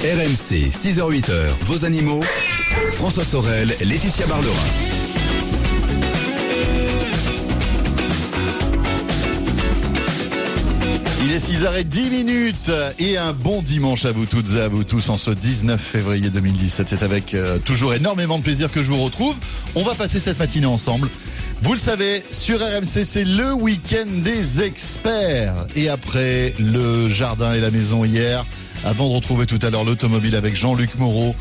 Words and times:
RMC, 0.00 0.70
6h-8h, 0.70 1.48
vos 1.62 1.84
animaux. 1.84 2.20
François 2.92 3.24
Sorel, 3.24 3.74
Laetitia 3.80 4.28
Barlerin. 4.28 4.54
Il 11.24 11.32
est 11.32 11.38
6h10 11.38 12.10
minutes 12.10 12.70
et 13.00 13.18
un 13.18 13.32
bon 13.32 13.60
dimanche 13.60 14.04
à 14.04 14.12
vous 14.12 14.24
toutes 14.24 14.54
et 14.54 14.60
à 14.60 14.68
vous 14.68 14.84
tous 14.84 15.08
en 15.08 15.16
ce 15.16 15.32
19 15.32 15.80
février 15.80 16.30
2017. 16.30 16.88
C'est 16.88 17.02
avec 17.02 17.34
euh, 17.34 17.58
toujours 17.58 17.92
énormément 17.92 18.38
de 18.38 18.44
plaisir 18.44 18.70
que 18.70 18.84
je 18.84 18.92
vous 18.92 19.02
retrouve. 19.02 19.34
On 19.74 19.82
va 19.82 19.96
passer 19.96 20.20
cette 20.20 20.38
matinée 20.38 20.66
ensemble. 20.66 21.08
Vous 21.62 21.72
le 21.72 21.78
savez, 21.80 22.22
sur 22.30 22.60
RMC, 22.60 23.04
c'est 23.04 23.24
le 23.24 23.52
week-end 23.52 24.06
des 24.22 24.62
experts. 24.62 25.66
Et 25.74 25.88
après 25.88 26.54
le 26.60 27.08
jardin 27.08 27.52
et 27.52 27.60
la 27.60 27.72
maison 27.72 28.04
hier, 28.04 28.44
avant 28.84 29.08
de 29.08 29.14
retrouver 29.14 29.46
tout 29.46 29.58
à 29.62 29.70
l'heure 29.70 29.84
l'automobile 29.84 30.36
avec 30.36 30.56
Jean-Luc 30.56 30.94
Moreau, 30.96 31.34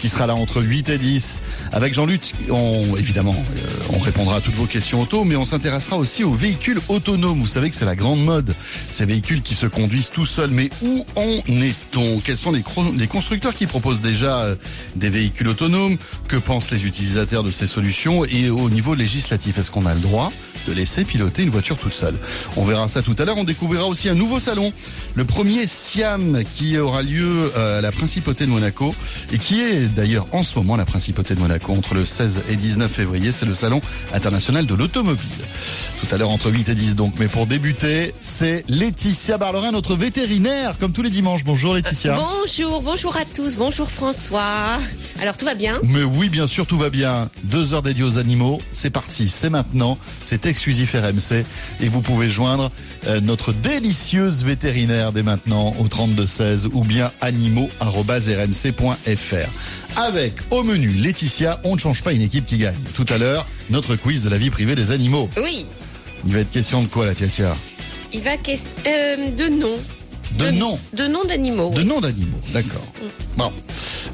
qui 0.00 0.08
sera 0.08 0.26
là 0.26 0.34
entre 0.34 0.62
8 0.62 0.88
et 0.88 0.98
10. 0.98 1.38
Avec 1.72 1.94
Jean-Luc, 1.94 2.32
on, 2.50 2.96
évidemment, 2.96 3.34
euh, 3.34 3.94
on 3.94 3.98
répondra 3.98 4.36
à 4.36 4.40
toutes 4.40 4.54
vos 4.54 4.66
questions 4.66 5.02
auto, 5.02 5.24
mais 5.24 5.36
on 5.36 5.44
s'intéressera 5.44 5.96
aussi 5.96 6.24
aux 6.24 6.34
véhicules 6.34 6.80
autonomes. 6.88 7.40
Vous 7.40 7.46
savez 7.46 7.70
que 7.70 7.76
c'est 7.76 7.84
la 7.84 7.96
grande 7.96 8.24
mode. 8.24 8.54
Ces 8.90 9.06
véhicules 9.06 9.42
qui 9.42 9.54
se 9.54 9.66
conduisent 9.66 10.10
tout 10.10 10.26
seuls. 10.26 10.50
Mais 10.50 10.70
où 10.82 11.04
en 11.16 11.42
est-on? 11.46 12.20
Quels 12.20 12.36
sont 12.36 12.52
les, 12.52 12.62
les, 12.96 13.06
constructeurs 13.06 13.54
qui 13.54 13.66
proposent 13.66 14.00
déjà 14.00 14.40
euh, 14.40 14.54
des 14.96 15.08
véhicules 15.08 15.48
autonomes? 15.48 15.96
Que 16.28 16.36
pensent 16.36 16.70
les 16.70 16.84
utilisateurs 16.84 17.42
de 17.42 17.50
ces 17.50 17.66
solutions? 17.66 18.24
Et 18.24 18.50
au 18.50 18.70
niveau 18.70 18.94
législatif, 18.94 19.58
est-ce 19.58 19.70
qu'on 19.70 19.86
a 19.86 19.94
le 19.94 20.00
droit 20.00 20.32
de 20.66 20.72
laisser 20.72 21.04
piloter 21.04 21.42
une 21.42 21.50
voiture 21.50 21.76
toute 21.76 21.92
seule? 21.92 22.18
On 22.56 22.64
verra 22.64 22.88
ça 22.88 23.02
tout 23.02 23.14
à 23.18 23.24
l'heure. 23.24 23.36
On 23.36 23.44
découvrira 23.44 23.86
aussi 23.86 24.08
un 24.08 24.14
nouveau 24.14 24.40
salon, 24.40 24.72
le 25.14 25.24
premier 25.24 25.66
Siam, 25.66 26.42
qui 26.56 26.76
aura 26.84 27.02
lieu 27.02 27.52
euh, 27.56 27.78
à 27.78 27.80
la 27.80 27.90
Principauté 27.90 28.46
de 28.46 28.50
Monaco 28.50 28.94
et 29.32 29.38
qui 29.38 29.60
est 29.60 29.86
d'ailleurs 29.86 30.26
en 30.32 30.44
ce 30.44 30.58
moment 30.58 30.76
la 30.76 30.84
Principauté 30.84 31.34
de 31.34 31.40
Monaco 31.40 31.72
entre 31.72 31.94
le 31.94 32.04
16 32.04 32.44
et 32.50 32.56
19 32.56 32.90
février. 32.90 33.32
C'est 33.32 33.46
le 33.46 33.54
Salon 33.54 33.80
international 34.12 34.66
de 34.66 34.74
l'automobile. 34.74 35.24
Tout 36.00 36.14
à 36.14 36.18
l'heure 36.18 36.30
entre 36.30 36.50
8 36.50 36.68
et 36.68 36.74
10 36.74 36.94
donc. 36.94 37.14
Mais 37.18 37.28
pour 37.28 37.46
débuter, 37.46 38.14
c'est 38.20 38.64
Laetitia 38.68 39.38
Barlerin, 39.38 39.72
notre 39.72 39.96
vétérinaire, 39.96 40.76
comme 40.78 40.92
tous 40.92 41.02
les 41.02 41.10
dimanches. 41.10 41.44
Bonjour 41.44 41.74
Laetitia. 41.74 42.16
Bonjour, 42.16 42.82
bonjour 42.82 43.16
à 43.16 43.24
tous. 43.24 43.56
Bonjour 43.56 43.90
François. 43.90 44.78
Alors 45.20 45.36
tout 45.36 45.46
va 45.46 45.54
bien? 45.54 45.80
Mais 45.82 46.02
oui, 46.02 46.28
bien 46.28 46.46
sûr, 46.46 46.66
tout 46.66 46.78
va 46.78 46.90
bien. 46.90 47.30
Deux 47.44 47.72
heures 47.72 47.82
dédiées 47.82 48.04
aux 48.04 48.18
animaux. 48.18 48.60
C'est 48.72 48.90
parti, 48.90 49.28
c'est 49.28 49.50
maintenant. 49.50 49.98
C'est 50.22 50.46
exclusif 50.46 50.94
RMC. 50.94 51.44
Et 51.80 51.88
vous 51.88 52.02
pouvez 52.02 52.28
joindre 52.28 52.70
euh, 53.06 53.20
notre 53.20 53.52
délicieuse 53.52 54.44
vétérinaire 54.44 55.12
dès 55.12 55.22
maintenant 55.22 55.74
au 55.78 55.88
3216 55.88 56.68
ou 56.74 56.84
bien 56.84 57.10
animaux.rmc.fr. 57.20 59.48
Avec 59.96 60.34
au 60.50 60.62
menu 60.62 60.88
Laetitia, 60.88 61.60
on 61.64 61.74
ne 61.74 61.80
change 61.80 62.02
pas 62.02 62.12
une 62.12 62.22
équipe 62.22 62.46
qui 62.46 62.58
gagne. 62.58 62.74
Tout 62.94 63.06
à 63.08 63.18
l'heure, 63.18 63.46
notre 63.70 63.96
quiz 63.96 64.24
de 64.24 64.30
la 64.30 64.38
vie 64.38 64.50
privée 64.50 64.74
des 64.74 64.90
animaux. 64.90 65.28
Oui. 65.36 65.66
Il 66.26 66.32
va 66.32 66.40
être 66.40 66.50
question 66.50 66.82
de 66.82 66.88
quoi, 66.88 67.04
la 67.04 67.12
Laetitia? 67.12 67.54
Il 68.12 68.20
va 68.20 68.36
question 68.36 68.68
euh, 68.86 69.30
de 69.30 69.48
nom. 69.48 69.76
De, 70.38 70.50
nom. 70.50 70.78
De 70.92 71.06
nom 71.06 71.24
d'animaux. 71.24 71.70
De 71.70 71.82
nom 71.82 72.00
d'animaux, 72.00 72.40
d'accord. 72.52 72.84
Bon. 73.36 73.52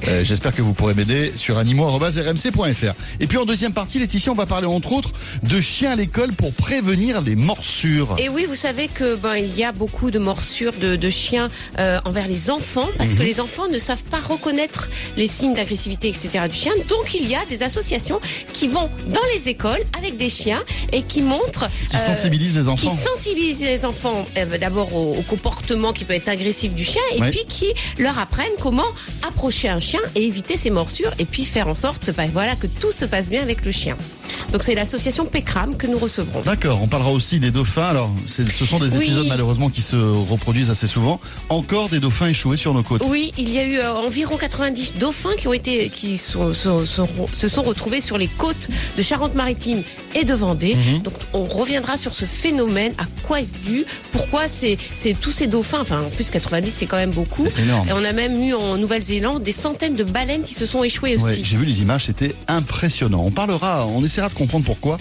Euh, 0.08 0.24
J'espère 0.24 0.52
que 0.52 0.62
vous 0.62 0.72
pourrez 0.74 0.94
m'aider 0.94 1.32
sur 1.36 1.58
animaux.rmc.fr. 1.58 2.94
Et 3.20 3.26
puis 3.26 3.38
en 3.38 3.44
deuxième 3.44 3.72
partie, 3.72 3.98
Laetitia, 3.98 4.32
on 4.32 4.34
va 4.34 4.46
parler 4.46 4.66
entre 4.66 4.92
autres 4.92 5.12
de 5.42 5.60
chiens 5.60 5.92
à 5.92 5.96
l'école 5.96 6.32
pour 6.32 6.52
prévenir 6.52 7.20
les 7.20 7.36
morsures. 7.36 8.14
Et 8.18 8.28
oui, 8.28 8.46
vous 8.48 8.54
savez 8.54 8.88
que 8.88 9.16
ben 9.16 9.36
il 9.36 9.56
y 9.56 9.64
a 9.64 9.72
beaucoup 9.72 10.10
de 10.10 10.18
morsures 10.18 10.72
de, 10.72 10.96
de 10.96 11.10
chiens 11.10 11.50
euh, 11.78 11.98
envers 12.04 12.28
les 12.28 12.50
enfants 12.50 12.88
parce 12.98 13.10
que 13.10 13.16
Mhm. 13.20 13.24
les 13.26 13.40
enfants 13.40 13.68
ne 13.68 13.78
savent 13.78 14.02
pas 14.04 14.18
reconnaître 14.20 14.88
les 15.16 15.26
signes 15.26 15.54
d'agressivité, 15.54 16.08
etc. 16.08 16.30
du 16.50 16.56
chien. 16.56 16.72
Donc 16.88 17.14
il 17.14 17.28
y 17.28 17.34
a 17.34 17.44
des 17.48 17.62
associations 17.62 18.20
qui 18.52 18.68
vont 18.68 18.88
dans 19.08 19.20
les 19.34 19.48
écoles 19.48 19.80
avec 19.98 20.16
des 20.16 20.28
chiens 20.30 20.62
et 20.92 21.02
qui 21.02 21.22
montrent 21.22 21.66
Qui 21.90 21.96
euh, 21.96 22.06
sensibilise 22.06 22.56
les 22.56 22.62
qui 22.64 22.68
enfants. 22.68 22.98
sensibilisent 23.14 23.60
les 23.60 23.84
enfants 23.84 24.26
d'abord 24.60 24.94
au, 24.94 25.16
au 25.16 25.22
comportement 25.22 25.92
qui 25.92 26.04
peut 26.04 26.14
être 26.14 26.28
agressif 26.28 26.72
du 26.74 26.84
chien 26.84 27.02
et 27.16 27.20
Ouais. 27.20 27.30
puis 27.30 27.44
qui 27.48 27.66
leur 27.98 28.18
apprennent 28.18 28.46
comment 28.60 28.86
approcher 29.26 29.68
un 29.68 29.79
chien 29.80 30.00
et 30.14 30.26
éviter 30.26 30.56
ses 30.56 30.70
morsures 30.70 31.12
et 31.18 31.24
puis 31.24 31.44
faire 31.44 31.68
en 31.68 31.74
sorte 31.74 32.10
bah, 32.16 32.24
voilà, 32.32 32.56
que 32.56 32.66
tout 32.66 32.92
se 32.92 33.04
passe 33.04 33.28
bien 33.28 33.42
avec 33.42 33.64
le 33.64 33.72
chien. 33.72 33.96
Donc 34.52 34.62
c'est 34.62 34.74
l'association 34.74 35.24
PECRAM 35.26 35.76
que 35.76 35.86
nous 35.86 35.98
recevrons. 35.98 36.40
D'accord, 36.42 36.80
on 36.82 36.88
parlera 36.88 37.12
aussi 37.12 37.38
des 37.40 37.50
dauphins. 37.50 37.82
Alors, 37.88 38.10
ce 38.26 38.44
sont 38.66 38.78
des 38.78 38.96
Oui. 38.96 39.04
épisodes 39.04 39.26
malheureusement 39.28 39.70
qui 39.70 39.82
se 39.82 39.96
reproduisent 39.96 40.70
assez 40.70 40.86
souvent. 40.86 41.20
Encore 41.48 41.88
des 41.88 42.00
dauphins 42.00 42.28
échoués 42.28 42.56
sur 42.56 42.74
nos 42.74 42.82
côtes. 42.82 43.02
Oui, 43.06 43.32
il 43.38 43.50
y 43.52 43.58
a 43.58 43.64
eu 43.64 43.78
euh, 43.78 43.92
environ 43.94 44.36
90 44.36 44.94
dauphins 44.98 45.34
qui 45.38 45.46
ont 45.48 45.52
été, 45.52 45.88
qui 45.88 46.18
sont, 46.18 46.52
sont- 46.52 46.84
sont- 46.84 47.08
se 47.32 47.48
sont 47.48 47.62
retrouvés 47.62 48.00
sur 48.00 48.18
les 48.18 48.26
côtes 48.28 48.68
de 48.96 49.02
Charente-Maritime 49.02 49.82
et 50.14 50.24
de 50.24 50.34
Vendée. 50.34 50.74
Mhm. 50.74 51.02
Donc, 51.02 51.14
on 51.32 51.44
reviendra 51.44 51.96
sur 51.96 52.14
ce 52.14 52.24
phénomène. 52.24 52.92
À 52.98 53.04
quoi 53.22 53.40
est-ce 53.40 53.56
dû? 53.64 53.84
Pourquoi 54.12 54.48
c'est, 54.48 54.78
tous 55.20 55.30
ces 55.30 55.46
dauphins? 55.46 55.80
Enfin, 55.80 56.00
en 56.04 56.10
plus 56.10 56.30
90, 56.30 56.74
c'est 56.76 56.86
quand 56.86 56.96
même 56.96 57.10
beaucoup. 57.10 57.46
Énorme. 57.58 57.88
Et 57.88 57.92
on 57.92 58.04
a 58.04 58.12
même 58.12 58.42
eu 58.42 58.54
en 58.54 58.76
Nouvelle-Zélande 58.76 59.42
des 59.42 59.52
centaines 59.52 59.94
de 59.94 60.04
baleines 60.04 60.42
qui 60.42 60.54
se 60.54 60.66
sont 60.66 60.82
échouées 60.82 61.16
Ouais, 61.16 61.32
aussi. 61.32 61.44
j'ai 61.44 61.56
vu 61.56 61.64
les 61.64 61.80
images, 61.80 62.06
c'était 62.06 62.34
impressionnant. 62.48 63.22
On 63.26 63.30
parlera, 63.30 63.86
on 63.86 64.02
de 64.28 64.34
comprendre 64.34 64.64
pourquoi. 64.64 64.98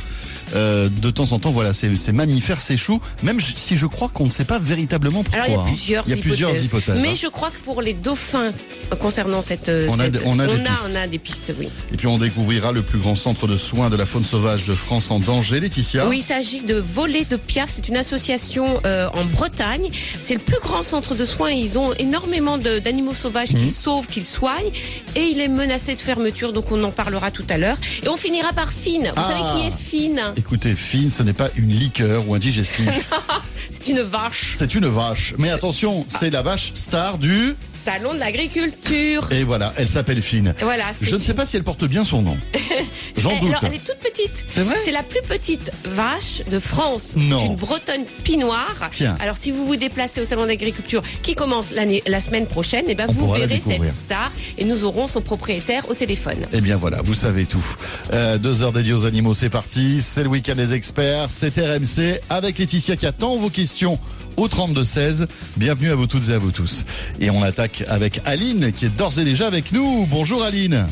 Euh, 0.56 0.90
de 0.90 1.12
temps 1.12 1.32
en 1.32 1.40
temps, 1.40 1.52
voilà, 1.52 1.74
ces, 1.74 1.96
ces 1.96 2.12
mammifères 2.12 2.60
s'échouent, 2.60 3.02
même 3.24 3.40
si 3.40 3.78
je 3.78 3.86
crois 3.86 4.10
qu'on 4.10 4.26
ne 4.26 4.32
sait 4.32 4.46
pas 4.46 4.60
véritablement 4.60 5.24
pourquoi. 5.24 5.44
Alors 5.44 5.48
il 5.48 5.54
y 5.54 5.56
a 5.56 5.62
hein. 5.62 5.66
plusieurs 5.68 6.04
Il 6.08 6.10
y 6.10 6.14
a 6.14 6.16
hypothèses. 6.16 6.32
plusieurs 6.38 6.64
hypothèses. 6.64 7.00
Mais 7.02 7.10
hein. 7.10 7.16
je 7.22 7.28
crois 7.28 7.50
que 7.52 7.58
pour 7.60 7.82
les 7.82 7.94
dauphins 7.94 8.52
euh, 8.92 8.96
concernant 8.96 9.42
cette, 9.42 9.70
euh, 9.70 9.88
On 9.90 10.00
a 10.00 10.06
cette- 10.06 10.14
des- 10.14 10.22
on 10.26 10.40
a 10.40 10.48
des 10.48 10.62
on 10.90 10.96
a 10.96 11.08
des 11.08 11.20
pistes, 11.20 11.54
oui. 11.59 11.70
Et 11.94 11.98
puis 11.98 12.08
on 12.08 12.18
découvrira 12.18 12.72
le 12.72 12.82
plus 12.82 13.00
grand 13.00 13.16
centre 13.16 13.48
de 13.48 13.58
soins 13.58 13.90
de 13.90 13.96
la 13.96 14.06
faune 14.06 14.26
sauvage 14.26 14.64
de 14.66 14.74
France 14.74 15.12
en 15.12 15.20
danger, 15.20 15.59
Laetitia. 15.59 16.08
Oui, 16.08 16.20
il 16.20 16.24
s'agit 16.24 16.62
de 16.62 16.76
Voler 16.76 17.26
de 17.26 17.36
Piaf. 17.36 17.70
C'est 17.72 17.88
une 17.88 17.98
association 17.98 18.80
euh, 18.86 19.08
en 19.14 19.26
Bretagne. 19.26 19.90
C'est 20.24 20.34
le 20.34 20.40
plus 20.40 20.59
grand 20.62 20.82
centre 20.84 21.16
de 21.16 21.26
soins. 21.26 21.52
Ils 21.52 21.78
ont 21.78 21.94
énormément 21.94 22.58
d'animaux 22.58 23.14
sauvages 23.14 23.54
Mhm. 23.54 23.59
qu'ils 23.59 23.74
sauvent, 23.74 24.08
qu'ils 24.08 24.28
soignent. 24.28 24.72
Et 25.16 25.24
il 25.32 25.40
est 25.42 25.48
menacé 25.48 25.96
de 25.96 26.02
fermeture, 26.02 26.54
donc 26.54 26.72
on 26.72 26.84
en 26.84 26.92
parlera 26.92 27.32
tout 27.32 27.46
à 27.50 27.58
l'heure. 27.58 27.78
Et 28.04 28.08
on 28.09 28.18
finira 28.18 28.52
par 28.54 28.72
Fine. 28.72 29.04
Vous 29.16 29.22
Ah. 29.24 29.24
savez 29.24 29.42
qui 29.62 29.68
est 29.68 29.78
Fine 29.78 30.22
Écoutez, 30.40 30.74
Fine, 30.74 31.12
ce 31.12 31.22
n'est 31.22 31.34
pas 31.34 31.50
une 31.58 31.70
liqueur 31.70 32.30
ou 32.30 32.34
un 32.34 32.40
digestif. 32.40 32.88
C'est 33.70 33.88
une 33.92 34.02
vache. 34.02 34.56
c'est 34.58 34.74
une 34.74 34.88
vache. 34.88 35.36
Mais 35.38 35.52
attention, 35.52 36.04
c'est 36.10 36.32
la 36.32 36.42
vache 36.42 36.72
star 36.74 37.18
du... 37.18 37.56
Salon 37.74 38.14
de 38.14 38.20
l'agriculture. 38.20 39.32
Et 39.32 39.44
voilà, 39.44 39.74
elle 39.78 39.88
s'appelle 39.88 40.22
Fine. 40.22 40.54
Voilà. 40.60 40.86
Je 41.02 41.16
ne 41.16 41.20
sais 41.20 41.34
pas 41.34 41.46
si 41.46 41.56
elle 41.56 41.64
porte 41.64 41.86
bien 41.86 42.04
son 42.04 42.22
nom. 42.22 42.38
J'en 43.18 43.40
doute. 43.40 43.50
alors, 43.50 43.64
elle 43.66 43.76
est 43.76 43.86
toute 43.86 44.00
petite. 44.00 44.46
C'est 44.48 44.64
vrai 44.64 44.76
C'est 44.84 44.92
la 44.92 45.04
plus 45.04 45.22
petite 45.22 45.72
vache 45.86 46.42
de 46.52 46.60
France. 46.60 47.14
Non. 47.16 47.40
C'est 47.40 47.46
une 47.46 47.56
bretonne 47.56 48.06
pinoire. 48.24 48.90
Tiens. 48.92 49.16
Alors 49.20 49.38
si 49.38 49.52
vous 49.52 49.66
vous 49.66 49.76
déplacez 49.78 50.20
au 50.20 50.26
salon 50.26 50.46
d'agriculture 50.48 51.02
qui 51.24 51.36
commence 51.36 51.72
la 51.72 52.22
semaine 52.22 52.48
prochaine, 52.48 52.86
eh 52.90 52.96
ben 52.96 53.06
On 53.08 53.14
vous 53.14 53.34
verrez 53.34 53.62
cette 53.66 53.88
star 53.94 54.32
et 54.58 54.66
nous 54.66 54.84
aurons 54.84 55.08
son 55.08 55.22
propriétaire 55.22 55.90
au 55.90 55.94
téléphone. 55.94 56.48
Eh 56.52 56.60
bien 56.62 56.76
voilà, 56.76 57.02
vous 57.02 57.16
savez 57.16 57.46
tout. 57.46 57.66
Euh, 58.12 58.38
deux 58.38 58.62
heures 58.64 58.74
dédiées 58.74 58.94
aux 58.94 59.06
animaux, 59.06 59.34
c'est 59.36 59.50
parti. 59.50 60.02
C'est 60.02 60.24
le 60.29 60.34
week-end 60.34 60.56
des 60.56 60.73
experts. 60.73 61.29
C'est 61.29 61.57
RMC 61.57 62.19
avec 62.29 62.59
Laetitia 62.59 62.95
qui 62.95 63.07
attend 63.07 63.38
vos 63.38 63.50
questions 63.50 63.97
au 64.38 64.47
32-16. 64.47 65.28
Bienvenue 65.57 65.90
à 65.90 65.95
vous 65.95 66.07
toutes 66.07 66.29
et 66.29 66.34
à 66.34 66.38
vous 66.38 66.51
tous. 66.51 66.85
Et 67.19 67.29
on 67.31 67.41
attaque 67.41 67.84
avec 67.88 68.22
Aline 68.25 68.72
qui 68.72 68.85
est 68.85 68.95
d'ores 68.95 69.17
et 69.17 69.25
déjà 69.25 69.47
avec 69.47 69.72
nous. 69.72 70.06
Bonjour 70.06 70.44
Aline. 70.44 70.85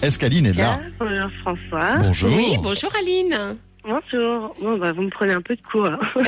Est-ce 0.00 0.18
qu'Aline 0.18 0.46
est 0.46 0.54
là? 0.54 0.80
Bonjour 0.98 1.30
François. 1.42 1.98
Bonjour. 1.98 2.34
Oui, 2.34 2.56
bonjour 2.62 2.90
Aline. 2.98 3.56
Bonjour. 3.84 4.54
Bon, 4.60 4.78
bah, 4.78 4.92
vous 4.92 5.02
me 5.02 5.10
prenez 5.10 5.32
un 5.32 5.40
peu 5.42 5.56
de 5.56 5.62
cours. 5.62 5.86
hein. 5.86 5.98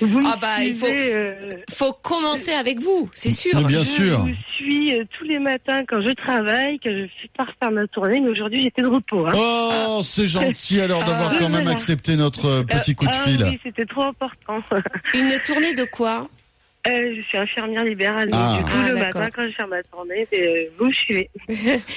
vous 0.00 0.20
me 0.20 0.28
Ah 0.28 0.36
bah, 0.40 0.62
il 0.62 0.72
faut- 0.74 0.86
euh, 0.88 1.50
Faut 1.70 1.92
commencer 1.92 2.52
avec 2.52 2.78
vous, 2.80 3.10
c'est 3.12 3.30
sûr. 3.30 3.52
Mais 3.58 3.64
bien 3.64 3.80
je 3.82 3.88
sûr. 3.88 4.18
vous 4.20 4.30
suis 4.54 4.94
euh, 4.94 5.04
tous 5.18 5.24
les 5.24 5.38
matins 5.40 5.82
quand 5.86 6.00
je 6.00 6.12
travaille, 6.12 6.78
quand 6.78 6.90
je 6.90 7.06
pars 7.36 7.50
faire 7.60 7.72
ma 7.72 7.86
tournée, 7.88 8.20
mais 8.20 8.30
aujourd'hui 8.30 8.62
j'étais 8.62 8.82
de 8.82 8.86
repos. 8.88 9.26
Hein. 9.26 9.32
Oh, 9.34 10.00
c'est 10.04 10.28
gentil 10.28 10.80
alors 10.80 11.04
d'avoir 11.04 11.30
Ah, 11.32 11.36
quand 11.38 11.48
même 11.48 11.62
voilà. 11.62 11.70
accepté 11.72 12.14
notre 12.16 12.46
euh, 12.46 12.62
petit 12.62 12.94
coup 12.94 13.06
de 13.06 13.10
ah 13.12 13.18
fil. 13.24 13.42
oui, 13.44 13.58
c'était 13.64 13.84
trop 13.86 14.02
important. 14.04 14.62
Une 15.14 15.38
tournée 15.44 15.74
de 15.74 15.84
quoi? 15.84 16.28
Euh, 16.86 17.14
je 17.16 17.20
suis 17.22 17.36
infirmière 17.38 17.82
libérale, 17.82 18.30
donc 18.30 18.40
Ah. 18.40 18.56
du 18.58 18.62
coup 18.64 18.70
Ah, 18.80 18.88
le 18.90 18.94
matin 18.94 19.28
quand 19.34 19.42
je 19.42 19.52
fais 19.56 19.66
ma 19.66 19.82
tournée, 19.82 20.28
euh, 20.34 20.64
vous 20.78 20.86
me 20.86 20.92
suivez. 20.92 21.30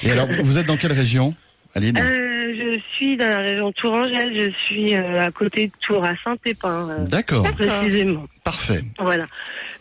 Et 0.02 0.10
alors, 0.10 0.26
vous 0.42 0.58
êtes 0.58 0.66
dans 0.66 0.76
quelle 0.76 0.92
région? 0.94 1.32
Aline 1.74 1.96
Euh, 1.98 2.54
je 2.74 2.80
suis 2.96 3.16
dans 3.16 3.28
la 3.28 3.38
région 3.38 3.72
Tourangelle, 3.72 4.34
je 4.34 4.50
suis 4.66 4.94
euh, 4.94 5.20
à 5.22 5.30
côté 5.30 5.66
de 5.66 5.72
Tours, 5.80 6.04
à 6.04 6.14
Saint-Épin, 6.24 6.88
euh, 6.90 7.04
D'accord, 7.06 7.44
précisément. 7.54 8.26
parfait. 8.44 8.80
Voilà. 8.98 9.26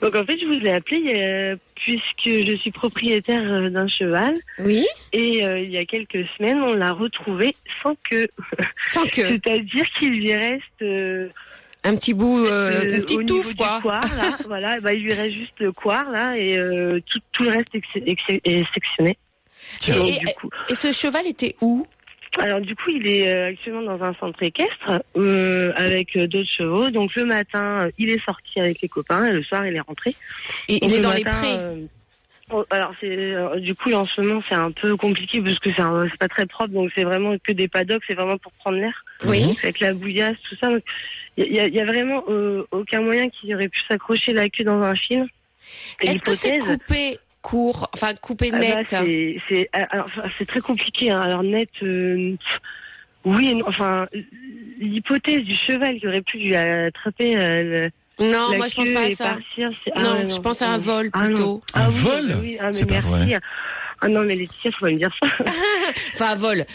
Donc 0.01 0.15
en 0.15 0.23
fait, 0.23 0.37
je 0.39 0.45
vous 0.45 0.65
ai 0.65 0.71
appelé 0.71 1.13
euh, 1.15 1.55
puisque 1.75 2.25
je 2.51 2.55
suis 2.57 2.71
propriétaire 2.71 3.41
euh, 3.43 3.69
d'un 3.69 3.87
cheval 3.87 4.33
Oui, 4.59 4.85
et 5.13 5.45
euh, 5.45 5.59
il 5.59 5.71
y 5.71 5.77
a 5.77 5.85
quelques 5.85 6.25
semaines, 6.37 6.61
on 6.61 6.73
l'a 6.75 6.91
retrouvé 6.93 7.55
sans 7.83 7.95
queue. 8.09 8.27
sans 8.85 9.03
que. 9.07 9.27
C'est-à-dire 9.27 9.85
qu'il 9.99 10.11
lui 10.13 10.33
reste 10.33 10.81
euh, 10.83 11.27
Un 11.83 11.95
petit 11.95 12.13
bout, 12.13 12.45
euh, 12.45 12.81
Euh, 12.81 12.83
une 12.93 12.95
au 12.99 13.01
petite 13.01 13.25
touffe, 13.27 13.55
quoi. 13.55 13.79
Coir, 13.81 14.01
là, 14.15 14.37
voilà, 14.47 14.79
bah, 14.79 14.93
il 14.93 15.03
lui 15.03 15.13
reste 15.13 15.33
juste 15.33 15.59
le 15.59 15.71
coir 15.71 16.09
là 16.11 16.37
et 16.37 16.57
euh, 16.57 16.99
tout, 17.09 17.19
tout 17.31 17.43
le 17.43 17.49
reste 17.49 17.73
est, 17.73 17.81
ex- 18.05 18.39
est 18.45 18.63
sectionné. 18.73 19.17
Et, 19.87 19.91
Donc, 19.93 20.09
et- 20.09 20.19
du 20.19 20.25
coup, 20.39 20.49
et 20.69 20.75
ce 20.75 20.91
cheval 20.91 21.25
était 21.27 21.55
où? 21.61 21.87
Alors 22.37 22.61
du 22.61 22.75
coup, 22.75 22.91
il 22.93 23.07
est 23.07 23.33
euh, 23.33 23.47
actuellement 23.49 23.81
dans 23.81 24.03
un 24.03 24.13
centre 24.15 24.41
équestre 24.43 25.01
euh, 25.17 25.73
avec 25.75 26.15
euh, 26.15 26.27
d'autres 26.27 26.49
chevaux. 26.49 26.89
Donc 26.91 27.15
le 27.15 27.25
matin, 27.25 27.85
euh, 27.85 27.91
il 27.97 28.09
est 28.11 28.23
sorti 28.23 28.59
avec 28.59 28.81
les 28.81 28.87
copains 28.87 29.25
et 29.25 29.31
le 29.31 29.41
soir, 29.43 29.65
il 29.65 29.75
est 29.75 29.79
rentré. 29.79 30.15
Et 30.67 30.85
Il 30.85 30.93
est 30.93 30.97
le 30.97 31.03
dans 31.03 31.13
les 31.13 31.23
matin, 31.23 31.37
prés. 31.39 31.55
euh, 31.57 31.85
oh, 32.51 32.65
alors 32.69 32.93
c'est 33.01 33.07
euh, 33.33 33.59
du 33.59 33.73
coup 33.73 33.91
en 33.93 34.05
ce 34.05 34.21
moment 34.21 34.41
c'est 34.47 34.53
un 34.55 34.69
peu 34.71 34.95
compliqué 34.95 35.41
parce 35.41 35.57
que 35.57 35.69
c'est 35.71 36.17
pas 36.19 36.27
très 36.27 36.45
propre 36.45 36.71
donc 36.73 36.91
c'est 36.95 37.03
vraiment 37.03 37.35
que 37.43 37.51
des 37.51 37.67
paddocks 37.67 38.03
c'est 38.07 38.13
vraiment 38.15 38.37
pour 38.37 38.51
prendre 38.53 38.77
l'air 38.77 39.03
Oui. 39.25 39.55
avec 39.63 39.79
la 39.79 39.93
bouillasse 39.93 40.37
tout 40.47 40.55
ça 40.61 40.69
il 41.37 41.55
y 41.55 41.59
a, 41.59 41.65
il 41.67 41.73
y 41.73 41.79
a 41.81 41.85
vraiment 41.85 42.23
euh, 42.29 42.63
aucun 42.71 43.01
moyen 43.01 43.27
qu'il 43.29 43.53
aurait 43.55 43.69
pu 43.69 43.81
s'accrocher 43.87 44.33
la 44.33 44.49
queue 44.49 44.63
dans 44.65 44.81
un 44.81 44.95
fil. 44.95 45.25
Et 46.01 46.07
Est-ce 46.09 46.21
que 46.23 46.35
c'est 46.35 46.57
l'hypothèse- 46.57 46.77
coupé? 46.77 47.17
Court, 47.41 47.89
enfin 47.93 48.13
coupé 48.15 48.49
ah 48.53 48.57
bah, 48.59 48.65
net 48.65 48.87
c'est 48.89 49.37
c'est 49.49 49.69
enfin, 49.93 50.23
c'est 50.37 50.45
très 50.45 50.59
compliqué 50.61 51.09
hein. 51.11 51.21
alors 51.21 51.41
net 51.43 51.69
euh, 51.83 52.35
oui 53.25 53.55
non. 53.55 53.63
enfin 53.67 54.07
l'hypothèse 54.79 55.43
du 55.43 55.55
cheval 55.55 55.99
qui 55.99 56.07
aurait 56.07 56.21
pu 56.21 56.37
lui 56.37 56.55
attraper 56.55 57.37
euh, 57.37 57.89
le- 58.19 58.25
Non, 58.31 58.51
la 58.51 58.57
moi 58.57 58.67
je 58.67 58.75
pense 58.75 58.89
pas 58.89 59.05
à 59.05 59.09
ça. 59.11 59.23
partir 59.35 59.71
ah 59.95 60.01
Non, 60.03 60.13
ouais, 60.15 60.29
je 60.29 60.39
pense 60.41 60.61
à 60.61 60.69
un 60.69 60.77
non. 60.77 60.83
vol 60.83 61.09
Ah, 61.13 61.19
non. 61.19 61.25
plutôt. 61.27 61.61
Ah 61.73 61.85
Un 61.85 61.89
oui, 61.89 61.95
vol 61.99 62.27
bah 62.27 62.35
oui, 62.41 62.57
ah, 62.59 62.65
mais 62.67 62.73
C'est 62.73 62.85
pas 62.85 62.93
merci. 62.95 63.09
vrai. 63.09 63.39
Ah 64.01 64.07
non, 64.07 64.23
mais 64.23 64.35
Laetitia, 64.35 64.71
faut 64.71 64.85
pas 64.85 64.91
me 64.91 64.97
dire 64.97 65.11
ça. 65.21 65.29
Enfin 66.13 66.29
un 66.31 66.35
vol, 66.35 66.65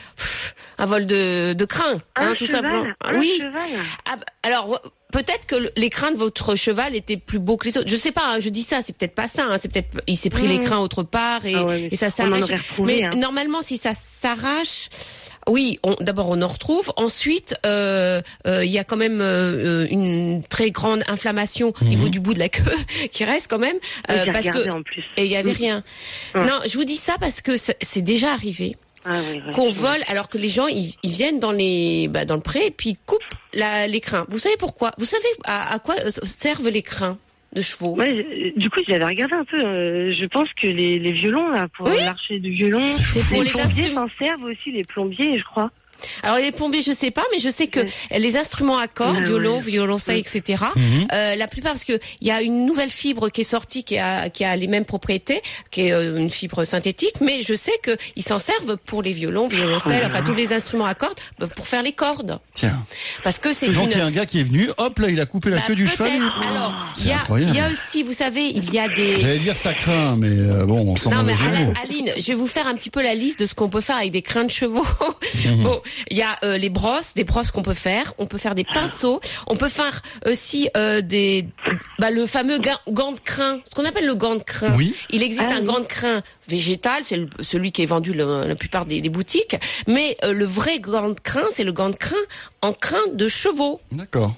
un 0.79 0.87
vol 0.87 1.07
de, 1.07 1.55
de 1.55 1.65
crin, 1.65 1.95
Un 2.17 2.29
hein, 2.29 2.35
tout 2.37 2.45
cheval, 2.47 2.63
simplement. 2.65 2.95
un 3.03 3.19
oui. 3.19 3.33
cheval. 3.39 3.71
Ah, 4.07 4.17
bah, 4.17 4.25
alors 4.43 4.81
peut-être 5.15 5.47
que 5.47 5.57
crins 5.89 6.11
de 6.13 6.19
votre 6.19 6.57
cheval 6.57 6.95
étaient 6.97 7.17
plus 7.17 7.39
beaux 7.39 7.57
que 7.57 7.67
les 7.67 7.79
autres. 7.79 7.89
Je 7.89 7.97
sais 7.97 8.13
pas, 8.13 8.27
hein, 8.27 8.39
je 8.41 8.49
dis 8.49 8.65
ça, 8.65 8.81
c'est 8.83 8.95
peut-être 8.97 9.15
pas 9.15 9.29
ça. 9.29 9.45
hein, 9.47 9.57
c'est 9.59 9.71
peut-être 9.73 10.03
il 10.07 10.17
s'est 10.17 10.29
pris 10.31 10.43
Mmh. 10.47 10.49
les 10.49 10.61
crins 10.61 10.79
autre 10.81 11.03
part 11.05 11.47
et, 11.47 11.55
Ah 11.55 11.65
ouais, 11.65 11.81
mais 11.83 11.89
et 11.93 11.97
ça 11.97 12.11
s'arrache. 12.11 12.51
Mais 12.81 13.05
hein. 13.05 13.11
normalement, 13.17 13.63
si 13.63 13.79
ça 13.79 13.93
s'arrache, 13.95 14.89
oui, 15.47 15.79
on- 15.85 15.97
d'abord 16.01 16.29
on 16.31 16.43
en 16.43 16.49
retrouve. 16.49 16.93
Ensuite, 16.97 17.55
euh, 17.65 18.21
euh, 18.47 18.65
il 18.65 18.71
y 18.73 18.79
a 18.79 18.85
quand 18.85 18.97
même 18.97 19.21
euh, 19.21 19.87
une 19.91 20.43
très 20.43 20.71
grande 20.71 21.05
inflammation 21.07 21.73
au 21.81 21.85
niveau 21.85 22.09
du 22.09 22.19
bout 22.21 22.35
de 22.35 22.39
la 22.41 22.49
queue 22.49 22.63
qui 23.13 23.25
reste 23.25 23.49
quand 23.49 23.59
même 23.59 23.77
euh, 24.11 24.25
parce 24.33 24.47
que 24.51 24.69
en 24.71 24.83
plus. 24.83 25.05
et 25.17 25.25
il 25.25 25.31
y 25.31 25.37
avait 25.37 25.53
Mm. 25.53 25.57
rien. 25.57 25.85
Ouais. 26.35 26.45
Non, 26.45 26.59
je 26.67 26.77
vous 26.77 26.85
dis 26.85 26.97
ça 26.97 27.15
parce 27.21 27.41
que 27.41 27.57
c'est 27.57 27.77
c'est 27.83 28.03
déjà 28.03 28.33
arrivé 28.33 28.77
Ah 29.07 29.21
oui, 29.31 29.41
qu'on 29.53 29.71
vole 29.71 30.03
alors 30.07 30.29
que 30.29 30.39
les 30.39 30.49
gens 30.49 30.67
ils, 30.67 30.95
ils 31.03 31.11
viennent 31.11 31.39
dans 31.41 31.53
les 31.53 32.09
bah, 32.09 32.25
dans 32.25 32.37
le 32.37 32.41
pré 32.41 32.67
et 32.67 32.71
puis 32.71 32.91
ils 32.91 32.99
coupent 33.05 33.21
la, 33.53 33.87
les 33.87 34.01
crins. 34.01 34.25
Vous 34.29 34.39
savez 34.39 34.57
pourquoi? 34.59 34.93
Vous 34.99 35.05
savez 35.05 35.29
à, 35.45 35.75
à 35.75 35.79
quoi 35.79 35.95
euh, 36.05 36.11
servent 36.23 36.69
les 36.71 36.83
crins 36.83 37.19
de 37.53 37.61
chevaux? 37.63 37.95
Ouais, 37.97 38.27
je- 38.55 38.59
du 38.59 38.71
coup, 38.71 38.81
j'avais 38.89 39.05
regardé 39.05 39.35
un 39.37 39.45
peu. 39.45 39.63
euh, 39.65 40.13
je 40.13 40.25
pense 40.27 40.49
que 40.61 40.67
les, 40.67 40.99
les 40.99 41.13
violons, 41.13 41.51
là, 41.51 41.69
pour 41.77 41.87
Oui. 41.87 41.97
l'archer 42.05 42.39
du 42.39 42.51
violon, 42.51 42.85
C'est 42.87 43.21
pour 43.29 43.43
les 43.43 43.51
les 43.89 43.95
s'en 43.95 44.09
servent 44.19 44.45
aussi, 44.45 44.73
les 44.73 44.85
plombiers, 44.85 45.39
je 45.39 45.45
crois. 45.45 45.71
Alors 46.23 46.39
les 46.39 46.53
plombiers, 46.53 46.83
je 46.83 46.93
sais 46.93 47.11
pas, 47.11 47.25
mais 47.33 47.39
je 47.39 47.51
sais 47.51 47.67
que 47.67 47.81
les 48.17 48.37
instruments 48.37 48.79
à 48.79 48.89
cordes, 48.89 49.17
Ouais, 49.19 49.23
violon, 49.25 49.59
violoncelle, 49.61 50.19
etc. 50.19 50.65
Mhm. 50.77 51.09
euh, 51.13 51.37
la 51.37 51.47
plupart, 51.47 51.73
parce 51.73 51.85
que 51.85 51.99
il 52.21 52.29
y 52.29 52.31
a 52.31 52.43
une 52.43 52.67
nouvelle 52.67 52.91
fibre 52.91 53.29
qui 53.31 53.43
est 53.43 53.45
sortie, 53.45 53.85
qui 53.85 53.99
a 53.99 54.29
qui 54.31 54.45
a 54.45 54.57
les 54.57 54.67
mêmes 54.67 54.85
propriétés, 54.85 55.41
qui 55.71 55.83
est 55.89 55.93
euh, 55.93 56.19
une 56.19 56.31
fibre 56.31 56.65
synthétique, 56.65 57.21
mais 57.21 57.43
je 57.43 57.55
sais 57.55 57.79
que 57.83 57.97
ils 58.17 58.23
s'en 58.25 58.39
servent 58.39 58.77
pour 58.87 59.03
les 59.03 59.13
violons, 59.13 59.47
violoncelles, 59.49 60.03
enfin 60.07 60.23
tous 60.23 60.35
les 60.35 60.53
instruments 60.53 60.87
à 60.87 60.95
cordes, 60.95 61.19
euh, 61.43 61.47
pour 61.47 61.69
faire 61.69 61.83
les 61.83 61.93
cordes, 61.93 62.39
Tiens. 62.55 62.85
parce 63.23 63.39
que 63.39 63.53
c'est 63.53 63.69
Donc 63.69 63.85
une 63.87 63.91
il 63.93 63.99
y 63.99 64.01
a 64.01 64.07
un 64.07 64.11
gars 64.11 64.27
qui 64.27 64.41
est 64.41 64.45
venu, 64.45 64.69
hop 64.79 64.99
là, 64.99 65.09
il 65.09 65.21
a 65.21 65.27
coupé 65.27 65.51
la 65.51 65.57
Bah, 65.59 65.63
queue 65.67 65.75
du 65.75 65.87
cheval. 65.87 66.11
Alors, 66.49 66.75
il 66.99 67.07
y 67.09 67.13
a, 67.13 67.17
incroyable. 67.21 67.53
il 67.55 67.59
y 67.59 67.61
a 67.61 67.71
aussi, 67.71 68.03
vous 68.03 68.13
savez, 68.13 68.47
il 68.47 68.73
y 68.73 68.79
a 68.79 68.89
des. 68.89 69.21
J'allais 69.21 69.39
dire 69.39 69.57
ça 69.57 69.73
craint, 69.75 70.17
mais 70.17 70.29
euh, 70.29 70.65
bon, 70.67 70.81
on 70.89 70.97
s'en 70.97 71.11
Non 71.11 71.17
va 71.19 71.23
mais 71.25 71.33
Alain- 71.35 71.65
mots. 71.67 71.73
Aline, 71.83 72.13
je 72.17 72.27
vais 72.27 72.35
vous 72.35 72.47
faire 72.47 72.67
un 72.67 72.75
petit 72.75 72.91
peu 72.91 73.03
la 73.03 73.15
liste 73.15 73.41
de 73.41 73.47
ce 73.47 73.55
qu'on 73.55 73.69
peut 73.69 73.81
faire 73.81 73.97
avec 73.97 74.11
des 74.11 74.23
crins 74.23 74.45
de 74.45 74.51
chevaux. 74.51 74.87
Mhm. 75.45 75.63
bon, 75.65 75.81
il 76.11 76.17
y 76.17 76.23
a 76.23 76.37
euh, 76.45 76.57
les 76.59 76.71
brosses, 76.71 77.15
des 77.15 77.25
brosses 77.25 77.51
qu'on 77.51 77.63
peut 77.63 77.75
faire. 77.75 78.15
On 78.19 78.27
peut 78.27 78.39
faire 78.39 78.55
des 78.55 78.65
pinceaux. 78.65 79.21
On 79.47 79.57
peut 79.57 79.69
faire 79.69 80.01
aussi 80.27 80.69
euh, 80.77 81.01
des, 81.01 81.47
bah, 81.99 82.11
le 82.11 82.27
fameux 82.27 82.59
ga- 82.59 82.81
gant 82.89 83.13
de 83.13 83.21
crin, 83.21 83.61
ce 83.65 83.75
qu'on 83.75 83.85
appelle 83.85 84.07
le 84.07 84.15
gant 84.15 84.35
de 84.37 84.43
crin. 84.43 84.75
Oui. 84.77 84.95
Il 85.11 85.23
existe 85.23 85.45
Ah 85.51 85.55
un 85.57 85.61
oui. 85.61 85.65
gant 85.65 85.81
de 85.81 85.87
crin 85.87 86.23
végétal, 86.49 87.03
c'est 87.05 87.17
le- 87.17 87.29
celui 87.43 87.73
qui 87.73 87.83
est 87.83 87.87
vendu 87.87 88.13
le- 88.13 88.47
la 88.47 88.55
plupart 88.57 88.87
des, 88.87 89.01
des 89.01 89.09
boutiques. 89.09 89.57
Mais 89.87 90.17
euh, 90.25 90.33
le 90.33 90.45
vrai 90.45 90.79
gant 90.79 91.09
de 91.11 91.21
crin, 91.21 91.45
c'est 91.53 91.65
le 91.65 91.73
gant 91.73 91.91
de 91.91 91.97
crin 91.97 92.17
en 92.63 92.73
crin 92.73 93.01
de 93.13 93.29
chevaux. 93.29 93.81
D'accord. 93.93 94.35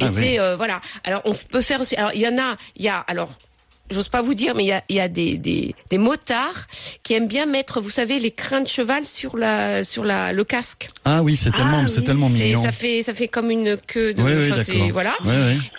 Et 0.00 0.04
Ah 0.04 0.06
oui. 0.06 0.12
c'est 0.14 0.40
euh, 0.40 0.56
voilà. 0.56 0.80
Alors 1.04 1.22
on 1.24 1.32
peut 1.34 1.60
faire 1.60 1.80
aussi. 1.80 1.94
Alors 1.96 2.10
il 2.14 2.20
y 2.20 2.28
en 2.28 2.36
a, 2.38 2.56
il 2.76 2.84
y 2.84 2.88
a 2.88 2.96
alors. 2.98 3.30
J'ose 3.90 4.08
pas 4.08 4.22
vous 4.22 4.34
dire, 4.34 4.54
mais 4.54 4.64
il 4.64 4.68
y 4.68 4.72
a, 4.72 4.82
il 4.88 4.96
y 4.96 5.00
a 5.00 5.08
des, 5.08 5.36
des, 5.36 5.74
des 5.90 5.98
motards 5.98 6.66
qui 7.02 7.12
aiment 7.12 7.28
bien 7.28 7.44
mettre, 7.44 7.80
vous 7.82 7.90
savez, 7.90 8.18
les 8.18 8.30
crins 8.30 8.62
de 8.62 8.68
cheval 8.68 9.04
sur 9.06 9.36
la 9.36 9.84
sur 9.84 10.04
la 10.04 10.32
le 10.32 10.42
casque. 10.42 10.88
Ah 11.04 11.22
oui, 11.22 11.36
c'est 11.36 11.50
tellement, 11.52 11.82
Ah 11.84 11.88
c'est 11.88 11.98
oui. 11.98 12.04
tellement 12.04 12.28
mignon. 12.30 12.62
ça 12.62 12.72
fait 12.72 13.02
ça 13.02 13.12
fait 13.12 13.28
comme 13.28 13.50
une 13.50 13.76
queue 13.76 14.14
de. 14.14 14.22
Oui, 14.22 14.32
oui, 14.34 14.52
enfin, 14.52 14.88
voilà. 14.90 15.14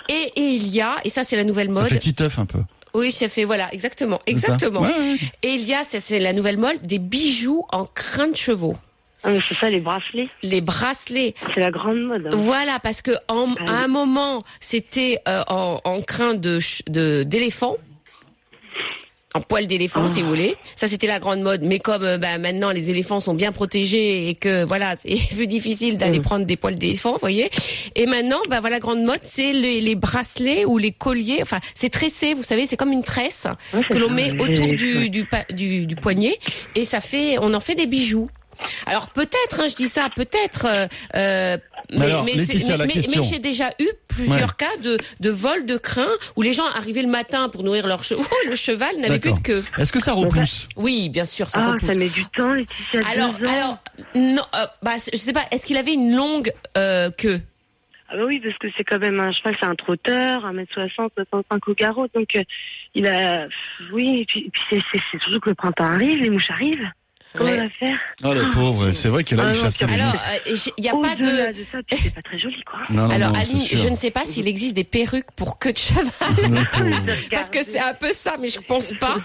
Et, 0.08 0.32
et 0.36 0.42
il 0.50 0.68
y 0.68 0.82
a, 0.82 0.98
et 1.04 1.10
ça 1.10 1.24
c'est 1.24 1.36
la 1.36 1.44
nouvelle 1.44 1.68
Ça 1.68 1.74
mode. 1.74 1.88
fait 1.90 1.98
titeuf 1.98 2.38
un 2.38 2.46
peu. 2.46 2.60
Oui, 2.94 3.12
ça 3.12 3.28
fait 3.28 3.44
voilà, 3.44 3.68
exactement, 3.74 4.18
ça 4.18 4.24
exactement. 4.32 4.82
Ouais, 4.82 4.88
ouais. 4.98 5.16
Et 5.44 5.50
il 5.50 5.64
y 5.64 5.74
a, 5.74 5.84
ça 5.84 6.00
c'est 6.00 6.20
la 6.20 6.32
nouvelle 6.32 6.58
mode, 6.60 6.82
des 6.84 7.00
bijoux 7.00 7.66
en 7.74 7.86
crin 7.86 8.28
de 8.28 8.36
chevaux, 8.38 8.76
Ah, 9.24 9.32
mais 9.32 9.40
c'est 9.50 9.56
ça, 9.56 9.70
les 9.70 9.82
bracelets. 9.82 10.30
les 10.44 10.62
bracelets. 10.62 11.34
C'est 11.54 11.60
la 11.60 11.72
grande 11.72 12.00
mode. 12.04 12.28
hein. 12.28 12.38
Voilà, 12.38 12.80
parce 12.80 13.02
que 13.02 13.12
en, 13.28 13.54
Ah 13.68 13.72
à 13.80 13.84
un 13.84 13.88
moment, 13.88 14.44
c'était 14.62 15.20
euh, 15.28 15.44
en, 15.48 15.82
en 15.84 16.02
crin 16.02 16.36
de 16.36 16.60
d'éléphant. 17.24 17.76
En 19.36 19.42
poil 19.42 19.68
d'éléphant, 19.68 20.02
Oh. 20.06 20.10
si 20.10 20.22
vous 20.22 20.30
voulez. 20.30 20.56
Ça, 20.78 20.88
c'était 20.88 21.08
la 21.08 21.20
grande 21.20 21.42
mode. 21.42 21.62
Mais 21.62 21.80
comme 21.80 22.04
euh, 22.04 22.18
bah, 22.18 22.38
maintenant 22.38 22.72
les 22.72 22.90
éléphants 22.90 23.20
sont 23.20 23.34
bien 23.34 23.52
protégés 23.52 24.30
et 24.30 24.36
que 24.36 24.64
voilà, 24.64 24.96
c'est 25.00 25.16
plus 25.36 25.46
difficile 25.46 25.98
d'aller 25.98 26.20
Mm. 26.20 26.24
prendre 26.24 26.46
des 26.46 26.56
poils 26.56 26.76
d'éléphant, 26.76 27.12
vous 27.14 27.20
voyez. 27.20 27.50
Et 27.96 28.06
maintenant, 28.06 28.40
bah 28.50 28.62
voilà, 28.62 28.80
grande 28.80 29.04
mode, 29.04 29.20
c'est 29.24 29.52
les, 29.52 29.82
les 29.82 29.96
bracelets 29.96 30.64
ou 30.66 30.78
les 30.78 30.92
colliers. 30.92 31.40
Enfin, 31.42 31.60
c'est 31.76 31.90
tressé, 31.90 32.34
vous 32.34 32.44
savez, 32.44 32.66
c'est 32.66 32.78
comme 32.78 32.94
une 32.94 33.04
tresse 33.04 33.46
que 33.92 33.98
l'on 33.98 34.10
met 34.10 34.32
autour 34.42 34.68
du 34.68 35.10
du, 35.10 35.28
du 35.54 35.86
du 35.86 35.96
poignet 35.98 36.38
et 36.76 36.86
ça 36.86 37.02
fait, 37.02 37.38
on 37.42 37.54
en 37.54 37.60
fait 37.60 37.76
des 37.76 37.88
bijoux. 37.88 38.30
Alors 38.86 39.10
peut-être, 39.10 39.60
hein, 39.60 39.68
je 39.70 39.76
dis 39.76 39.88
ça, 39.90 40.10
peut-être. 40.16 40.66
euh, 40.68 40.88
euh, 41.16 41.58
mais, 41.92 42.06
alors, 42.06 42.24
mais, 42.24 42.34
Laetitia, 42.34 42.60
c'est- 42.60 42.78
la 42.78 42.86
mais- 42.86 42.94
question. 42.94 43.22
mais 43.22 43.28
j'ai 43.28 43.40
déjà 43.40 43.70
eu 43.80 43.88
plusieurs 44.08 44.50
Ouais. 44.50 44.56
cas 44.58 44.78
de, 44.82 44.98
de 45.20 45.30
vol 45.30 45.66
de 45.66 45.78
crin 45.78 46.08
où 46.36 46.42
les 46.42 46.54
gens 46.54 46.66
arrivaient 46.76 47.02
le 47.04 47.08
matin 47.10 47.50
pour 47.50 47.64
nourrir 47.64 47.86
leurs 47.88 48.04
chevaux, 48.04 48.24
le 48.50 48.56
cheval 48.56 48.96
n'avait 48.98 49.20
plus 49.20 49.34
de 49.34 49.40
queue. 49.40 49.64
Est-ce 49.78 49.92
que 49.92 50.00
ça 50.00 50.14
repousse? 50.14 50.68
Oui, 50.76 51.10
bien 51.10 51.26
sûr, 51.26 51.48
ça 51.50 51.60
Ah, 51.64 51.72
repousse. 51.74 51.90
ça 51.90 51.96
met 51.96 52.10
du 52.10 52.26
temps, 52.28 52.54
Laetitia. 52.54 53.02
Alors, 53.08 53.30
ans. 53.36 53.54
alors, 53.54 53.78
non, 54.16 54.42
euh, 54.56 54.66
bah, 54.82 54.96
je 55.12 55.18
sais 55.18 55.34
pas. 55.34 55.44
Est-ce 55.52 55.66
qu'il 55.66 55.78
avait 55.78 55.94
une 55.94 56.16
longue 56.16 56.52
euh, 56.78 57.12
queue? 57.12 57.42
Ah 58.08 58.18
bah 58.18 58.24
oui, 58.28 58.40
parce 58.40 58.56
que 58.60 58.68
c'est 58.78 58.84
quand 58.84 59.00
même 59.00 59.20
un 59.20 59.32
cheval, 59.32 59.56
c'est 59.60 59.66
un 59.66 59.74
trotteur, 59.76 60.46
1m60, 60.46 61.10
65 61.16 61.68
au 61.68 61.74
garrot. 61.74 62.08
Donc, 62.14 62.36
euh, 62.36 62.44
il 62.94 63.08
a... 63.08 63.48
Oui, 63.92 64.20
et 64.22 64.26
puis, 64.26 64.52
c'est 64.70 64.80
surtout 65.24 65.40
que 65.40 65.50
le 65.50 65.56
printemps 65.56 65.86
arrive, 65.86 66.20
les 66.20 66.30
mouches 66.30 66.52
arrivent. 66.52 66.88
Comment 67.38 67.50
Ouais. 67.52 67.60
on 67.60 67.64
va 67.64 67.70
faire 67.80 67.98
Oh 68.24 68.34
le 68.34 68.52
pauvre, 68.52 68.92
c'est 68.94 69.10
vrai 69.10 69.24
qu'elle 69.24 69.40
a 69.40 69.44
Ah 69.48 69.52
eu 69.52 69.54
les 69.54 69.94
Alors, 69.94 70.14
euh, 70.14 70.56
il 70.78 70.84
n'y 70.84 70.90
a 70.90 70.94
pas 70.94 71.16
de. 71.16 71.24
de 71.54 71.66
ça, 71.72 71.78
c'est 71.92 72.14
pas 72.14 72.22
très 72.22 72.40
joli, 72.40 72.56
quoi. 72.64 72.80
Non, 72.90 73.04
non, 73.04 73.10
Alors, 73.10 73.32
non, 73.32 73.40
Aline, 73.40 73.62
je 73.72 73.88
ne 73.88 73.96
sais 73.96 74.12
pas 74.12 74.22
s'il 74.26 74.48
existe 74.48 74.74
des 74.74 74.84
perruques 74.84 75.32
pour 75.36 75.60
queue 75.60 75.74
de 75.74 75.78
cheval. 75.78 76.06
Parce 77.32 77.50
que 77.50 77.60
c'est 77.64 77.80
un 77.80 77.94
peu 77.94 78.12
ça, 78.18 78.36
mais 78.40 78.48
je 78.48 78.60
pense 78.60 78.94
pas. 79.00 79.18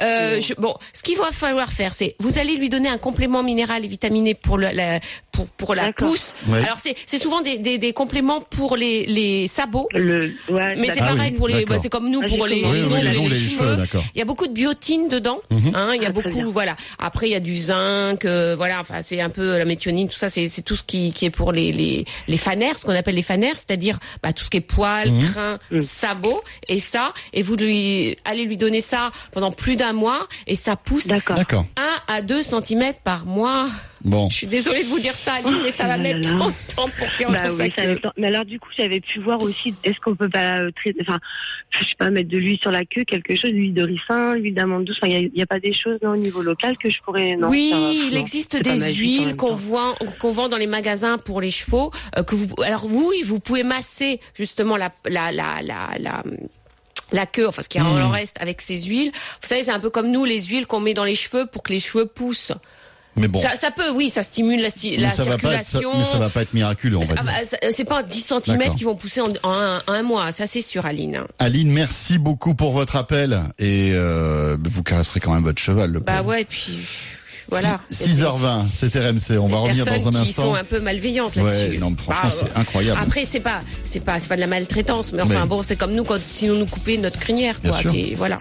Euh, 0.00 0.40
je- 0.40 0.54
bon, 0.54 0.74
ce 0.92 1.02
qu'il 1.02 1.18
va 1.18 1.30
falloir 1.32 1.70
faire, 1.72 1.92
c'est 1.92 2.16
vous 2.18 2.38
allez 2.38 2.56
lui 2.56 2.68
donner 2.68 2.88
un 2.88 2.98
complément 2.98 3.42
minéral 3.42 3.84
et 3.84 3.88
vitaminé 3.88 4.34
pour 4.34 4.58
le, 4.58 4.68
la 4.72 5.00
pour 5.32 5.46
pour 5.50 5.74
la 5.74 5.92
pousse. 5.92 6.34
Ouais. 6.48 6.64
Alors 6.64 6.78
c'est 6.78 6.96
c'est 7.06 7.18
souvent 7.18 7.40
des, 7.40 7.58
des 7.58 7.78
des 7.78 7.92
compléments 7.92 8.40
pour 8.40 8.76
les 8.76 9.04
les 9.06 9.48
sabots. 9.48 9.88
Le, 9.94 10.32
ouais, 10.48 10.74
Mais 10.76 10.88
c'est 10.90 11.00
Ah 11.00 11.08
pareil 11.14 11.30
oui, 11.32 11.36
pour 11.38 11.48
les, 11.48 11.64
bah, 11.64 11.76
c'est 11.80 11.88
comme 11.90 12.10
nous 12.10 12.20
Ah, 12.24 12.28
pour 12.28 12.46
les, 12.46 12.56
les 12.56 12.64
Oui, 12.64 12.70
oui, 12.82 12.94
ongles 12.94 13.04
les 13.08 13.14
et 13.16 13.18
ongles 13.18 13.30
les 13.30 13.36
et 13.36 13.48
les 13.50 13.56
cheveux. 13.56 13.84
Il 14.14 14.18
y 14.18 14.22
a 14.22 14.24
beaucoup 14.24 14.46
de 14.46 14.52
biotine 14.52 15.08
dedans. 15.08 15.40
Mhm. 15.50 15.72
Hein, 15.74 15.90
il 15.94 16.02
y 16.02 16.06
a 16.06 16.08
Ah, 16.08 16.12
beaucoup, 16.12 16.50
voilà. 16.50 16.76
Après, 16.98 17.26
il 17.28 17.32
y 17.32 17.34
a 17.36 17.40
du 17.40 17.57
zinc, 17.58 18.24
euh, 18.24 18.54
voilà. 18.56 18.80
Enfin, 18.80 19.00
c'est 19.02 19.20
un 19.20 19.28
peu 19.30 19.58
la 19.58 19.64
méthionine, 19.64 20.08
tout 20.08 20.16
ça. 20.16 20.28
C'est 20.28 20.48
c'est 20.48 20.62
tout 20.62 20.76
ce 20.76 20.82
qui 20.84 21.12
qui 21.12 21.26
est 21.26 21.30
pour 21.30 21.52
les 21.52 21.72
les 21.72 22.04
les 22.26 22.36
fanères, 22.36 22.78
ce 22.78 22.84
qu'on 22.84 22.94
appelle 22.94 23.14
les 23.16 23.22
fanères, 23.22 23.56
c'est-à-dire 23.56 23.98
bah, 24.22 24.32
tout 24.32 24.44
ce 24.44 24.50
qui 24.50 24.56
est 24.58 24.60
poils, 24.60 25.10
Mhm. 25.10 25.30
crins, 25.30 25.58
sabots 25.82 26.42
et 26.68 26.80
ça. 26.80 27.12
Et 27.32 27.42
vous 27.42 27.56
lui 27.56 28.16
allez 28.24 28.44
lui 28.44 28.56
donner 28.56 28.80
ça 28.80 29.10
pendant 29.32 29.50
plus 29.52 29.76
d'un 29.76 29.92
mois 29.92 30.26
et 30.46 30.54
ça 30.54 30.76
pousse 30.76 31.06
D'accord. 31.06 31.36
D'accord. 31.36 31.66
à 32.06 32.22
2 32.22 32.42
cm 32.42 32.94
par 33.04 33.24
mois. 33.26 33.68
Bon. 34.04 34.28
Je 34.30 34.36
suis 34.36 34.46
désolée 34.46 34.84
de 34.84 34.88
vous 34.88 35.00
dire 35.00 35.14
ça, 35.14 35.34
Aline, 35.34 35.60
mais 35.62 35.70
ça 35.70 35.84
va 35.86 35.96
Oh 35.96 36.00
mettre 36.00 36.20
trop 36.20 36.50
de 36.50 36.74
temps 36.74 36.88
pour 36.96 37.10
qu'il 37.12 37.26
Bah 37.26 37.42
oui, 37.50 37.72
dépend. 37.76 38.12
Mais 38.16 38.28
alors 38.28 38.44
du 38.44 38.60
coup, 38.60 38.68
j'avais 38.78 39.00
pu 39.00 39.20
voir 39.20 39.40
aussi, 39.40 39.74
est-ce 39.84 39.98
qu'on 40.00 40.14
peut 40.14 40.28
pas 40.28 40.60
euh, 40.60 40.70
traiter, 40.70 41.00
enfin, 41.02 41.18
je 41.70 41.80
sais 41.80 41.94
pas, 41.98 42.10
mettre 42.10 42.28
de 42.28 42.38
l'huile 42.38 42.58
sur 42.60 42.70
la 42.70 42.84
queue, 42.84 43.04
quelque 43.04 43.34
chose, 43.34 43.50
l'huile 43.50 43.74
de 43.74 43.82
ricin, 43.82 44.36
l'huile 44.36 44.54
d'amande 44.54 44.84
douce. 44.84 44.98
Enfin, 45.02 45.12
il 45.12 45.30
y 45.34 45.40
a, 45.40 45.42
a 45.42 45.46
pas 45.46 45.58
des 45.60 45.72
choses 45.74 45.98
non, 46.02 46.10
au 46.12 46.16
niveau 46.16 46.42
local 46.42 46.76
que 46.78 46.90
je 46.90 46.98
pourrais. 47.02 47.36
Non, 47.36 47.48
oui, 47.48 47.70
ça 47.70 47.78
il 47.78 48.14
non, 48.14 48.20
existe 48.20 48.56
des 48.62 48.94
huiles 48.94 49.36
qu'on 49.36 49.54
vend, 49.54 49.94
qu'on 50.20 50.32
vend 50.32 50.48
dans 50.48 50.58
les 50.58 50.66
magasins 50.68 51.18
pour 51.18 51.40
les 51.40 51.50
chevaux. 51.50 51.90
euh, 52.16 52.22
que 52.22 52.34
vous, 52.34 52.46
alors 52.64 52.86
oui, 52.86 53.22
vous 53.26 53.40
pouvez 53.40 53.64
masser 53.64 54.20
justement 54.34 54.76
la, 54.76 54.92
la, 55.06 55.32
la, 55.32 55.60
la, 55.62 55.90
la 55.98 56.22
la 57.10 57.24
queue, 57.26 57.48
enfin 57.48 57.62
ce 57.62 57.68
qui 57.70 57.80
en 57.80 58.10
reste 58.10 58.36
avec 58.38 58.60
ces 58.60 58.82
huiles. 58.82 59.10
Vous 59.14 59.48
savez, 59.48 59.64
c'est 59.64 59.70
un 59.70 59.80
peu 59.80 59.90
comme 59.90 60.10
nous 60.10 60.24
les 60.24 60.42
huiles 60.42 60.66
qu'on 60.66 60.80
met 60.80 60.92
dans 60.94 61.04
les 61.04 61.14
cheveux 61.14 61.46
pour 61.46 61.62
que 61.62 61.72
les 61.72 61.80
cheveux 61.80 62.04
poussent. 62.06 62.52
Mais 63.16 63.26
bon. 63.26 63.40
Ça, 63.42 63.56
ça 63.56 63.70
peut, 63.72 63.90
oui, 63.90 64.10
ça 64.10 64.22
stimule 64.22 64.60
la, 64.62 64.68
mais 64.84 64.96
la 64.98 65.10
ça 65.10 65.24
va 65.24 65.36
pas 65.38 65.54
être, 65.54 65.64
ça- 65.64 65.80
circulation. 65.80 65.98
mais 65.98 66.04
ça 66.04 66.18
va 66.18 66.28
pas 66.28 66.42
être 66.42 66.54
miraculeux, 66.54 66.96
on 66.98 67.04
va 67.04 67.14
Ah 67.18 67.22
dire. 67.22 67.32
bah, 67.52 67.70
c'est 67.74 67.84
pas 67.84 68.02
10 68.04 68.20
cm 68.44 68.74
qui 68.76 68.84
vont 68.84 68.94
pousser 68.94 69.20
en, 69.20 69.32
en 69.42 69.80
un, 69.88 70.02
mois, 70.02 70.30
ça 70.30 70.46
c'est 70.46 70.60
sûr, 70.60 70.86
Aline. 70.86 71.22
Aline, 71.40 71.70
merci 71.72 72.18
beaucoup 72.18 72.54
pour 72.54 72.70
votre 72.72 72.94
appel 72.96 73.42
et 73.58 73.90
euh, 73.92 74.56
vous 74.62 74.82
caresserez 74.84 75.18
quand 75.20 75.34
même 75.34 75.42
votre 75.42 75.60
cheval. 75.60 75.90
Le 75.92 76.00
Bah 76.00 76.18
pauvre. 76.18 76.28
ouais, 76.30 76.44
puis 76.48 76.78
voilà. 77.50 77.80
Six- 77.90 78.22
6h20, 78.22 78.66
c'est 78.72 78.94
RMC. 78.94 79.38
On 79.40 79.48
va 79.48 79.58
revenir 79.58 79.84
dans 79.86 79.90
un 79.90 79.94
personnes 79.94 80.12
qui 80.12 80.18
instant. 80.28 80.42
sont 80.42 80.54
un 80.54 80.64
peu 80.64 80.80
malveillantes 80.80 81.34
Ouais, 81.36 81.42
là-dessus. 81.44 81.78
non, 81.78 81.90
mais 81.90 81.96
franchement, 82.02 82.28
Bah, 82.30 82.36
c'est 82.54 82.58
incroyable. 82.60 83.00
Après, 83.02 83.24
c'est 83.24 83.40
pas, 83.40 83.62
c'est 83.84 84.04
pas, 84.04 84.20
c'est 84.20 84.28
pas 84.28 84.36
de 84.36 84.40
la 84.42 84.46
maltraitance, 84.46 85.12
mais 85.12 85.22
enfin 85.22 85.40
Mais- 85.42 85.46
bon, 85.48 85.62
c'est 85.64 85.74
comme 85.76 85.92
nous 85.92 86.04
quand 86.04 86.20
sinon 86.30 86.54
nous 86.56 86.66
couper 86.66 86.98
notre 86.98 87.18
crinière, 87.18 87.58
Bien 87.62 87.72
quoi. 87.72 87.80
sûr. 87.80 87.94
Et 87.94 88.14
voilà. 88.14 88.38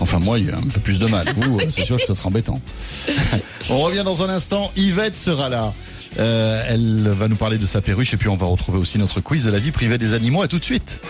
Enfin, 0.00 0.18
moi, 0.18 0.38
il 0.38 0.46
y 0.46 0.50
a 0.50 0.56
un 0.56 0.60
peu 0.60 0.80
plus 0.80 0.98
de 0.98 1.06
mal. 1.06 1.26
Vous, 1.36 1.58
euh, 1.58 1.66
c'est 1.70 1.84
sûr 1.84 1.96
que 1.96 2.04
ça 2.04 2.14
sera 2.14 2.28
embêtant. 2.28 2.60
on 3.70 3.80
revient 3.80 4.02
dans 4.04 4.22
un 4.22 4.28
instant. 4.28 4.70
Yvette 4.76 5.16
sera 5.16 5.48
là. 5.48 5.72
Euh, 6.18 6.64
elle 6.68 7.08
va 7.08 7.28
nous 7.28 7.36
parler 7.36 7.58
de 7.58 7.66
sa 7.66 7.80
perruche 7.80 8.14
et 8.14 8.16
puis 8.16 8.28
on 8.28 8.36
va 8.36 8.46
retrouver 8.46 8.78
aussi 8.78 8.98
notre 8.98 9.20
quiz 9.20 9.44
de 9.44 9.50
la 9.50 9.58
vie 9.58 9.72
privée 9.72 9.98
des 9.98 10.14
animaux. 10.14 10.42
À 10.42 10.48
tout 10.48 10.58
de 10.58 10.64
suite. 10.64 11.00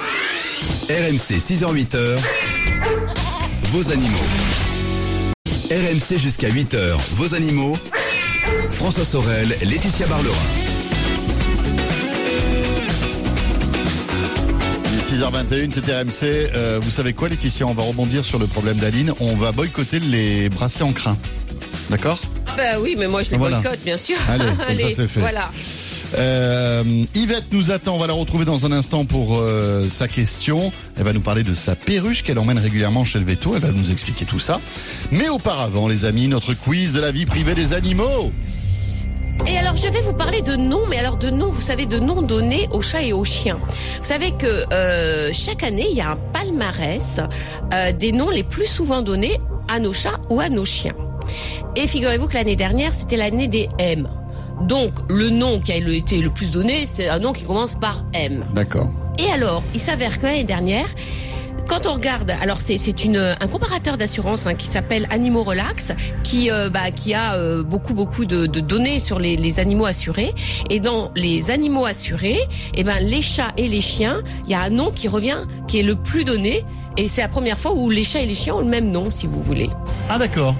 RMC 0.89 1.39
6h-8h, 1.39 2.19
vos 3.73 3.91
animaux. 3.91 4.17
RMC 5.71 6.19
jusqu'à 6.19 6.49
8h, 6.49 6.97
vos 7.15 7.35
animaux. 7.35 7.77
François 8.71 9.05
Sorel, 9.05 9.57
Laetitia 9.63 10.07
Barlerin. 10.07 10.66
6h21, 15.07 15.71
c'est 15.71 15.93
RMC. 15.93 16.51
Euh, 16.55 16.81
vous 16.83 16.91
savez 16.91 17.13
quoi, 17.13 17.29
Laetitia? 17.29 17.67
On 17.67 17.75
va 17.75 17.85
rebondir 17.85 18.25
sur 18.25 18.39
le 18.41 18.47
problème 18.47 18.77
d'Aline. 18.79 19.13
On 19.21 19.37
va 19.37 19.53
boycotter 19.53 20.01
les 20.01 20.49
bracelets 20.49 20.83
en 20.85 20.93
crin. 20.93 21.17
D'accord? 21.91 22.19
Bah 22.57 22.81
oui, 22.81 22.97
mais 22.99 23.07
moi 23.07 23.23
je 23.23 23.31
les 23.31 23.37
Voilà. 23.37 23.61
boycotte, 23.61 23.85
bien 23.85 23.99
sûr. 23.99 24.17
Allez, 24.29 24.45
comme 24.45 24.79
ça, 24.91 24.97
c'est 24.97 25.07
fait. 25.07 25.21
Voilà. 25.21 25.51
Euh, 26.19 26.83
Yvette 27.15 27.53
nous 27.53 27.71
attend, 27.71 27.95
on 27.97 27.99
va 27.99 28.07
la 28.09 28.13
retrouver 28.15 28.45
dans 28.45 28.65
un 28.67 28.73
instant 28.73 29.05
pour 29.05 29.37
euh, 29.39 29.89
sa 29.89 30.09
question. 30.09 30.73
Elle 30.97 31.05
va 31.05 31.13
nous 31.13 31.21
parler 31.21 31.45
de 31.45 31.55
sa 31.55 31.77
perruche 31.77 32.23
qu'elle 32.25 32.39
emmène 32.41 32.59
régulièrement 32.59 33.05
chez 33.05 33.19
le 33.21 33.25
veto. 33.25 33.55
Elle 33.55 33.63
va 33.63 33.71
nous 33.71 33.93
expliquer 33.93 34.25
tout 34.25 34.41
ça. 34.41 34.61
Mais 35.13 35.29
auparavant, 35.29 35.87
les 35.87 36.05
amis, 36.05 36.27
notre 36.27 36.55
quiz 36.55 36.95
de 36.95 37.01
la 37.01 37.13
vie 37.13 37.27
privée 37.27 37.55
des 37.55 37.73
animaux. 37.75 38.33
Et 39.47 39.57
alors, 39.59 39.77
je 39.77 39.89
vais 39.89 40.01
vous 40.01 40.13
parler 40.13 40.43
de 40.43 40.57
noms, 40.57 40.87
mais 40.89 40.99
alors 40.99 41.17
de 41.17 41.31
noms, 41.31 41.51
vous 41.51 41.61
savez, 41.61 41.87
de 41.87 41.99
noms 41.99 42.23
donnés 42.23 42.69
aux 42.73 42.81
chats 42.81 43.03
et 43.03 43.13
aux 43.13 43.25
chiens. 43.25 43.59
Vous 43.99 44.05
savez 44.05 44.33
que 44.33 44.65
euh, 44.73 45.31
chaque 45.33 45.63
année, 45.63 45.87
il 45.91 45.97
y 45.97 46.01
a 46.01 46.13
un 46.13 46.17
palmarès 46.17 47.21
euh, 47.73 47.93
des 47.93 48.13
noms 48.13 48.31
les 48.31 48.43
plus 48.43 48.67
souvent 48.67 49.03
donnés 49.03 49.39
à 49.69 49.79
nos 49.79 49.93
chats 49.93 50.21
ou 50.31 50.41
à 50.41 50.49
nos 50.49 50.65
chiens. 50.65 50.95
Et 51.77 51.87
figurez-vous 51.87 52.29
que 52.29 52.35
l'année 52.35 52.57
dernière, 52.57 52.95
c'était 52.95 53.17
l'année 53.17 53.49
des 53.49 53.69
M. 53.79 54.09
Donc, 54.63 54.93
le 55.09 55.29
nom 55.29 55.61
qui 55.61 55.73
a 55.73 55.77
été 55.77 56.19
le 56.19 56.31
plus 56.31 56.51
donné, 56.51 56.87
c'est 56.87 57.09
un 57.09 57.19
nom 57.19 57.33
qui 57.33 57.45
commence 57.45 57.75
par 57.75 58.05
M. 58.15 58.45
D'accord. 58.55 58.91
Et 59.19 59.31
alors, 59.31 59.63
il 59.75 59.81
s'avère 59.81 60.19
que 60.19 60.27
l'année 60.27 60.45
dernière, 60.45 60.87
quand 61.67 61.87
on 61.87 61.95
regarde, 61.95 62.31
alors 62.41 62.59
c'est 62.59 62.77
un 63.17 63.49
comparateur 63.49 63.97
d'assurance 63.97 64.47
hein, 64.47 64.55
qui 64.55 64.67
s'appelle 64.67 65.07
Animaux 65.11 65.43
Relax, 65.43 65.93
qui 66.23 66.51
euh, 66.51 66.71
bah, 66.71 66.91
qui 66.91 67.15
a 67.15 67.35
euh, 67.35 67.63
beaucoup 67.63 67.95
beaucoup 67.95 68.25
de, 68.25 68.47
données 68.47 69.01
sur 69.01 69.19
les, 69.19 69.37
les 69.37 69.59
animaux 69.61 69.87
assurés. 69.87 70.33
Et 70.71 70.81
dans 70.81 71.11
les 71.15 71.51
animaux 71.51 71.85
assurés, 71.85 72.39
eh 72.75 72.85
ben 72.85 72.99
les 73.01 73.23
chats 73.23 73.53
et 73.57 73.69
les 73.69 73.81
chiens, 73.81 74.23
il 74.45 74.53
y 74.53 74.55
a 74.55 74.61
un 74.63 74.71
nom 74.71 74.91
qui 74.91 75.09
revient, 75.09 75.39
qui 75.67 75.79
est 75.81 75.83
le 75.83 75.97
plus 75.97 76.25
donné. 76.25 76.65
Et 76.97 77.09
c'est 77.09 77.21
la 77.21 77.29
première 77.29 77.59
fois 77.59 77.75
où 77.75 77.91
les 77.91 78.05
chats 78.05 78.21
et 78.21 78.27
les 78.27 78.35
chiens 78.35 78.55
ont 78.55 78.61
le 78.61 78.67
même 78.67 78.91
nom, 78.91 79.11
si 79.11 79.27
vous 79.27 79.43
voulez. 79.43 79.69
Ah 80.09 80.19
d'accord. 80.19 80.55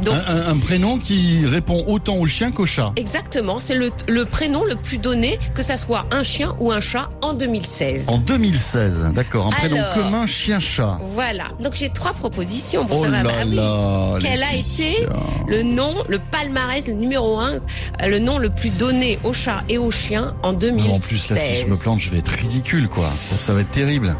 Donc 0.00 0.14
Un, 0.26 0.58
prénom 0.58 0.98
qui 0.98 1.44
répond 1.46 1.84
autant 1.86 2.16
au 2.16 2.26
chien 2.26 2.50
qu'au 2.52 2.66
chat. 2.66 2.92
exactement, 2.96 3.58
c'est 3.58 3.74
le, 3.74 3.90
le 4.08 4.24
prénom 4.24 4.64
le 4.64 4.74
plus 4.76 4.98
donné, 4.98 5.38
que 5.54 5.62
ça 5.62 5.76
soit 5.76 6.06
un 6.10 6.22
chien 6.22 6.54
ou 6.60 6.72
un 6.72 6.80
chat, 6.80 7.10
en 7.20 7.32
2016. 7.34 8.04
En 8.08 8.18
2016, 8.18 9.08
d'accord. 9.14 9.48
Un 9.48 9.50
prénom 9.50 9.76
commun 9.94 10.26
chien-chat. 10.26 10.98
Voilà. 11.14 11.44
Donc 11.60 11.74
j'ai 11.74 11.88
trois 11.90 12.12
propositions 12.12 12.84
pour 12.86 13.00
Oh 13.00 13.04
savoir. 13.04 13.22
là. 13.44 14.18
Quel 14.20 14.42
a 14.42 14.54
été 14.54 15.06
le 15.48 15.62
nom, 15.62 15.94
le 16.08 16.18
palmarès, 16.30 16.86
le 16.86 16.94
numéro 16.94 17.38
un, 17.38 17.54
euh, 17.54 18.06
le 18.08 18.18
nom 18.18 18.38
le 18.38 18.50
plus 18.50 18.70
donné 18.70 19.18
aux 19.24 19.32
chats 19.32 19.62
et 19.68 19.78
aux 19.78 19.90
chiens 19.90 20.34
en 20.42 20.52
2016 20.52 20.92
En 20.94 20.98
plus, 21.00 21.30
là, 21.30 21.36
si 21.36 21.62
je 21.62 21.66
me 21.66 21.76
plante, 21.76 22.00
je 22.00 22.10
vais 22.10 22.18
être 22.18 22.28
ridicule, 22.32 22.88
quoi. 22.88 23.08
Ça, 23.18 23.36
ça 23.36 23.52
va 23.54 23.60
être 23.60 23.70
terrible. 23.70 24.16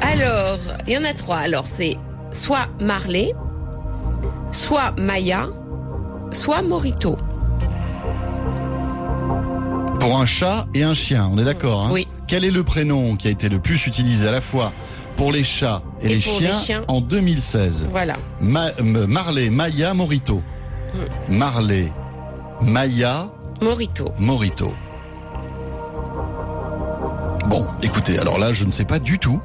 Alors, 0.00 0.58
il 0.86 0.92
y 0.92 0.98
en 0.98 1.04
a 1.04 1.14
trois. 1.14 1.36
Alors, 1.38 1.64
c'est 1.76 1.96
soit 2.32 2.66
Marley, 2.80 3.32
soit 4.52 4.92
Maya, 4.98 5.48
soit 6.32 6.62
Morito. 6.62 7.16
Pour 10.00 10.18
un 10.20 10.26
chat 10.26 10.66
et 10.74 10.82
un 10.82 10.94
chien, 10.94 11.28
on 11.32 11.38
est 11.38 11.44
d'accord, 11.44 11.84
hein 11.86 11.90
Oui. 11.92 12.06
Quel 12.28 12.44
est 12.44 12.50
le 12.50 12.64
prénom 12.64 13.16
qui 13.16 13.28
a 13.28 13.30
été 13.30 13.48
le 13.48 13.58
plus 13.58 13.86
utilisé 13.86 14.28
à 14.28 14.32
la 14.32 14.40
fois 14.40 14.72
pour 15.16 15.32
les 15.32 15.44
chats 15.44 15.82
et, 16.00 16.06
Et 16.06 16.14
les, 16.16 16.20
chiens 16.20 16.84
en 16.88 17.00
2016 17.00 17.88
Voilà. 17.90 18.14
Ma- 18.40 18.72
Marley, 18.82 19.50
Maya, 19.50 19.94
Morito. 19.94 20.42
Hmm. 20.94 21.36
Marley, 21.36 21.92
Maya, 22.60 23.28
Morito. 23.62 24.12
Morito. 24.18 24.72
Bon, 27.48 27.66
écoutez, 27.82 28.18
alors 28.18 28.38
là, 28.38 28.52
je 28.52 28.64
ne 28.64 28.70
sais 28.70 28.84
pas 28.84 28.98
du 28.98 29.18
tout. 29.18 29.40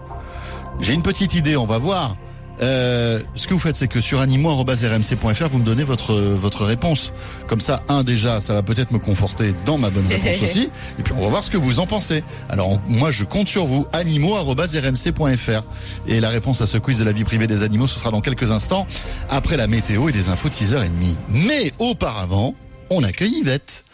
J'ai 0.80 0.94
une 0.94 1.04
petite 1.04 1.36
idée, 1.36 1.56
on 1.56 1.66
va 1.66 1.78
voir. 1.78 2.16
Euh, 2.62 3.20
ce 3.36 3.48
que 3.48 3.54
vous 3.56 3.60
faites, 3.60 3.76
c'est 3.76 3.88
que 3.88 4.02
sur 4.02 4.20
animaux.rmc.fr, 4.20 5.48
vous 5.50 5.58
me 5.58 5.64
donnez 5.66 5.84
votre 5.84 6.14
votre 6.14 6.64
réponse. 6.66 7.12
Comme 7.48 7.60
ça, 7.62 7.82
un 7.90 8.04
déjà, 8.04 8.40
ça 8.40 8.54
va 8.54 8.62
peut-être 8.62 8.92
me 8.92 9.00
conforter 9.00 9.54
dans 9.66 9.78
ma 9.80 9.90
bonne 9.90 10.06
réponse 10.08 10.42
aussi. 10.44 10.70
Et 11.00 11.04
puis 11.04 11.14
on 11.18 11.22
va 11.22 11.30
voir 11.30 11.44
ce 11.44 11.50
que 11.50 11.58
vous 11.58 11.80
en 11.80 11.88
pensez. 11.88 12.24
Alors 12.50 12.70
on- 12.70 12.82
moi, 12.88 13.10
je 13.12 13.24
compte 13.24 13.48
sur 13.48 13.66
vous. 13.66 13.88
animaux.rmc.fr. 13.94 15.64
Et 16.08 16.20
la 16.20 16.30
réponse 16.30 16.62
à 16.62 16.68
ce 16.68 16.78
quiz 16.78 17.00
de 17.00 17.04
la 17.04 17.12
vie 17.14 17.24
privée 17.24 17.48
des 17.48 17.64
animaux, 17.64 17.88
ce 17.88 18.00
sera 18.00 18.12
dans 18.12 18.22
quelques 18.22 18.52
instants, 18.52 18.86
après 19.30 19.58
la 19.58 19.68
météo 19.68 20.10
et 20.10 20.12
les 20.12 20.30
infos 20.30 20.50
de 20.50 20.54
6h30. 20.54 20.90
Mais 21.30 21.74
auparavant, 21.80 22.54
on 22.90 23.04
accueille 23.04 23.40
Yvette. 23.40 23.86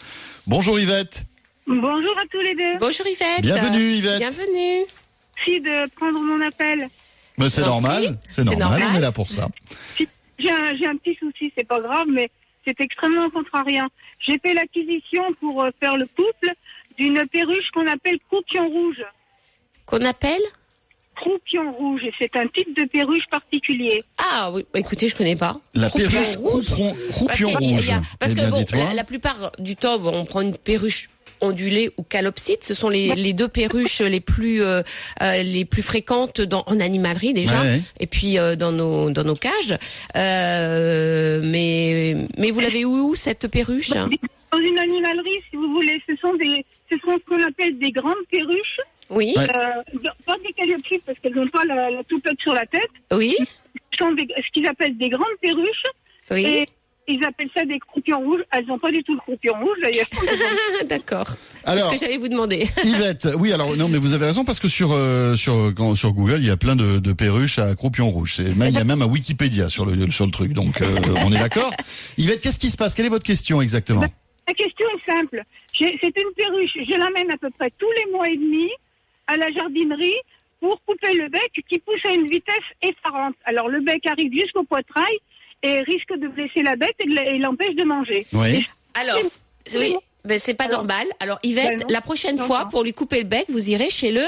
Bonjour 0.46 0.78
Yvette. 0.78 1.24
Bonjour 1.66 2.16
à 2.18 2.26
tous 2.30 2.40
les 2.40 2.54
deux. 2.54 2.78
Bonjour 2.80 3.06
Yvette. 3.06 3.40
Bienvenue 3.42 3.92
Yvette. 3.92 4.18
Bienvenue. 4.18 4.84
Merci 5.36 5.60
de 5.60 5.90
prendre 5.96 6.18
mon 6.20 6.46
appel. 6.46 6.88
Mais 7.38 7.50
c'est 7.50 7.62
normal, 7.62 8.18
c'est 8.28 8.44
normal, 8.44 8.68
normal. 8.68 8.88
on 8.92 8.96
est 8.98 9.00
là 9.00 9.12
pour 9.12 9.30
ça. 9.30 9.48
J'ai 10.38 10.50
un, 10.50 10.76
j'ai 10.76 10.86
un 10.86 10.96
petit 10.96 11.16
souci, 11.18 11.52
c'est 11.56 11.66
pas 11.66 11.80
grave, 11.80 12.06
mais 12.12 12.30
c'est 12.66 12.80
extrêmement 12.80 13.28
contrariant. 13.30 13.88
J'ai 14.20 14.38
fait 14.44 14.54
l'acquisition 14.54 15.22
pour 15.40 15.62
euh, 15.64 15.70
faire 15.80 15.96
le 15.96 16.06
couple 16.06 16.52
d'une 16.98 17.24
perruche 17.32 17.70
qu'on 17.72 17.86
appelle 17.86 18.18
croupion 18.28 18.68
rouge. 18.68 19.02
Qu'on 19.86 20.04
appelle 20.04 20.42
Croupion 21.16 21.72
rouge, 21.72 22.04
et 22.04 22.12
c'est 22.16 22.36
un 22.36 22.46
type 22.46 22.76
de 22.76 22.84
perruche 22.84 23.26
particulier. 23.28 24.04
Ah 24.18 24.52
oui, 24.52 24.64
bah, 24.72 24.78
écoutez, 24.78 25.08
je 25.08 25.16
connais 25.16 25.34
pas. 25.34 25.58
La 25.74 25.88
Croupion 25.88 26.10
perruche 26.10 26.36
rouge. 26.36 26.66
croupion, 27.10 27.50
Parce 27.50 27.64
rouge. 27.64 27.86
il 27.86 27.88
y 27.88 27.90
a- 27.92 28.02
parce 28.20 28.32
Eh 28.32 28.34
que 28.36 28.48
bon, 28.48 28.64
la, 28.74 28.94
la 28.94 29.02
plupart 29.02 29.50
du 29.58 29.74
temps, 29.74 29.98
bon, 29.98 30.12
on 30.14 30.24
prend 30.24 30.42
une 30.42 30.56
perruche 30.56 31.08
ondulée 31.40 31.90
ou 31.96 32.02
calopsite. 32.02 32.64
Ce 32.64 32.74
sont 32.74 32.88
les, 32.88 33.14
les 33.14 33.32
deux 33.32 33.48
perruches 33.48 34.00
les 34.00 34.20
plus 34.20 34.62
euh, 34.62 34.82
euh, 35.22 35.42
les 35.42 35.64
plus 35.64 35.82
fréquentes 35.82 36.40
dans, 36.40 36.64
en 36.66 36.80
animalerie 36.80 37.32
déjà, 37.34 37.60
Ouais, 37.62 37.68
ouais. 37.74 37.80
et 38.00 38.06
puis 38.06 38.38
euh, 38.38 38.56
dans 38.56 38.72
nos 38.72 39.10
dans 39.10 39.24
nos 39.24 39.36
cages. 39.36 39.76
Euh, 40.16 41.40
mais 41.42 42.16
mais 42.36 42.50
vous 42.50 42.60
l'avez 42.60 42.84
où 42.84 43.14
cette 43.14 43.48
perruche 43.48 43.90
Dans 43.90 44.58
une 44.58 44.78
animalerie, 44.78 45.40
si 45.50 45.56
vous 45.56 45.68
voulez, 45.72 46.00
ce 46.08 46.16
sont 46.16 46.34
des, 46.34 46.64
ce 46.90 46.96
sont 46.98 47.12
ce 47.18 47.24
qu'on 47.28 47.42
appelle 47.46 47.78
des 47.78 47.90
grandes 47.90 48.24
perruches, 48.30 48.80
Oui, 49.10 49.34
Ouais. 49.36 49.44
euh, 49.44 50.10
pas 50.26 50.34
des 50.46 50.52
calliopites 50.54 51.02
parce 51.04 51.18
qu'elles 51.18 51.34
n'ont 51.34 51.48
pas 51.48 51.64
la, 51.66 51.90
la 51.90 52.02
toupette 52.04 52.40
sur 52.40 52.54
la 52.54 52.64
tête, 52.66 52.88
oui, 53.12 53.34
ce 53.92 53.98
sont 53.98 54.12
des- 54.12 54.26
ce 54.36 54.50
qu'ils 54.52 54.66
appellent 54.66 54.96
des 54.96 55.10
grandes 55.10 55.38
perruches. 55.42 55.84
oui. 56.30 56.44
Et, 56.46 56.68
ils 57.08 57.24
appellent 57.24 57.50
ça 57.54 57.64
des 57.64 57.78
croupions 57.78 58.20
rouges. 58.20 58.42
Elles 58.52 58.66
n'ont 58.66 58.78
pas 58.78 58.90
du 58.90 59.02
tout 59.02 59.14
le 59.14 59.20
croupion 59.20 59.54
rouge 59.60 59.76
d'ailleurs. 59.82 60.06
D'accord. 60.88 61.28
C'est 61.64 61.70
Alors- 61.70 61.88
ce 61.90 61.94
que 61.94 62.00
j'allais 62.00 62.18
vous 62.18 62.28
demander. 62.28 62.66
Yvette, 62.84 63.28
oui, 63.38 63.52
alors 63.52 63.76
non, 63.76 63.88
mais 63.88 63.98
vous 63.98 64.14
avez 64.14 64.26
raison 64.26 64.44
parce 64.44 64.60
que 64.60 64.68
sur 64.68 64.92
euh, 64.92 65.36
sur 65.36 65.72
quand- 65.76 65.94
sur 65.94 66.12
Google, 66.12 66.38
il 66.40 66.46
y 66.46 66.50
a 66.50 66.56
plein 66.56 66.76
de, 66.76 66.98
de 66.98 67.12
perruches 67.12 67.58
à 67.58 67.74
croupion 67.74 68.10
rouge. 68.10 68.34
C'est 68.36 68.54
même 68.56 68.68
il 68.70 68.74
y 68.74 68.78
a 68.78 68.84
même 68.84 69.02
un 69.02 69.06
Wikipédia 69.06 69.68
sur 69.68 69.84
le 69.86 70.10
sur 70.10 70.26
le 70.26 70.30
truc. 70.32 70.52
Donc 70.52 70.80
euh, 70.82 70.86
on 71.24 71.32
est 71.32 71.38
d'accord. 71.38 71.72
Yvette, 72.18 72.40
qu'est-ce 72.40 72.58
qui 72.58 72.70
se 72.70 72.76
passe? 72.76 72.94
Quelle 72.94 73.06
est 73.06 73.10
votre 73.10 73.24
question 73.26 73.60
exactement? 73.60 74.04
La 74.46 74.54
question 74.54 74.86
est 74.96 75.10
simple. 75.10 75.42
C'est 75.76 75.86
une 75.92 76.32
perruche. 76.36 76.72
Je 76.74 76.96
l'amène 76.98 77.30
à 77.30 77.36
peu 77.36 77.50
près 77.58 77.70
tous 77.78 77.90
les 77.98 78.10
mois 78.12 78.26
et 78.28 78.36
demi 78.36 78.68
à 79.26 79.36
la 79.36 79.50
jardinerie 79.52 80.16
pour 80.60 80.80
couper 80.86 81.12
le 81.14 81.28
bec 81.28 81.52
qui 81.68 81.78
pousse 81.78 82.04
à 82.04 82.12
une 82.14 82.28
vitesse 82.28 82.56
effarante. 82.82 83.34
Alors 83.44 83.68
le 83.68 83.80
bec 83.80 84.04
arrive 84.06 84.32
jusqu'au 84.32 84.64
poitrail 84.64 85.18
et 85.62 85.80
risque 85.80 86.12
de 86.18 86.28
blesser 86.28 86.62
la 86.62 86.76
bête 86.76 86.94
et 87.00 87.38
l'empêche 87.38 87.74
de 87.74 87.84
manger. 87.84 88.26
Oui. 88.32 88.66
Alors, 88.94 89.18
oui, 89.74 89.96
mais 90.24 90.38
c'est 90.38 90.54
pas 90.54 90.64
Alors- 90.64 90.78
normal. 90.78 91.06
Alors, 91.20 91.38
Yvette, 91.42 91.68
Ben 91.70 91.80
non. 91.80 91.86
la 91.88 92.00
prochaine 92.00 92.36
Non, 92.36 92.44
fois, 92.44 92.64
non. 92.64 92.70
pour 92.70 92.84
lui 92.84 92.92
couper 92.92 93.18
le 93.18 93.24
bec, 93.24 93.46
vous 93.48 93.70
irez 93.70 93.90
chez 93.90 94.10
le 94.12 94.22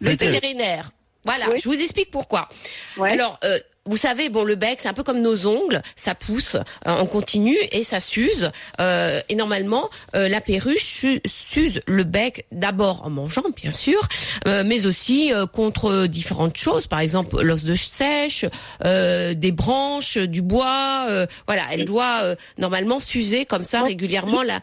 Vétérinaire. 0.00 0.40
vétérinaire. 0.40 0.90
Voilà, 1.24 1.50
Oui. 1.50 1.58
je 1.62 1.68
vous 1.68 1.80
explique 1.80 2.10
pourquoi. 2.10 2.48
Ouais. 2.96 3.10
Alors, 3.12 3.38
euh, 3.44 3.58
vous 3.86 3.96
savez, 3.96 4.28
bon, 4.28 4.44
le 4.44 4.54
bec, 4.56 4.78
c'est 4.80 4.88
un 4.88 4.92
peu 4.92 5.02
comme 5.02 5.20
nos 5.22 5.46
ongles, 5.46 5.80
ça 5.94 6.14
pousse 6.14 6.56
euh, 6.56 6.60
en 6.90 7.06
continu 7.06 7.56
et 7.72 7.84
ça 7.84 8.00
s'use. 8.00 8.50
Euh, 8.80 9.20
et 9.28 9.34
normalement, 9.34 9.88
euh, 10.14 10.28
la 10.28 10.40
perruche 10.40 10.84
su- 10.84 11.20
s'use 11.26 11.80
le 11.86 12.04
bec 12.04 12.46
d'abord 12.52 13.04
en 13.06 13.10
mangeant, 13.10 13.44
bien 13.56 13.72
sûr, 13.72 14.00
euh, 14.46 14.62
mais 14.66 14.86
aussi 14.86 15.32
euh, 15.32 15.46
contre 15.46 16.06
différentes 16.06 16.56
choses, 16.56 16.86
par 16.86 17.00
exemple 17.00 17.40
l'os 17.42 17.64
de 17.64 17.74
sèche, 17.74 18.44
euh, 18.84 19.34
des 19.34 19.52
branches, 19.52 20.18
du 20.18 20.42
bois. 20.42 21.06
euh, 21.08 21.26
voilà, 21.46 21.62
elle 21.70 21.84
doit 21.84 22.20
euh, 22.22 22.36
normalement 22.58 23.00
s'user 23.00 23.44
comme 23.46 23.64
ça 23.64 23.82
régulièrement. 23.82 24.42
La, 24.42 24.60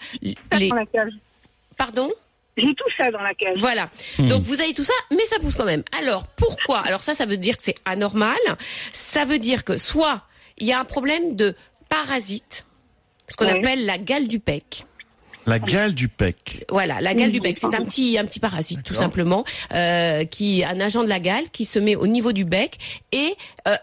les... 0.58 0.70
Pardon? 1.77 2.12
J'ai 2.57 2.74
tout 2.75 2.89
ça 2.98 3.10
dans 3.12 3.22
la 3.22 3.33
cage. 3.33 3.57
voilà. 3.60 3.89
Donc 4.19 4.43
vous 4.43 4.62
avez 4.62 4.74
tout 4.74 4.83
ça, 4.83 4.93
mais 5.12 5.25
ça 5.27 5.39
pousse 5.39 5.55
quand 5.55 5.65
même. 5.65 5.83
Alors 5.98 6.27
pourquoi? 6.27 6.79
Alors 6.86 7.01
ça, 7.03 7.15
ça 7.15 7.25
veut 7.25 7.38
dire 7.38 7.57
que 7.57 7.63
c'est 7.63 7.75
anormal. 7.86 8.38
Ça 8.91 9.25
veut 9.25 9.39
dire 9.39 9.63
que 9.63 9.77
soit 9.77 10.22
il 10.57 10.67
y 10.67 10.72
a 10.74 10.79
un 10.79 10.86
problème 10.86 11.36
de 11.36 11.55
parasite, 11.89 12.65
ce 13.27 13.36
qu'on 13.36 13.45
Ouais. 13.45 13.57
appelle 13.60 13.86
la 13.86 13.98
gale 13.98 14.27
du 14.27 14.39
pec. 14.39 14.86
La 15.45 15.60
gale 15.60 15.93
du 15.93 16.07
pec. 16.07 16.63
Voilà, 16.69 17.01
la 17.01 17.13
gale 17.13 17.31
du 17.31 17.41
bec, 17.41 17.57
c'est 17.60 17.75
un 17.75 17.83
petit 17.83 18.17
un 18.17 18.24
petit 18.25 18.39
parasite 18.39 18.81
tout 18.83 18.95
simplement, 18.95 19.43
euh, 19.74 20.24
qui 20.24 20.63
un 20.63 20.79
agent 20.79 21.03
de 21.03 21.10
la 21.10 21.19
gale 21.19 21.50
qui 21.50 21.65
se 21.65 21.79
met 21.79 21.95
au 21.98 22.07
niveau 22.07 22.31
du 22.31 22.45
bec 22.45 22.77
et 23.12 23.36
euh, 23.67 23.75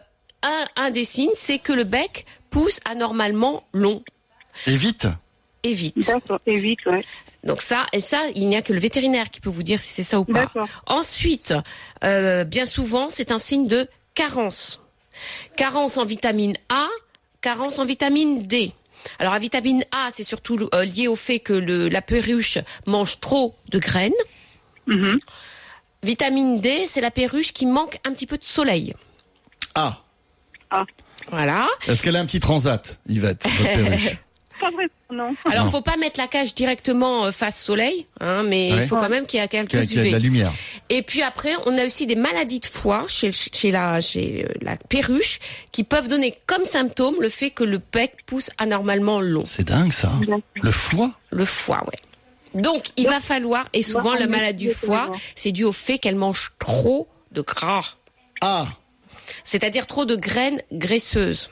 un, 0.43 0.65
un 0.77 0.91
des 0.91 1.05
signes, 1.05 1.29
c'est 1.37 1.59
que 1.59 1.75
le 1.75 1.85
bec 1.85 2.25
pousse 2.49 2.81
anormalement 2.89 3.63
long 3.75 4.03
Et 4.67 4.77
vite. 4.77 5.07
Et 5.63 5.73
vite. 5.75 5.99
D'accord. 6.07 6.41
Et 6.47 6.59
vite, 6.59 6.85
ouais. 6.87 7.05
Donc 7.45 7.63
ça, 7.63 7.87
et 7.93 8.01
ça, 8.01 8.23
il 8.35 8.49
n'y 8.49 8.57
a 8.57 8.63
que 8.63 8.73
le 8.73 8.81
vétérinaire 8.81 9.31
qui 9.31 9.41
peut 9.41 9.51
vous 9.51 9.63
dire 9.63 9.81
si 9.81 9.93
c'est 9.93 10.03
ça 10.03 10.21
ou 10.21 10.25
pas. 10.25 10.41
D'accord. 10.47 10.69
Ensuite, 10.87 11.55
euh, 12.05 12.45
bien 12.45 12.67
souvent, 12.67 13.09
c'est 13.11 13.31
un 13.33 13.39
signe 13.39 13.67
de 13.69 13.89
carence. 14.15 14.83
Carence 15.57 15.97
en 15.99 16.05
vitamine 16.05 16.55
A, 16.69 16.87
carence 17.41 17.79
en 17.79 17.85
vitamine 17.85 18.43
D. 18.43 18.73
Alors 19.19 19.33
la 19.33 19.39
vitamine 19.39 19.85
A, 19.93 20.09
c'est 20.13 20.25
surtout 20.25 20.69
euh, 20.75 20.85
lié 20.85 21.09
au 21.09 21.17
fait 21.17 21.41
que 21.41 21.53
le, 21.55 21.89
la 21.89 22.03
perruche 22.03 22.59
mange 22.87 23.21
trop 23.21 23.55
de 23.71 23.79
graines. 23.79 24.13
Mhm. 24.87 25.19
Vitamine 26.03 26.61
D, 26.61 26.87
c'est 26.87 27.01
la 27.01 27.11
perruche 27.11 27.53
qui 27.53 27.67
manque 27.67 27.99
un 28.07 28.13
petit 28.13 28.27
peu 28.27 28.39
de 28.39 28.45
soleil. 28.45 28.95
Ah, 29.75 30.01
Voilà. 31.31 31.69
est-ce 31.87 32.03
qu'elle 32.03 32.17
a 32.17 32.21
un 32.21 32.27
petit 32.27 32.41
transat, 32.41 33.01
Yvette, 33.07 33.45
votre 33.47 33.63
perruche 33.63 34.19
Pas 34.61 34.71
vraiment, 34.71 34.91
non. 35.11 35.35
Alors, 35.51 35.65
Non. 35.65 35.71
faut 35.71 35.81
pas 35.83 35.97
mettre 35.97 36.21
la 36.21 36.27
cage 36.27 36.55
directement 36.55 37.25
euh, 37.25 37.33
face 37.33 37.61
soleil, 37.63 38.07
hein, 38.21 38.43
mais 38.43 38.73
Ouais. 38.73 38.83
il 38.83 38.89
faut 38.89 38.97
quand 38.97 39.09
même 39.09 39.27
qu'il 39.27 39.41
y 39.41 39.43
ait 39.43 39.49
quelques 39.49 39.71
Qui 39.71 39.77
a, 39.79 39.87
qui 39.87 39.99
a 39.99 40.05
de 40.05 40.11
la 40.11 40.19
lumière. 40.19 40.53
Et 40.91 41.03
puis 41.03 41.23
après, 41.23 41.53
on 41.67 41.77
a 41.79 41.85
aussi 41.85 42.07
des 42.07 42.15
maladies 42.17 42.61
de 42.61 42.67
foie 42.67 43.07
chez, 43.09 43.33
chez, 43.33 43.71
la, 43.71 44.01
chez 44.01 44.45
euh, 44.49 44.53
la 44.63 44.77
perruche 44.77 45.39
qui 45.73 45.83
peuvent 45.85 46.09
donner 46.09 46.37
comme 46.47 46.65
symptôme 46.65 47.17
le 47.21 47.29
fait 47.29 47.51
que 47.51 47.65
le 47.65 47.81
bec 47.93 48.15
pousse 48.27 48.51
anormalement 48.59 49.21
long. 49.21 49.45
C'est 49.47 49.65
dingue 49.69 49.93
ça. 49.93 50.13
Le 50.55 50.73
foie? 50.73 51.13
Le 51.31 51.45
foie, 51.45 51.83
ouais. 51.87 52.61
Donc, 52.61 52.89
il 52.97 53.07
va 53.07 53.21
falloir, 53.21 53.69
et 53.73 53.83
souvent 53.83 54.15
la 54.15 54.27
maladie 54.27 54.67
du 54.67 54.75
foie, 54.75 55.13
c'est 55.37 55.53
dû 55.53 55.65
au 55.65 55.73
fait 55.73 55.99
qu'elle 55.99 56.17
mange 56.17 56.53
trop 56.59 57.09
de 57.33 57.43
gras. 57.43 57.95
Ah, 58.41 58.67
C'est-à-dire 59.45 59.87
trop 59.87 60.05
de 60.05 60.17
graines 60.17 60.61
graisseuses. 60.73 61.51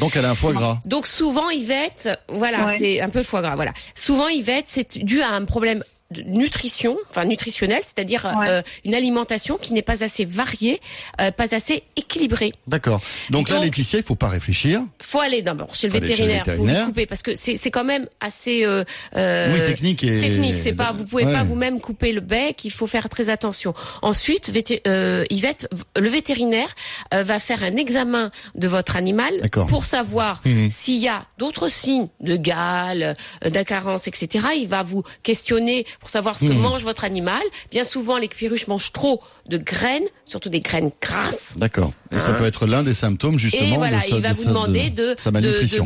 Donc 0.00 0.16
elle 0.16 0.24
a 0.24 0.30
un 0.30 0.34
foie 0.34 0.52
gras. 0.52 0.78
Donc 0.86 1.06
souvent 1.06 1.48
Yvette, 1.50 2.08
voilà, 2.28 2.66
Ouais. 2.66 2.78
c'est 2.78 3.00
un 3.00 3.08
peu 3.08 3.18
le 3.18 3.24
foie 3.24 3.42
gras, 3.42 3.54
voilà. 3.54 3.72
Souvent 3.94 4.28
Yvette, 4.28 4.64
c'est 4.66 4.98
dû 4.98 5.20
à 5.22 5.28
un 5.30 5.44
problème 5.44 5.84
de 6.10 6.22
nutrition, 6.22 6.96
enfin 7.10 7.24
nutritionnel, 7.24 7.80
c'est-à-dire 7.82 8.24
Ouais. 8.38 8.48
euh, 8.48 8.62
une 8.84 8.94
alimentation 8.94 9.56
qui 9.58 9.72
n'est 9.72 9.82
pas 9.82 10.02
assez 10.02 10.24
variée, 10.24 10.80
euh, 11.20 11.30
pas 11.30 11.54
assez 11.54 11.84
équilibrée. 11.96 12.52
D'accord. 12.66 13.00
Donc, 13.30 13.48
là, 13.48 13.56
Donc- 13.56 13.64
Laetitia, 13.64 13.98
il 14.00 14.04
faut 14.04 14.14
pas 14.16 14.28
réfléchir. 14.28 14.82
Faut 15.00 15.20
aller 15.20 15.42
d'abord 15.42 15.74
chez 15.74 15.88
le 15.88 15.92
chez 15.94 16.00
vétérinaire, 16.00 16.42
pour 16.42 16.66
lui 16.66 16.74
couper 16.84 17.06
parce 17.06 17.22
que 17.22 17.34
c'est 17.36 17.56
c'est 17.56 17.70
quand 17.70 17.84
même 17.84 18.06
assez 18.20 18.64
euh, 18.64 18.84
euh, 19.16 19.52
oui, 19.54 19.66
technique 19.66 20.02
et 20.04 20.18
technique. 20.18 20.58
C'est 20.58 20.72
pas, 20.72 20.92
vous 20.92 21.04
pouvez 21.04 21.24
Ouais. 21.24 21.32
pas 21.32 21.42
vous-même 21.44 21.80
couper 21.80 22.12
le 22.12 22.20
bec. 22.20 22.64
Il 22.64 22.70
faut 22.72 22.86
faire 22.86 23.08
très 23.08 23.28
attention. 23.28 23.74
Ensuite, 24.02 24.50
vété- 24.50 24.80
euh, 24.86 25.24
Yvette, 25.30 25.68
le 25.96 26.08
vétérinaire 26.08 26.74
euh, 27.14 27.22
va 27.22 27.38
faire 27.38 27.62
un 27.62 27.76
examen 27.76 28.30
de 28.54 28.66
votre 28.68 28.96
animal 28.96 29.36
D'accord. 29.40 29.66
pour 29.66 29.84
savoir 29.84 30.40
Mhm. 30.44 30.70
s'il 30.70 30.96
y 30.98 31.08
a 31.08 31.24
d'autres 31.38 31.68
signes 31.70 32.08
de 32.20 32.36
gale, 32.36 33.16
euh, 33.44 33.50
d'incarence, 33.50 34.08
etc. 34.08 34.46
Il 34.56 34.68
va 34.68 34.82
vous 34.82 35.02
questionner 35.22 35.86
pour 36.00 36.08
savoir 36.10 36.34
ce 36.34 36.46
que 36.46 36.52
Mhm. 36.52 36.58
mange 36.60 36.82
votre 36.82 37.04
animal. 37.04 37.42
Bien 37.70 37.84
souvent, 37.84 38.16
les 38.18 38.28
perruches 38.28 38.66
mangent 38.66 38.92
trop 38.92 39.22
de 39.46 39.58
graines, 39.58 40.08
surtout 40.30 40.48
des 40.48 40.60
graines 40.60 40.90
grasses. 41.02 41.54
D'accord. 41.56 41.92
Et 42.12 42.18
ça 42.18 42.32
peut 42.32 42.44
être 42.46 42.66
l'un 42.66 42.82
des 42.82 42.94
symptômes 42.94 43.38
justement 43.38 43.62
Hein 43.62 43.74
Et 43.74 43.76
voilà, 43.76 43.98
de, 43.98 44.02
sa, 44.02 44.16
il 44.16 44.22
va 44.22 44.28
de 44.30 44.34
vous 44.34 44.42
sa- 44.42 44.48
demander 44.48 44.90
de 44.90 45.00
de, 45.00 45.14
sa 45.18 45.30
de, 45.30 45.34
malnutrition. 45.34 45.84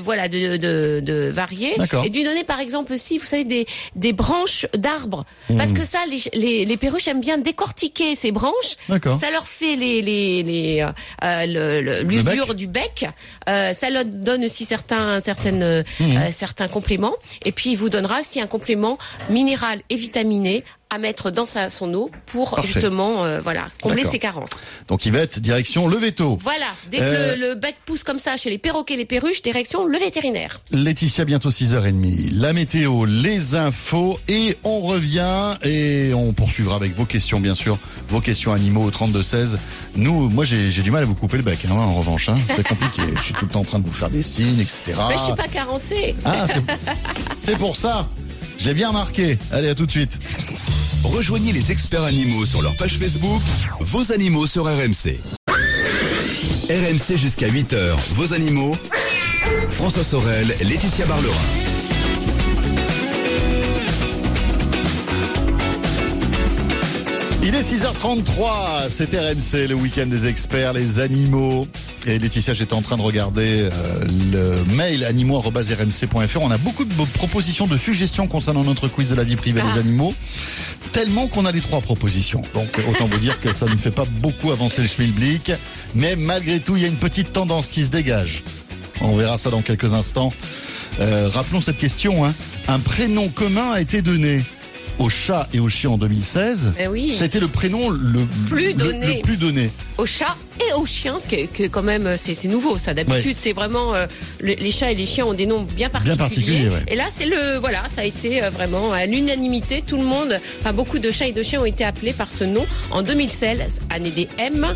voilà, 0.00 0.28
de, 0.28 0.56
de, 0.56 1.00
de 1.04 1.28
varier. 1.30 1.74
Et 2.04 2.08
de 2.10 2.14
lui 2.14 2.24
donner, 2.24 2.44
par 2.44 2.60
exemple, 2.60 2.92
aussi, 2.92 3.18
vous 3.18 3.24
savez, 3.24 3.44
des, 3.44 3.66
des 3.96 4.12
branches 4.12 4.66
d'arbres. 4.76 5.24
Mmh. 5.48 5.56
Parce 5.58 5.72
que 5.72 5.84
ça, 5.84 5.98
les, 6.10 6.18
les, 6.38 6.64
les 6.64 6.76
perruches 6.76 7.08
aiment 7.08 7.20
bien 7.20 7.38
décortiquer 7.38 8.14
ces 8.16 8.32
branches. 8.32 8.76
D'accord. 8.88 9.18
Ça 9.20 9.30
leur 9.30 9.46
fait 9.46 9.76
les, 9.76 10.02
les, 10.02 10.42
les, 10.42 10.86
euh, 11.24 11.46
le- 11.46 12.02
l'usure 12.02 12.54
du 12.54 12.66
bec. 12.66 13.06
Euh, 13.48 13.72
ça 13.72 13.90
leur 13.90 14.04
donne 14.04 14.44
aussi 14.44 14.64
certains, 14.64 15.20
certaines, 15.20 15.60
Mmh. 16.00 16.16
euh, 16.16 16.28
certains 16.32 16.68
compléments. 16.68 17.14
Et 17.44 17.52
puis, 17.52 17.70
il 17.72 17.76
vous 17.76 17.88
donnera 17.90 18.20
aussi 18.20 18.40
un 18.40 18.46
complément 18.46 18.98
minéral 19.28 19.80
et 19.90 19.96
vitaminé 19.96 20.64
à 20.90 20.98
mettre 20.98 21.30
dans 21.30 21.46
sa, 21.46 21.70
son 21.70 21.92
eau 21.94 22.10
pour 22.26 22.54
Parfait. 22.56 22.66
justement, 22.72 23.24
euh, 23.24 23.40
voilà, 23.40 23.66
combler 23.82 24.04
ses 24.04 24.18
carences. 24.18 24.62
Donc 24.88 25.06
Yvette, 25.06 25.38
direction 25.38 25.86
le 25.88 25.96
veto. 25.96 26.36
Voilà, 26.42 26.66
dès 26.90 26.98
que 26.98 27.02
Euh, 27.02 27.36
le, 27.36 27.48
le 27.50 27.54
bec 27.54 27.76
pousse 27.86 28.02
comme 28.04 28.18
ça 28.18 28.36
chez 28.36 28.50
les 28.50 28.58
perroquets 28.58 28.94
et 28.94 28.96
les 28.96 29.04
perruches, 29.04 29.42
direction 29.42 29.84
le 29.84 29.98
vétérinaire. 29.98 30.60
Laetitia, 30.72 31.24
bientôt 31.24 31.50
6h30. 31.50 32.34
La 32.34 32.52
météo, 32.52 33.04
les 33.04 33.54
infos 33.54 34.18
et 34.28 34.56
on 34.64 34.80
revient 34.80 35.56
et 35.62 36.12
on 36.14 36.32
poursuivra 36.32 36.76
avec 36.76 36.94
vos 36.96 37.04
questions, 37.04 37.40
bien 37.40 37.54
sûr. 37.54 37.78
Vos 38.08 38.20
questions 38.20 38.52
animaux 38.52 38.82
au 38.84 38.90
32-16. 38.90 39.56
Nous, 39.96 40.28
moi, 40.28 40.44
j'ai 40.44 40.70
du 40.82 40.90
mal 40.90 41.02
à 41.02 41.06
vous 41.06 41.14
couper 41.14 41.36
le 41.36 41.42
bec, 41.42 41.58
hein, 41.68 41.72
en 41.72 41.94
revanche. 41.94 42.28
Hein. 42.28 42.36
C'est 42.56 42.66
compliqué. 42.66 43.02
Je 43.16 43.22
suis 43.22 43.34
tout 43.34 43.44
le 43.46 43.50
temps 43.50 43.60
en 43.60 43.64
train 43.64 43.78
de 43.78 43.86
vous 43.86 43.92
faire 43.94 44.10
des 44.10 44.22
signes, 44.22 44.58
etc. 44.60 44.82
Mais 45.08 45.16
je 45.18 45.24
suis 45.24 45.34
pas 45.34 45.48
carencée. 45.48 46.14
Ah, 46.24 46.46
c'est- 47.38 47.56
pour 47.56 47.76
ça. 47.76 48.08
J'ai 48.58 48.74
bien 48.74 48.88
remarqué. 48.88 49.38
Allez, 49.52 49.68
à 49.70 49.74
tout 49.74 49.86
de 49.86 49.90
suite. 49.90 50.12
Rejoignez 51.04 51.52
les 51.52 51.72
experts 51.72 52.02
animaux 52.02 52.44
sur 52.44 52.62
leur 52.62 52.76
page 52.76 52.98
Facebook, 52.98 53.40
vos 53.80 54.12
animaux 54.12 54.46
sur 54.46 54.64
RMC. 54.64 55.18
RMC 56.68 57.16
jusqu'à 57.16 57.48
8h, 57.48 57.96
vos 58.14 58.32
animaux. 58.32 58.76
François 59.70 60.04
Sorel, 60.04 60.54
Laetitia 60.60 61.06
Barlerin. 61.06 61.59
Il 67.42 67.54
est 67.54 67.62
6h33, 67.62 68.88
c'est 68.90 69.14
RMC, 69.18 69.68
le 69.68 69.74
week-end 69.74 70.06
des 70.06 70.26
experts, 70.26 70.74
les 70.74 71.00
animaux. 71.00 71.66
Et 72.06 72.18
Laetitia, 72.18 72.52
j'étais 72.52 72.74
en 72.74 72.82
train 72.82 72.98
de 72.98 73.02
regarder 73.02 73.70
euh, 73.72 74.04
le 74.30 74.74
mail 74.76 75.04
animaux.rmc.fr. 75.04 76.38
On 76.42 76.50
a 76.50 76.58
beaucoup 76.58 76.84
de 76.84 76.92
propositions, 77.14 77.66
de 77.66 77.78
suggestions 77.78 78.26
concernant 78.26 78.62
notre 78.62 78.88
quiz 78.88 79.08
de 79.10 79.14
la 79.14 79.24
vie 79.24 79.36
privée 79.36 79.62
Ah. 79.64 79.72
des 79.72 79.80
animaux. 79.80 80.12
Tellement 80.92 81.28
qu'on 81.28 81.46
a 81.46 81.52
les 81.52 81.60
trois 81.62 81.80
propositions. 81.80 82.42
Donc 82.52 82.68
autant 82.90 83.06
vous 83.06 83.18
dire 83.18 83.40
que 83.40 83.54
ça 83.54 83.66
ne 83.66 83.76
fait 83.76 83.90
pas 83.90 84.04
beaucoup 84.20 84.50
avancer 84.50 84.82
le 84.82 84.88
schmilblick. 84.88 85.52
Mais 85.94 86.16
malgré 86.16 86.60
tout, 86.60 86.76
il 86.76 86.82
y 86.82 86.84
a 86.84 86.88
une 86.88 86.96
petite 86.96 87.32
tendance 87.32 87.68
qui 87.68 87.84
se 87.84 87.88
dégage. 87.90 88.42
On 89.00 89.16
verra 89.16 89.38
ça 89.38 89.48
dans 89.50 89.62
quelques 89.62 89.94
instants. 89.94 90.32
Euh, 91.00 91.30
rappelons 91.32 91.62
cette 91.62 91.78
question. 91.78 92.26
Hein. 92.26 92.34
Un 92.68 92.80
prénom 92.80 93.28
commun 93.28 93.70
a 93.72 93.80
été 93.80 94.02
donné. 94.02 94.42
Aux 95.00 95.08
chats 95.08 95.48
et 95.52 95.58
aux 95.60 95.68
chiens 95.68 95.90
en 95.90 95.98
2016. 95.98 96.74
Eh 96.78 96.86
oui. 96.86 97.16
Ça 97.16 97.22
a 97.22 97.26
été 97.26 97.40
le 97.40 97.48
prénom 97.48 97.88
le 97.90 98.20
Plus 98.48 98.68
le- 98.68 98.74
donné. 98.74 99.16
le 99.16 99.22
plus 99.22 99.36
donné. 99.36 99.70
aux 99.98 100.06
chats 100.06 100.36
et 100.60 100.72
aux 100.74 100.84
chiens, 100.86 101.18
ce 101.18 101.26
qui 101.26 101.34
est, 101.36 101.46
que 101.46 101.66
quand 101.66 101.82
même 101.82 102.16
c'est 102.16 102.44
nouveau. 102.44 102.76
Ça 102.76 102.94
d'habitude 102.94 103.36
c'est 103.40 103.52
vraiment 103.54 103.94
euh, 103.94 104.06
le- 104.40 104.54
les 104.54 104.70
chats 104.70 104.92
et 104.92 104.94
les 104.94 105.06
chiens 105.06 105.24
ont 105.26 105.34
des 105.34 105.46
noms 105.46 105.62
bien 105.62 105.88
particuliers. 105.88 106.16
particuliers, 106.18 106.68
ouais. 106.68 106.84
Et 106.88 106.96
là 106.96 107.04
c'est 107.10 107.26
le 107.26 107.58
voilà, 107.58 107.84
ça 107.94 108.02
a 108.02 108.04
été 108.04 108.44
euh, 108.44 108.50
vraiment 108.50 108.92
à 108.92 109.06
l'unanimité. 109.06 109.82
Tout 109.86 109.96
le 109.96 110.04
monde, 110.04 110.38
enfin 110.60 110.72
beaucoup 110.74 110.98
de 110.98 111.10
chats 111.10 111.26
et 111.28 111.32
de 111.32 111.42
chiens 111.42 111.60
ont 111.62 111.64
été 111.66 111.82
appelés 111.84 112.12
par 112.12 112.30
ce 112.30 112.44
nom 112.44 112.66
en 112.90 113.02
2016, 113.02 113.80
année 113.90 114.10
des 114.10 114.28
M. 114.38 114.66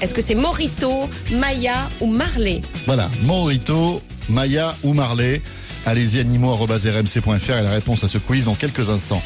Est-ce 0.00 0.14
que 0.14 0.22
c'est 0.22 0.34
Morito, 0.34 1.08
Maya 1.32 1.88
ou 2.00 2.06
Marley? 2.06 2.62
Voilà, 2.86 3.10
Morito, 3.22 4.00
Maya 4.30 4.74
ou 4.82 4.94
Marley. 4.94 5.42
Allez-y 5.86 6.18
animaux.rmc.fr 6.18 7.50
et 7.58 7.62
la 7.62 7.70
réponse 7.70 8.02
à 8.02 8.08
ce 8.08 8.18
quiz 8.18 8.46
dans 8.46 8.56
quelques 8.56 8.90
instants. 8.90 9.22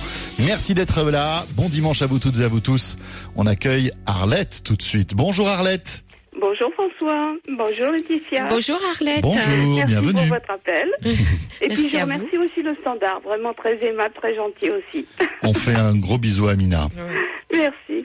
Merci 0.46 0.74
d'être 0.74 1.10
là. 1.10 1.44
Bon 1.56 1.70
dimanche 1.70 2.02
à 2.02 2.06
vous 2.06 2.18
toutes 2.18 2.38
et 2.38 2.44
à 2.44 2.48
vous 2.48 2.60
tous. 2.60 2.98
On 3.34 3.46
accueille 3.46 3.90
Arlette 4.04 4.62
tout 4.62 4.76
de 4.76 4.82
suite. 4.82 5.14
Bonjour 5.14 5.48
Arlette. 5.48 6.04
Bonjour 6.38 6.70
François, 6.74 7.34
bonjour 7.56 7.92
Laetitia. 7.92 8.46
Bonjour 8.48 8.78
Arlette. 8.94 9.22
Bonjour, 9.22 9.42
Merci 9.74 9.86
bienvenue. 9.86 10.12
pour 10.12 10.24
votre 10.26 10.50
appel. 10.50 10.88
Et 11.02 11.68
puis 11.68 11.68
Merci 11.68 11.88
je 11.88 11.96
à 11.96 12.04
vous. 12.04 12.12
remercie 12.12 12.38
aussi 12.38 12.62
le 12.62 12.76
standard, 12.82 13.20
vraiment 13.24 13.52
très 13.54 13.76
aimable, 13.84 14.12
très 14.14 14.34
gentil 14.36 14.70
aussi. 14.70 15.06
On 15.42 15.52
fait 15.54 15.74
un 15.74 15.96
gros 15.96 16.18
bisou 16.18 16.46
à 16.48 16.56
Mina. 16.56 16.88
Merci. 17.52 18.04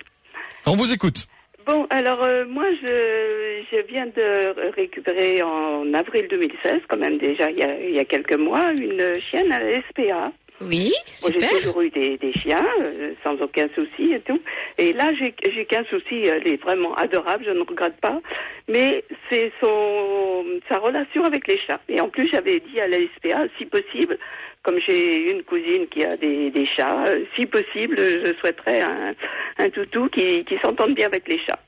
On 0.66 0.76
vous 0.76 0.92
écoute. 0.94 1.28
Bon, 1.66 1.88
alors 1.90 2.24
euh, 2.24 2.46
moi 2.46 2.66
je, 2.82 3.64
je 3.72 3.82
viens 3.88 4.06
de 4.06 4.72
récupérer 4.76 5.42
en 5.42 5.92
avril 5.96 6.28
2016, 6.30 6.82
quand 6.88 6.98
même 6.98 7.18
déjà 7.18 7.50
il 7.50 7.58
y 7.58 7.64
a, 7.64 7.80
il 7.80 7.92
y 7.96 8.00
a 8.00 8.06
quelques 8.06 8.38
mois, 8.38 8.72
une 8.72 9.20
chienne 9.22 9.52
à 9.52 9.60
la 9.60 9.82
SPA. 9.90 10.32
Oui, 10.62 10.94
Moi, 11.22 11.32
j'ai 11.34 11.40
super. 11.42 11.50
toujours 11.50 11.82
eu 11.82 11.90
des, 11.90 12.18
des 12.18 12.32
chiens, 12.32 12.66
euh, 12.82 13.14
sans 13.26 13.34
aucun 13.42 13.68
souci 13.76 14.14
et 14.14 14.22
tout. 14.22 14.40
Et 14.78 14.94
là, 14.94 15.12
j'ai 15.20 15.36
j'ai 15.54 15.66
qu'un 15.66 15.84
souci, 15.86 16.22
elle 16.24 16.48
est 16.48 16.62
vraiment 16.62 16.94
adorable, 16.96 17.44
je 17.46 17.52
ne 17.52 17.60
regrette 17.60 18.00
pas. 18.00 18.22
Mais 18.70 19.04
c'est 19.30 19.52
son 19.62 20.46
sa 20.70 20.78
relation 20.78 21.26
avec 21.26 21.48
les 21.48 21.60
chats. 21.68 21.82
Et 21.90 22.00
en 22.00 22.08
plus, 22.08 22.30
j'avais 22.32 22.60
dit 22.60 22.80
à 22.80 22.88
la 22.88 22.98
SPA, 23.18 23.48
si 23.58 23.66
possible, 23.66 24.18
comme 24.66 24.80
j'ai 24.80 25.30
une 25.30 25.44
cousine 25.44 25.88
qui 25.88 26.04
a 26.04 26.18
des, 26.18 26.66
chats, 26.76 27.06
euh, 27.08 27.24
si 27.36 27.46
possible, 27.46 27.98
je 27.98 28.34
souhaiterais 28.40 28.82
un, 28.82 29.14
un 29.60 29.70
toutou 29.70 30.10
qui, 30.10 30.44
qui 30.44 30.58
s'entende 30.58 30.96
bien 30.96 31.06
avec 31.06 31.28
les 31.28 31.40
chats. 31.46 31.60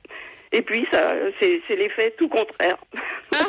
Et 0.50 0.62
puis, 0.62 0.84
ça, 0.92 1.14
c'est 1.40 1.62
c'est 1.68 1.76
l'effet 1.76 2.14
tout 2.18 2.28
contraire. 2.28 2.76
Ah. 3.32 3.44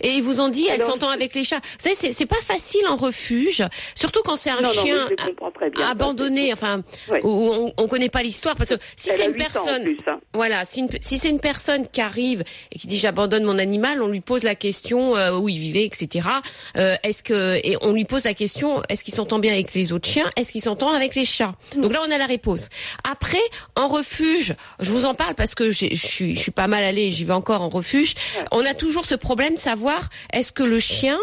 Et 0.00 0.10
ils 0.10 0.22
vous 0.22 0.40
ont 0.40 0.48
dit, 0.48 0.66
elle 0.70 0.82
s'entend 0.82 1.08
avec 1.08 1.34
les 1.34 1.44
chats. 1.44 1.60
Vous 1.62 1.88
savez, 1.94 1.94
c'est- 2.12 2.26
pas 2.26 2.34
facile 2.42 2.84
en 2.88 2.96
refuge, 2.96 3.62
surtout 3.94 4.20
quand 4.24 4.36
c'est 4.36 4.50
un 4.50 4.60
non, 4.60 4.72
chien 4.72 5.06
très 5.54 5.70
bien. 5.70 5.88
abandonné, 5.88 6.52
enfin, 6.52 6.82
où 7.22 7.50
on, 7.52 7.72
on 7.76 7.86
connaît 7.88 8.08
pas 8.08 8.22
l'histoire, 8.24 8.56
parce 8.56 8.70
que 8.70 8.74
si 8.96 9.10
c'est 9.10 9.22
a 9.22 9.26
une 9.26 9.34
8 9.34 9.42
ans 9.42 9.44
en 9.44 9.52
personne, 9.52 9.82
plus, 9.84 9.98
hein. 10.08 10.18
voilà, 10.34 10.64
si, 10.64 10.80
une- 10.80 10.88
si 11.00 11.18
c'est 11.18 11.28
une 11.30 11.38
personne 11.38 11.86
qui 11.88 12.00
arrive 12.00 12.42
et 12.72 12.78
qui 12.80 12.88
dit 12.88 12.98
j'abandonne 12.98 13.44
mon 13.44 13.58
animal, 13.58 14.02
on 14.02 14.08
lui 14.08 14.20
pose 14.20 14.42
la 14.42 14.56
question 14.56 15.16
euh, 15.16 15.36
où 15.38 15.48
il 15.48 15.58
vivait, 15.58 15.84
etc. 15.84 16.28
Euh, 16.76 16.96
est-ce 17.04 17.22
que 17.22 17.60
et 17.62 17.76
on 17.82 17.92
lui 17.92 18.04
pose 18.04 18.24
la 18.24 18.34
question 18.34 18.82
est-ce 18.88 19.04
qu'il 19.04 19.14
s'entend 19.14 19.38
bien 19.38 19.52
avec 19.52 19.72
les 19.74 19.92
autres 19.92 20.08
chiens, 20.08 20.28
est-ce 20.36 20.50
qu'il 20.52 20.62
s'entend 20.62 20.88
avec 20.92 21.14
les 21.14 21.24
chats? 21.24 21.54
Donc 21.76 21.92
là 21.92 22.00
on 22.06 22.10
a 22.10 22.18
la 22.18 22.26
réponse. 22.26 22.68
Après 23.08 23.38
en 23.76 23.86
refuge, 23.88 24.54
je 24.80 24.90
vous 24.90 25.04
en 25.04 25.14
parle 25.14 25.34
parce 25.36 25.54
que 25.54 25.70
je 25.70 25.94
suis 25.94 26.50
pas 26.50 26.66
mal 26.66 26.82
allée, 26.82 27.10
j'y 27.12 27.24
vais 27.24 27.32
encore 27.32 27.62
en 27.62 27.68
refuge. 27.68 28.14
On 28.50 28.64
a 28.66 28.74
toujours 28.74 29.04
ce 29.04 29.14
problème 29.14 29.54
de 29.54 29.60
savoir 29.86 30.08
est-ce 30.32 30.52
que 30.52 30.62
le 30.62 30.78
chien 30.80 31.18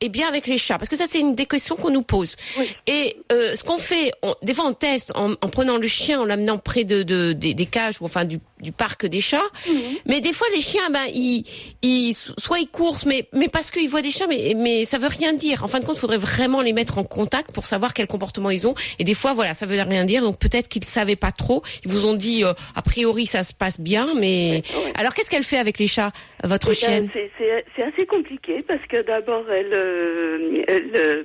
est 0.00 0.08
bien 0.08 0.28
avec 0.28 0.46
les 0.46 0.58
chats? 0.58 0.76
Parce 0.76 0.90
que 0.90 0.96
ça, 0.96 1.04
c'est 1.08 1.20
une 1.20 1.34
des 1.34 1.46
questions 1.46 1.76
qu'on 1.76 1.90
nous 1.90 2.02
pose. 2.02 2.36
Oui. 2.58 2.68
Et 2.86 3.16
euh, 3.32 3.54
ce 3.56 3.62
qu'on 3.62 3.78
fait, 3.78 4.10
on- 4.22 4.34
des 4.42 4.52
fois, 4.52 4.66
on 4.66 4.72
teste 4.74 5.12
en, 5.14 5.32
en 5.32 5.48
prenant 5.48 5.78
le 5.78 5.86
chien, 5.86 6.20
en 6.20 6.24
l'amenant 6.24 6.58
près 6.58 6.84
de, 6.84 7.02
de- 7.04 7.32
des, 7.32 7.54
des 7.54 7.66
cages 7.66 8.02
ou 8.02 8.04
enfin 8.04 8.24
du, 8.24 8.38
du 8.60 8.72
parc 8.72 9.06
des 9.06 9.20
chats. 9.22 9.40
Mhm. 9.66 9.74
Mais 10.06 10.20
des 10.20 10.32
fois, 10.32 10.46
les 10.54 10.60
chiens, 10.60 10.90
ben, 10.90 11.04
ils, 11.14 11.44
ils, 11.80 12.12
soit 12.14 12.58
ils 12.58 12.66
coursent, 12.66 13.06
mais, 13.06 13.28
mais 13.32 13.48
parce 13.48 13.70
qu'ils 13.70 13.88
voient 13.88 14.02
des 14.02 14.10
chats, 14.10 14.26
mais, 14.26 14.54
mais 14.56 14.84
ça 14.84 14.98
veut 14.98 15.06
rien 15.08 15.32
dire. 15.32 15.64
En 15.64 15.68
fin 15.68 15.78
de 15.80 15.86
compte, 15.86 15.96
il 15.96 16.00
faudrait 16.00 16.18
vraiment 16.18 16.60
les 16.60 16.72
mettre 16.74 16.98
en 16.98 17.04
contact 17.04 17.52
pour 17.52 17.66
savoir 17.66 17.94
quel 17.94 18.08
comportement 18.08 18.50
ils 18.50 18.66
ont. 18.66 18.74
Et 18.98 19.04
des 19.04 19.14
fois, 19.14 19.32
voilà, 19.32 19.54
ça 19.54 19.64
veut 19.64 19.80
rien 19.80 20.04
dire. 20.04 20.22
Donc 20.22 20.38
peut-être 20.38 20.68
qu'ils 20.68 20.82
ne 20.82 20.88
savaient 20.88 21.16
pas 21.16 21.32
trop. 21.32 21.62
Ils 21.84 21.90
vous 21.90 22.04
ont 22.04 22.14
dit, 22.14 22.44
euh, 22.44 22.52
a 22.74 22.82
priori, 22.82 23.26
ça 23.26 23.42
se 23.44 23.54
passe 23.54 23.80
bien, 23.80 24.12
mais... 24.18 24.64
Alors, 24.96 25.14
qu'est-ce 25.14 25.30
qu'elle 25.30 25.44
fait 25.44 25.58
avec 25.58 25.78
les 25.78 25.86
chats, 25.88 26.10
votre 26.46 26.68
Eh 26.68 26.70
ben, 26.70 26.74
chienne 26.74 27.08
c'est- 27.38 27.82
assez 27.82 28.06
compliqué 28.06 28.62
parce 28.66 28.84
que 28.86 29.02
d'abord 29.02 29.44
elle, 29.50 29.72
euh, 29.72 30.62
elle, 30.68 30.90
euh, 30.96 31.22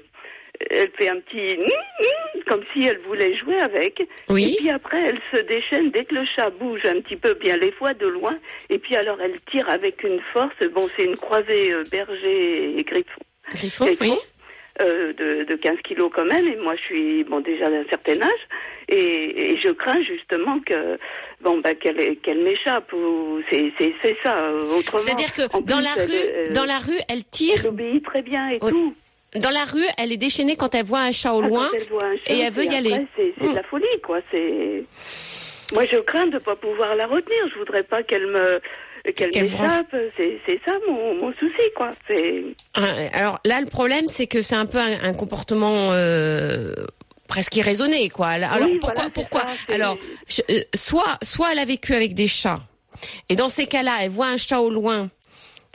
elle 0.70 0.92
fait 0.98 1.10
un 1.10 1.20
petit 1.22 1.58
comme 2.48 2.64
si 2.74 2.86
elle 2.88 3.00
voulait 3.00 3.36
jouer 3.38 3.60
avec. 3.60 4.02
Oui. 4.30 4.54
Et 4.54 4.56
puis 4.58 4.70
après 4.70 5.02
elle 5.02 5.20
se 5.34 5.42
déchaîne 5.46 5.92
dès 5.92 6.06
que 6.06 6.16
le 6.16 6.26
chat 6.36 6.50
bouge 6.52 6.86
un 6.86 7.00
petit 7.02 7.16
peu, 7.16 7.34
bien 7.36 7.58
les 7.58 7.72
fois 7.72 7.94
de 7.94 8.08
loin. 8.08 8.38
Et 8.70 8.80
puis 8.80 8.96
alors 8.96 9.20
elle 9.22 9.40
tire 9.52 9.70
avec 9.70 10.04
une 10.04 10.20
force. 10.34 10.56
Bon, 10.74 10.90
c'est 10.98 11.04
une 11.06 11.16
croisée 11.18 11.74
euh, 11.74 11.84
berger 11.92 12.78
et 12.80 12.84
griffon. 12.84 13.22
Griffon, 13.54 13.86
Griffon, 13.86 14.06
oui. 14.06 14.18
Euh, 14.82 15.14
de, 15.14 15.44
de 15.44 15.56
15 15.56 15.78
kilos 15.84 16.12
quand 16.14 16.26
même, 16.26 16.48
et 16.48 16.56
moi 16.58 16.76
je 16.76 16.82
suis 16.84 17.24
bon 17.24 17.40
déjà 17.42 17.70
d'un 17.70 17.84
certain 17.90 18.22
âge, 18.22 18.44
et, 18.88 19.52
et 19.52 19.60
je 19.62 19.70
crains 19.72 20.02
justement 20.04 20.60
que 20.62 20.98
bon 21.42 21.60
bah 21.60 21.74
qu'elle 21.76 22.18
qu'elle 22.20 22.40
m'échappe 22.44 22.92
ou 22.94 23.40
c'est 23.52 23.72
c'est 23.80 23.94
c'est 24.02 24.16
ça 24.24 24.38
euh, 24.40 24.78
autrement. 24.78 25.00
C'est-à-dire 25.04 25.34
que 25.34 25.62
dans 25.64 25.80
la 25.80 25.94
elle, 25.98 26.10
rue, 26.10 26.16
euh, 26.16 26.54
dans 26.54 26.66
la 26.66 26.80
rue, 26.80 26.98
elle 27.10 27.24
tire. 27.26 27.56
elle 27.60 27.68
obéit 27.70 28.04
très 28.06 28.22
bien 28.22 28.50
et 28.50 28.60
tout. 28.60 28.94
Dans 29.36 29.52
la 29.52 29.64
rue, 29.66 29.86
elle 30.00 30.12
est 30.12 30.18
déchaînée 30.18 30.56
quand 30.56 30.74
elle 30.74 30.86
voit 30.86 31.02
un 31.02 31.12
chat 31.12 31.34
au 31.34 31.44
Ah, 31.44 31.48
loin. 31.48 31.68
quand 31.72 31.78
elle 31.78 31.88
voit 31.90 32.06
un 32.06 32.16
chat, 32.18 32.34
et 32.34 32.40
elle 32.40 32.54
veut 32.54 32.66
y 32.66 32.76
aller. 32.76 32.94
après, 32.94 33.06
C'est 33.16 33.34
c'est 33.40 33.46
Mm. 33.48 33.52
de 33.52 33.56
la 33.58 33.64
folie 33.64 34.02
quoi. 34.04 34.20
C'est 34.32 34.84
moi 35.74 35.84
je 35.92 35.98
crains 35.98 36.28
de 36.28 36.40
pas 36.40 36.56
pouvoir 36.56 36.96
la 36.96 37.06
retenir. 37.06 37.38
Je 37.54 37.60
voudrais 37.60 37.84
pas 37.84 38.02
qu'elle 38.04 38.26
me 38.28 38.60
qu'elle 39.16 39.30
Qu'elle 39.32 39.44
m'échappe. 39.50 39.96
C'est 40.18 40.60
ça 40.66 40.74
mon, 40.88 41.16
mon 41.16 41.34
souci 41.34 41.70
quoi. 41.76 41.90
Ah, 42.76 42.84
Alors 43.14 43.40
là, 43.46 43.60
le 43.62 43.68
problème, 43.68 44.08
c'est 44.08 44.28
que 44.28 44.42
c'est 44.42 44.56
un 44.56 44.66
peu 44.66 44.78
un, 44.78 45.04
un 45.04 45.14
comportement 45.14 45.90
euh, 45.92 46.74
presque 47.28 47.56
irraisonné, 47.56 48.10
quoi. 48.10 48.28
Alors 48.30 48.68
Oui, 48.68 48.78
pourquoi, 48.80 48.94
voilà, 48.96 49.10
pourquoi 49.12 49.48
ça, 49.48 49.74
Alors, 49.74 49.98
je- 50.28 50.42
euh, 50.50 50.62
soit, 50.76 51.18
soit 51.24 51.52
elle 51.52 51.60
a 51.60 51.66
vécu 51.66 51.94
avec 51.94 52.14
des 52.16 52.28
chats, 52.28 52.62
et 53.30 53.36
dans 53.36 53.50
ces 53.50 53.66
cas-là, 53.68 53.98
elle 54.02 54.10
voit 54.10 54.28
un 54.28 54.38
chat 54.38 54.60
au 54.60 54.70
loin 54.70 55.10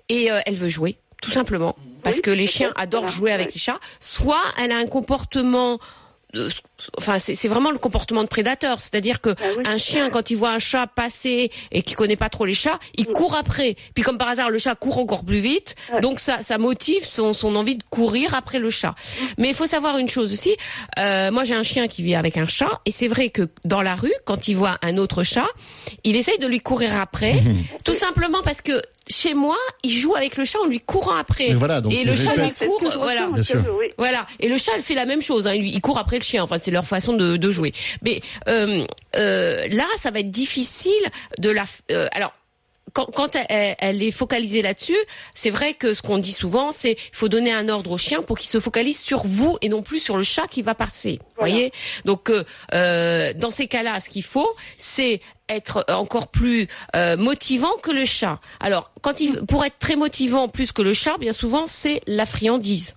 et 0.08 0.30
euh, 0.30 0.40
elle 0.46 0.54
veut 0.56 0.68
jouer, 0.68 0.96
tout 1.22 1.30
simplement, 1.30 1.76
parce 2.02 2.16
Oui, 2.16 2.22
que 2.22 2.30
les 2.30 2.46
chiens 2.46 2.72
adorent 2.76 3.08
jouer 3.08 3.32
avec 3.32 3.54
les 3.54 3.60
chats. 3.60 3.80
Soit 4.00 4.42
elle 4.58 4.72
a 4.72 4.76
un 4.76 4.86
comportement 4.86 5.74
euh, 5.74 5.76
Enfin, 6.98 7.18
c'est 7.18 7.48
vraiment 7.48 7.70
le 7.70 7.78
comportement 7.78 8.22
de 8.22 8.28
prédateur, 8.28 8.80
c'est-à-dire 8.80 9.20
que 9.20 9.34
Ah 9.40 9.44
oui. 9.56 9.62
un 9.66 9.78
chien, 9.78 10.10
quand 10.10 10.30
il 10.30 10.36
voit 10.36 10.50
un 10.50 10.58
chat 10.58 10.86
passer 10.86 11.50
et 11.72 11.82
qui 11.82 11.94
connaît 11.94 12.16
pas 12.16 12.28
trop 12.28 12.44
les 12.44 12.54
chats, 12.54 12.78
il 12.96 13.06
court 13.06 13.36
après. 13.36 13.76
Puis 13.94 14.02
comme 14.02 14.18
par 14.18 14.28
hasard, 14.28 14.50
le 14.50 14.58
chat 14.58 14.74
court 14.74 14.98
encore 14.98 15.24
plus 15.24 15.38
vite, 15.38 15.74
donc 16.02 16.20
ça, 16.20 16.42
ça 16.42 16.58
motive 16.58 17.04
son, 17.04 17.32
son 17.32 17.54
envie 17.56 17.76
de 17.76 17.84
courir 17.90 18.34
après 18.34 18.58
le 18.58 18.70
chat. 18.70 18.94
Mais 19.38 19.48
il 19.48 19.54
faut 19.54 19.66
savoir 19.66 19.98
une 19.98 20.08
chose 20.08 20.32
aussi. 20.32 20.54
euh, 20.98 21.30
moi, 21.30 21.44
j'ai 21.44 21.54
un 21.54 21.62
chien 21.62 21.88
qui 21.88 22.02
vit 22.02 22.14
avec 22.14 22.36
un 22.36 22.46
chat, 22.46 22.80
et 22.86 22.90
c'est 22.90 23.08
vrai 23.08 23.30
que 23.30 23.48
dans 23.64 23.80
la 23.82 23.94
rue, 23.94 24.12
quand 24.24 24.48
il 24.48 24.54
voit 24.54 24.76
un 24.82 24.98
autre 24.98 25.22
chat, 25.22 25.46
il 26.04 26.16
essaye 26.16 26.38
de 26.38 26.46
lui 26.46 26.58
courir 26.60 27.00
après, 27.00 27.34
tout 27.84 27.94
simplement 27.94 28.42
parce 28.42 28.60
que 28.60 28.82
chez 29.08 29.34
moi, 29.34 29.56
il 29.82 29.90
joue 29.90 30.14
avec 30.14 30.36
le 30.36 30.44
chat 30.44 30.58
en 30.60 30.66
lui 30.66 30.80
courant 30.80 31.16
après. 31.16 31.48
Et 31.50 31.54
voilà, 31.54 31.80
donc 31.80 31.92
et 31.92 32.04
le 32.04 32.14
chat 32.16 32.34
lui 32.34 32.52
court, 32.66 32.80
voilà. 33.96 34.26
Et 34.40 34.48
le 34.48 34.56
chat, 34.58 34.72
elle 34.76 34.82
fait 34.82 34.94
la 34.94 35.04
même 35.06 35.22
chose. 35.22 35.46
Hein. 35.46 35.54
Il, 35.54 35.66
il 35.68 35.80
court 35.80 35.98
après 35.98 36.16
le 36.18 36.22
chien. 36.24 36.42
Enfin, 36.42 36.58
c'est 36.58 36.70
leur 36.70 36.86
façon 36.86 37.14
de, 37.14 37.36
de 37.36 37.50
jouer. 37.50 37.72
Mais 38.02 38.20
euh, 38.48 38.84
euh, 39.16 39.66
là, 39.68 39.86
ça 39.98 40.10
va 40.10 40.20
être 40.20 40.30
difficile 40.30 40.92
de 41.38 41.50
la. 41.50 41.64
f- 41.64 41.80
euh, 41.92 42.06
alors. 42.12 42.32
Quand, 42.94 43.06
quand 43.06 43.36
elle, 43.36 43.76
elle 43.78 44.02
est 44.02 44.10
focalisée 44.10 44.62
là-dessus, 44.62 44.96
c'est 45.34 45.50
vrai 45.50 45.74
que 45.74 45.92
ce 45.92 46.00
qu'on 46.00 46.18
dit 46.18 46.32
souvent, 46.32 46.72
c'est 46.72 46.92
il 46.92 47.16
faut 47.16 47.28
donner 47.28 47.52
un 47.52 47.68
ordre 47.68 47.90
au 47.90 47.98
chien 47.98 48.22
pour 48.22 48.38
qu'il 48.38 48.48
se 48.48 48.60
focalise 48.60 48.98
sur 48.98 49.26
vous 49.26 49.58
et 49.60 49.68
non 49.68 49.82
plus 49.82 50.00
sur 50.00 50.16
le 50.16 50.22
chat 50.22 50.46
qui 50.46 50.62
va 50.62 50.74
passer. 50.74 51.18
Voilà. 51.36 51.52
Voyez? 51.52 51.72
Donc, 52.04 52.30
euh, 52.30 52.44
euh, 52.72 53.32
dans 53.34 53.50
ces 53.50 53.66
cas-là, 53.66 54.00
ce 54.00 54.08
qu'il 54.08 54.22
faut, 54.22 54.48
c'est 54.76 55.20
être 55.48 55.84
encore 55.88 56.28
plus 56.28 56.68
euh, 56.96 57.16
motivant 57.16 57.76
que 57.82 57.90
le 57.90 58.04
chat. 58.04 58.40
Alors, 58.60 58.90
quand 59.02 59.20
il, 59.20 59.44
pour 59.46 59.64
être 59.64 59.78
très 59.78 59.96
motivant 59.96 60.48
plus 60.48 60.72
que 60.72 60.82
le 60.82 60.92
chat, 60.92 61.18
bien 61.18 61.32
souvent, 61.32 61.66
c'est 61.66 62.00
la 62.06 62.26
friandise. 62.26 62.94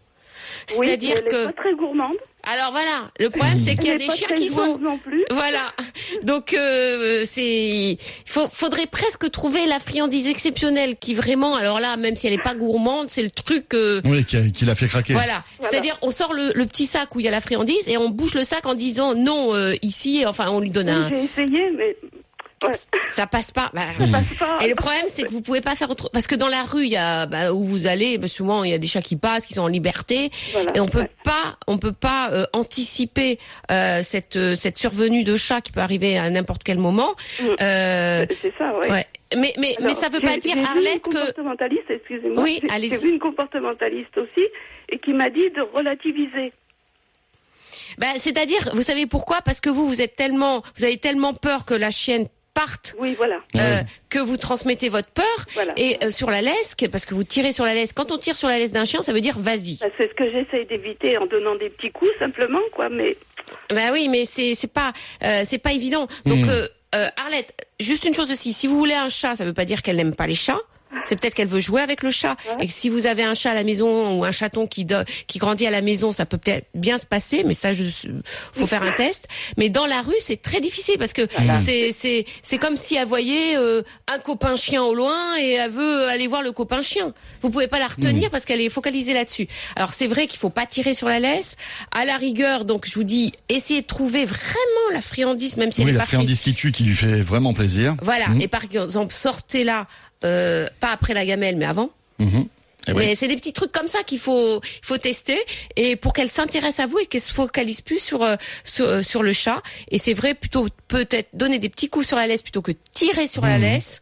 Oui, 0.77 0.87
C'est-à-dire 0.87 1.17
elle 1.17 1.25
est 1.25 1.29
que 1.29 1.45
pas 1.47 1.53
très 1.53 1.73
gourmande. 1.75 2.17
Alors 2.43 2.71
voilà, 2.71 3.11
le 3.19 3.29
problème 3.29 3.59
c'est 3.59 3.75
qu'il 3.75 3.87
y 3.87 3.91
a 3.91 3.97
des 3.97 4.09
chiens 4.09 4.29
qui 4.35 4.47
sont 4.49 4.77
non 4.77 4.97
plus. 4.97 5.25
voilà. 5.31 5.73
Donc 6.23 6.53
euh, 6.53 7.23
c'est 7.25 7.43
il 7.91 7.97
faut, 8.25 8.47
faudrait 8.47 8.85
presque 8.85 9.29
trouver 9.31 9.65
la 9.65 9.79
friandise 9.79 10.27
exceptionnelle 10.27 10.95
qui 10.95 11.13
vraiment 11.13 11.55
alors 11.55 11.79
là 11.81 11.97
même 11.97 12.15
si 12.15 12.25
elle 12.27 12.33
est 12.33 12.37
pas 12.41 12.55
gourmande, 12.55 13.09
c'est 13.09 13.23
le 13.23 13.31
truc 13.31 13.73
euh, 13.73 14.01
Oui, 14.05 14.23
qui, 14.23 14.51
qui 14.53 14.63
l'a 14.65 14.75
fait 14.75 14.87
craquer. 14.87 15.13
voilà, 15.13 15.43
Voilà. 15.59 15.69
c'est-à-dire 15.71 15.97
on 16.01 16.11
sort 16.11 16.33
le, 16.33 16.51
le 16.55 16.65
petit 16.65 16.85
sac 16.85 17.13
où 17.15 17.19
il 17.19 17.25
y 17.25 17.27
a 17.27 17.31
la 17.31 17.41
friandise 17.41 17.87
et 17.87 17.97
on 17.97 18.09
bouge 18.09 18.33
le 18.33 18.43
sac 18.45 18.65
en 18.65 18.75
disant 18.75 19.13
non 19.13 19.53
euh, 19.53 19.75
ici 19.81 20.23
enfin 20.25 20.45
on 20.49 20.59
lui 20.61 20.69
donne 20.71 20.87
Oui, 20.89 20.93
un 20.95 21.09
J'ai 21.09 21.23
essayé, 21.23 21.71
mais 21.75 21.97
Ouais. 22.63 22.71
Ça 23.11 23.27
passe 23.27 23.51
pas. 23.51 23.69
Bah, 23.73 23.83
Ça 23.99 24.07
passe 24.07 24.33
pas. 24.39 24.57
Et 24.65 24.67
le 24.69 24.75
problème, 24.75 25.05
c'est 25.07 25.23
que 25.23 25.29
vous 25.29 25.41
pouvez 25.41 25.61
pas 25.61 25.75
faire 25.75 25.91
autre. 25.91 26.09
Parce 26.11 26.25
que 26.25 26.33
dans 26.35 26.47
la 26.47 26.63
rue, 26.63 26.85
il 26.85 26.91
y 26.91 26.97
a 26.97 27.27
bah, 27.27 27.53
où 27.53 27.63
vous 27.63 27.85
allez, 27.85 28.17
bah, 28.17 28.27
souvent 28.27 28.63
il 28.63 28.71
y 28.71 28.73
a 28.73 28.79
des 28.79 28.87
chats 28.87 29.03
qui 29.03 29.15
passent, 29.15 29.45
qui 29.45 29.53
sont 29.53 29.61
en 29.61 29.67
liberté, 29.67 30.31
Voilà, 30.53 30.71
et 30.75 30.79
on 30.79 30.87
peut 30.87 31.01
ouais. 31.01 31.11
pas, 31.23 31.57
on 31.67 31.77
peut 31.77 31.91
pas 31.91 32.31
euh, 32.31 32.45
anticiper 32.53 33.37
euh, 33.71 34.01
cette 34.03 34.37
euh, 34.37 34.55
cette 34.55 34.77
survenue 34.79 35.23
de 35.23 35.35
chat 35.35 35.61
qui 35.61 35.71
peut 35.71 35.81
arriver 35.81 36.17
à 36.17 36.29
n'importe 36.31 36.63
quel 36.63 36.79
moment. 36.79 37.11
Mm. 37.39 37.45
C'est 37.59 38.53
ça, 38.57 38.75
ouais. 38.79 38.89
ouais. 38.91 39.07
Mais 39.35 39.53
mais 39.59 39.75
mais 39.79 39.85
Alors, 39.85 39.95
ça 39.95 40.09
veut 40.09 40.21
pas 40.21 40.37
dire 40.37 40.57
Arlette 40.57 41.05
une 41.05 41.13
que 41.13 41.19
comportementaliste, 41.19 41.89
excusez-moi. 41.89 42.41
Oui, 42.43 42.61
allez-y. 42.69 42.89
J'ai 42.91 42.97
vu 42.97 43.09
une 43.09 43.19
comportementaliste 43.19 44.17
aussi 44.17 44.47
et 44.89 44.97
qui 44.99 45.13
m'a 45.13 45.29
dit 45.29 45.49
de 45.51 45.61
relativiser. 45.61 46.53
bah, 47.97 48.07
c'est-à-dire, 48.19 48.69
vous 48.73 48.81
savez 48.83 49.05
pourquoi? 49.05 49.41
Parce 49.43 49.59
que 49.59 49.69
vous 49.69 49.87
vous 49.87 50.01
êtes 50.01 50.15
tellement, 50.15 50.63
vous 50.77 50.85
avez 50.85 50.97
tellement 50.97 51.33
peur 51.33 51.65
que 51.65 51.73
la 51.73 51.91
chienne 51.91 52.27
parte. 52.59 52.95
Oui, 52.99 53.13
voilà. 53.15 53.39
euh, 53.55 53.81
que 54.09 54.19
vous 54.19 54.37
transmettez 54.37 54.89
votre 54.89 55.09
peur 55.09 55.25
Voilà. 55.53 55.73
et 55.77 55.97
euh, 56.03 56.11
sur 56.11 56.29
la 56.31 56.41
laisse, 56.41 56.73
que- 56.75 56.87
parce 56.87 57.05
que 57.05 57.13
vous 57.13 57.23
tirez 57.23 57.51
sur 57.51 57.65
la 57.65 57.73
laisse. 57.73 57.93
Quand 57.93 58.11
on 58.11 58.17
tire 58.17 58.35
sur 58.35 58.47
la 58.47 58.57
laisse 58.57 58.71
d'un 58.71 58.85
chien, 58.85 59.01
ça 59.01 59.13
veut 59.13 59.21
dire 59.21 59.37
vas-y. 59.37 59.77
Bah, 59.79 59.87
C'est 59.97 60.09
ce 60.09 60.13
que 60.15 60.29
j'essaye 60.31 60.65
d'éviter 60.65 61.17
en 61.17 61.25
donnant 61.27 61.55
des 61.55 61.69
petits 61.69 61.91
coups 61.91 62.09
simplement, 62.19 62.61
quoi. 62.73 62.89
Mais 62.89 63.15
Bah 63.69 63.89
oui, 63.93 64.07
mais 64.09 64.25
c'est 64.25 64.55
c'est 64.55 64.71
pas 64.73 64.91
euh, 65.23 65.43
c'est 65.45 65.59
pas 65.59 65.71
évident. 65.73 66.07
Donc 66.25 66.39
Hmm. 66.45 66.49
euh, 66.49 66.67
euh, 66.95 67.07
Arlette, 67.17 67.53
juste 67.79 68.05
une 68.05 68.13
chose 68.13 68.31
aussi, 68.31 68.53
si 68.53 68.65
vous 68.67 68.77
voulez 68.77 68.93
un 68.95 69.09
chat, 69.09 69.35
ça 69.35 69.45
veut 69.45 69.53
pas 69.53 69.65
dire 69.65 69.81
qu'elle 69.81 69.97
n'aime 69.97 70.15
pas 70.15 70.27
les 70.27 70.35
chats. 70.35 70.59
C'est 71.03 71.19
peut-être 71.19 71.33
qu'elle 71.33 71.47
veut 71.47 71.59
jouer 71.59 71.81
avec 71.81 72.03
le 72.03 72.11
chat. 72.11 72.35
Et 72.59 72.67
que 72.67 72.73
si 72.73 72.89
vous 72.89 73.05
avez 73.07 73.23
un 73.23 73.33
chat 73.33 73.51
à 73.51 73.53
la 73.53 73.63
maison 73.63 74.17
ou 74.17 74.23
un 74.25 74.31
chaton 74.31 74.67
qui 74.67 74.85
do- 74.85 75.03
qui 75.27 75.39
grandit 75.39 75.65
à 75.67 75.71
la 75.71 75.81
maison, 75.81 76.11
ça 76.11 76.25
peut 76.25 76.37
peut-être 76.37 76.67
bien 76.73 76.97
se 76.97 77.05
passer, 77.05 77.43
mais 77.45 77.53
ça, 77.53 77.71
je, 77.73 77.83
faut 78.53 78.67
faire 78.67 78.83
un 78.83 78.91
test. 78.97 79.27
Mais 79.57 79.69
dans 79.69 79.85
la 79.85 80.01
rue, 80.01 80.15
c'est 80.19 80.41
très 80.41 80.59
difficile 80.61 80.97
parce 80.97 81.13
que 81.13 81.27
c'est 81.63 81.91
c'est 81.93 82.25
c'est 82.43 82.57
comme 82.57 82.77
si 82.77 82.95
elle 82.95 83.07
voyait 83.07 83.55
euh, 83.57 83.83
un 84.13 84.19
copain 84.19 84.55
chien 84.57 84.83
au 84.83 84.93
loin 84.93 85.37
et 85.39 85.51
elle 85.51 85.71
veut 85.71 86.07
aller 86.07 86.27
voir 86.27 86.41
le 86.41 86.51
copain 86.51 86.81
chien. 86.81 87.13
Vous 87.41 87.49
pouvez 87.49 87.67
pas 87.67 87.79
la 87.79 87.87
retenir 87.87 88.29
parce 88.29 88.45
qu'elle 88.45 88.61
est 88.61 88.69
focalisée 88.69 89.13
là-dessus. 89.13 89.47
Alors 89.75 89.91
c'est 89.93 90.07
vrai 90.07 90.27
qu'il 90.27 90.39
faut 90.39 90.49
pas 90.49 90.65
tirer 90.65 90.93
sur 90.93 91.07
la 91.07 91.19
laisse. 91.19 91.55
À 91.91 92.05
la 92.05 92.17
rigueur, 92.17 92.65
donc 92.65 92.85
je 92.87 92.93
vous 92.95 93.03
dis, 93.03 93.33
essayez 93.49 93.81
de 93.81 93.87
trouver 93.87 94.25
vraiment 94.25 94.87
la 94.93 95.01
friandise, 95.01 95.57
même 95.57 95.71
si 95.71 95.81
elle 95.81 95.87
Oui, 95.87 95.91
est 95.91 95.95
la 95.95 96.01
pas 96.01 96.05
friandise 96.07 96.41
qui 96.41 96.53
tue, 96.53 96.71
qui 96.71 96.83
lui 96.83 96.95
fait 96.95 97.21
vraiment 97.21 97.53
plaisir. 97.53 97.95
Voilà. 98.01 98.29
Mhm. 98.29 98.41
Et 98.41 98.47
par 98.47 98.63
exemple, 98.63 99.13
sortez-là, 99.13 99.87
euh, 100.23 100.67
pas 100.79 100.91
après 100.91 101.13
la 101.13 101.25
gamelle, 101.25 101.55
mais 101.57 101.65
avant. 101.65 101.89
Mhm. 102.19 102.47
Eh 102.89 102.93
oui. 102.93 102.97
Mais 102.99 103.15
c'est 103.15 103.27
des 103.27 103.35
petits 103.35 103.51
trucs 103.51 103.73
comme 103.73 103.89
ça 103.89 104.01
qu'il 104.03 104.17
faut 104.19 104.61
faut 104.81 104.97
tester 104.97 105.37
et 105.75 105.97
pour 105.97 106.13
qu'elle 106.13 106.29
s'intéresse 106.29 106.79
à 106.79 106.87
vous 106.87 106.99
et 106.99 107.05
qu'elle 107.05 107.19
se 107.19 107.33
focalise 107.33 107.81
plus 107.81 107.99
sur 107.99 108.23
euh, 108.23 108.37
sur, 108.63 108.87
euh, 108.87 109.03
sur 109.03 109.23
le 109.23 109.33
chat 109.33 109.61
et 109.91 109.97
c'est 109.97 110.13
vrai 110.13 110.33
plutôt 110.33 110.69
peut-être 110.87 111.27
donner 111.33 111.59
des 111.59 111.67
petits 111.67 111.89
coups 111.89 112.07
sur 112.07 112.15
la 112.15 112.27
laisse 112.27 112.41
plutôt 112.41 112.61
que 112.61 112.71
tirer 112.93 113.27
sur 113.27 113.43
Mhm. 113.43 113.49
la 113.49 113.57
laisse. 113.57 114.01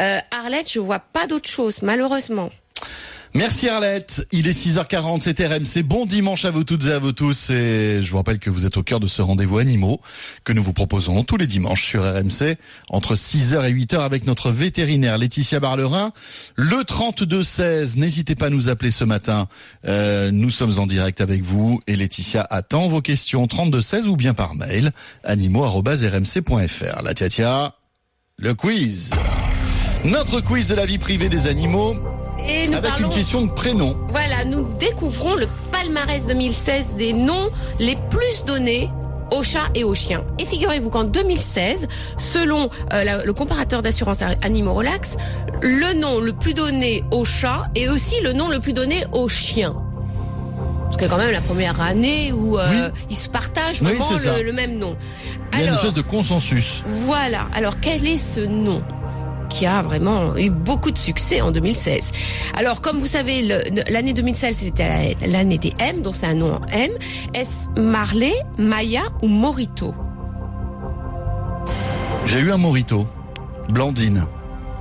Euh, 0.00 0.18
Arlette, 0.30 0.70
je 0.70 0.80
vois 0.80 0.98
pas 0.98 1.26
d'autre 1.26 1.48
chose 1.48 1.80
malheureusement. 1.80 2.50
Merci 3.36 3.68
Arlette, 3.68 4.26
il 4.32 4.48
est 4.48 4.58
6h40, 4.58 5.20
c'est 5.20 5.46
RMC. 5.46 5.82
Bon 5.84 6.06
dimanche 6.06 6.46
à 6.46 6.50
vous 6.50 6.64
toutes 6.64 6.86
et 6.86 6.92
à 6.92 6.98
vous 6.98 7.12
tous. 7.12 7.50
Et 7.50 8.02
je 8.02 8.10
vous 8.10 8.16
rappelle 8.16 8.38
que 8.38 8.48
vous 8.48 8.64
êtes 8.64 8.78
au 8.78 8.82
cœur 8.82 8.98
de 8.98 9.06
ce 9.06 9.20
rendez-vous 9.20 9.58
animaux 9.58 10.00
que 10.42 10.54
nous 10.54 10.62
vous 10.62 10.72
proposons 10.72 11.22
tous 11.22 11.36
les 11.36 11.46
dimanches 11.46 11.84
sur 11.84 12.02
RMC 12.02 12.56
entre 12.88 13.14
6h 13.14 13.62
et 13.68 13.72
8h 13.74 13.98
avec 13.98 14.24
notre 14.24 14.50
vétérinaire 14.50 15.18
Laetitia 15.18 15.60
Barlerin. 15.60 16.12
Le 16.54 16.76
32-16, 16.76 17.98
n'hésitez 17.98 18.36
pas 18.36 18.46
à 18.46 18.50
nous 18.50 18.70
appeler 18.70 18.90
ce 18.90 19.04
matin. 19.04 19.48
Euh, 19.84 20.30
nous 20.30 20.48
sommes 20.48 20.78
en 20.78 20.86
direct 20.86 21.20
avec 21.20 21.42
vous 21.42 21.78
et 21.86 21.94
Laetitia 21.94 22.46
attend 22.48 22.88
vos 22.88 23.02
questions 23.02 23.44
32-16 23.44 24.06
ou 24.06 24.16
bien 24.16 24.32
par 24.32 24.54
mail 24.54 24.92
animaux.rmc.fr. 25.24 27.02
La 27.02 27.12
tia 27.12 27.28
tia, 27.28 27.74
le 28.38 28.54
quiz. 28.54 29.10
Notre 30.06 30.40
quiz 30.40 30.68
de 30.68 30.74
la 30.74 30.86
vie 30.86 30.98
privée 30.98 31.28
des 31.28 31.48
animaux 31.48 31.96
Et 32.48 32.66
nous 32.68 32.74
avec 32.76 32.90
parlons 32.90 33.08
une 33.08 33.14
question 33.14 33.42
de 33.46 33.50
prénom. 33.50 33.96
Voilà, 34.10 34.44
nous 34.44 34.66
découvrons 34.78 35.34
le 35.34 35.46
palmarès 35.72 36.26
2016 36.26 36.94
des 36.96 37.12
noms 37.12 37.50
les 37.78 37.96
plus 38.10 38.44
donnés 38.46 38.90
aux 39.32 39.42
chats 39.42 39.68
et 39.74 39.82
aux 39.82 39.94
chiens. 39.94 40.24
Et 40.38 40.46
figurez-vous 40.46 40.88
qu'en 40.90 41.02
2016, 41.04 41.88
selon 42.16 42.70
euh, 42.92 43.02
la- 43.04 43.24
le 43.24 43.32
comparateur 43.32 43.82
d'assurance 43.82 44.22
Animaux 44.42 44.74
Relax, 44.74 45.16
le 45.62 45.94
nom 45.98 46.20
le 46.20 46.32
plus 46.32 46.54
donné 46.54 47.02
aux 47.10 47.24
chats 47.24 47.66
est 47.74 47.88
aussi 47.88 48.20
le 48.22 48.32
nom 48.32 48.48
le 48.48 48.60
plus 48.60 48.72
donné 48.72 49.04
aux 49.12 49.28
chiens. 49.28 49.74
C'est 50.98 51.08
quand 51.08 51.16
même 51.18 51.32
la 51.32 51.40
première 51.40 51.80
année 51.80 52.32
où 52.32 52.56
euh, 52.58 52.90
ils 53.10 53.16
se 53.16 53.28
partagent 53.28 53.82
vraiment 53.82 54.04
le, 54.38 54.44
le 54.44 54.52
même 54.52 54.78
nom. 54.78 54.96
Il 55.52 55.58
y 55.58 55.62
a 55.62 55.66
une 55.66 55.74
espèce 55.74 55.94
de 55.94 56.02
consensus. 56.02 56.82
voilà. 56.86 57.48
Alors, 57.54 57.80
quel 57.80 58.06
est 58.06 58.16
ce 58.18 58.40
nom? 58.40 58.82
Qui 59.48 59.66
a 59.66 59.82
vraiment 59.82 60.36
eu 60.36 60.50
beaucoup 60.50 60.90
de 60.90 60.98
succès 60.98 61.40
en 61.40 61.50
2016. 61.52 62.10
Alors, 62.56 62.80
comme 62.80 62.98
vous 62.98 63.06
savez, 63.06 63.42
l'année 63.88 64.12
2016, 64.12 64.56
c'était 64.56 65.16
l'année 65.26 65.58
des 65.58 65.72
M, 65.78 66.02
donc 66.02 66.14
c'est 66.16 66.26
un 66.26 66.34
nom 66.34 66.54
en 66.54 66.66
M. 66.68 66.90
Est-ce 67.34 67.68
Marley, 67.80 68.34
Maya 68.58 69.02
ou 69.22 69.28
Morito? 69.28 69.94
J'ai 72.26 72.40
eu 72.40 72.50
un 72.50 72.56
morito. 72.56 73.06
Blandine. 73.68 74.26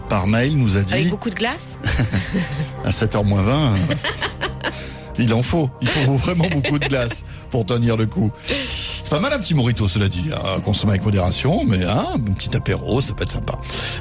Par 0.10 0.28
mail, 0.28 0.58
nous 0.58 0.78
a 0.78 0.82
Avec 0.82 1.04
dit 1.04 1.10
beaucoup 1.10 1.30
de 1.30 1.36
glace? 1.36 1.80
À 2.84 2.90
7h 2.92 3.24
moins 3.24 3.42
20. 3.42 3.54
euh, 3.54 3.76
il 5.24 5.34
en 5.34 5.42
faut. 5.42 5.70
Il 5.82 5.88
faut 5.88 6.14
vraiment 6.18 6.48
beaucoup 6.52 6.78
de 6.80 6.88
glace 6.88 7.24
pour 7.52 7.66
tenir 7.66 7.96
le 7.98 8.06
coup. 8.06 8.32
C'est 8.46 9.10
pas 9.10 9.20
mal 9.20 9.34
un 9.34 9.40
petit 9.40 9.54
morito, 9.54 9.88
cela 9.88 10.08
dit, 10.10 10.32
à 10.34 10.60
consommer 10.60 10.94
avec 10.94 11.06
modération, 11.06 11.64
mais 11.66 11.84
hein, 11.86 12.06
un 12.16 12.20
petit 12.34 12.56
apéro, 12.56 13.02
ça 13.02 13.14
peut 13.14 13.24
être 13.24 13.32
sympa. 13.32 13.58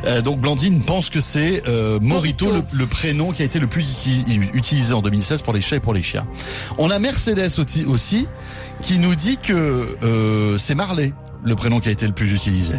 Euh, 0.06 0.22
donc 0.22 0.40
Blandine 0.40 0.82
pense 0.82 1.10
que 1.10 1.20
c'est 1.20 1.62
euh, 1.68 1.98
morito, 2.00 2.46
Morito. 2.46 2.64
Le, 2.72 2.78
le 2.80 2.86
prénom 2.86 3.32
qui 3.32 3.42
a 3.42 3.44
été 3.44 3.58
le 3.58 3.66
plus 3.66 3.82
uti- 3.82 4.50
utilisé 4.54 4.94
en 4.94 5.02
2016 5.02 5.42
pour 5.42 5.52
les 5.52 5.60
chats 5.60 5.76
et 5.76 5.80
pour 5.80 5.94
les 5.94 6.02
chiens. 6.02 6.26
On 6.78 6.90
a 6.90 6.98
Mercedes 6.98 7.58
aussi, 7.86 8.26
qui 8.82 8.98
nous 8.98 9.14
dit 9.14 9.36
que 9.36 9.96
euh, 10.02 10.58
c'est 10.58 10.74
Marley, 10.74 11.12
le 11.44 11.54
prénom 11.54 11.80
qui 11.80 11.88
a 11.88 11.92
été 11.92 12.06
le 12.06 12.12
plus 12.14 12.32
utilisé. 12.32 12.78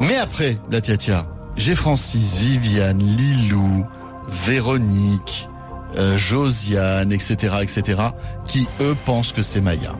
Mais 0.00 0.16
après, 0.16 0.58
la 0.70 0.80
tia 0.80 1.26
j'ai 1.56 1.76
Francis, 1.76 2.34
Viviane, 2.36 2.98
Lilou, 2.98 3.84
Véronique, 4.28 5.48
euh, 5.96 6.16
Josiane, 6.16 7.12
etc., 7.12 7.56
etc., 7.62 8.02
qui 8.46 8.66
eux 8.80 8.96
pensent 9.04 9.32
que 9.32 9.42
c'est 9.42 9.60
Maya. 9.60 9.92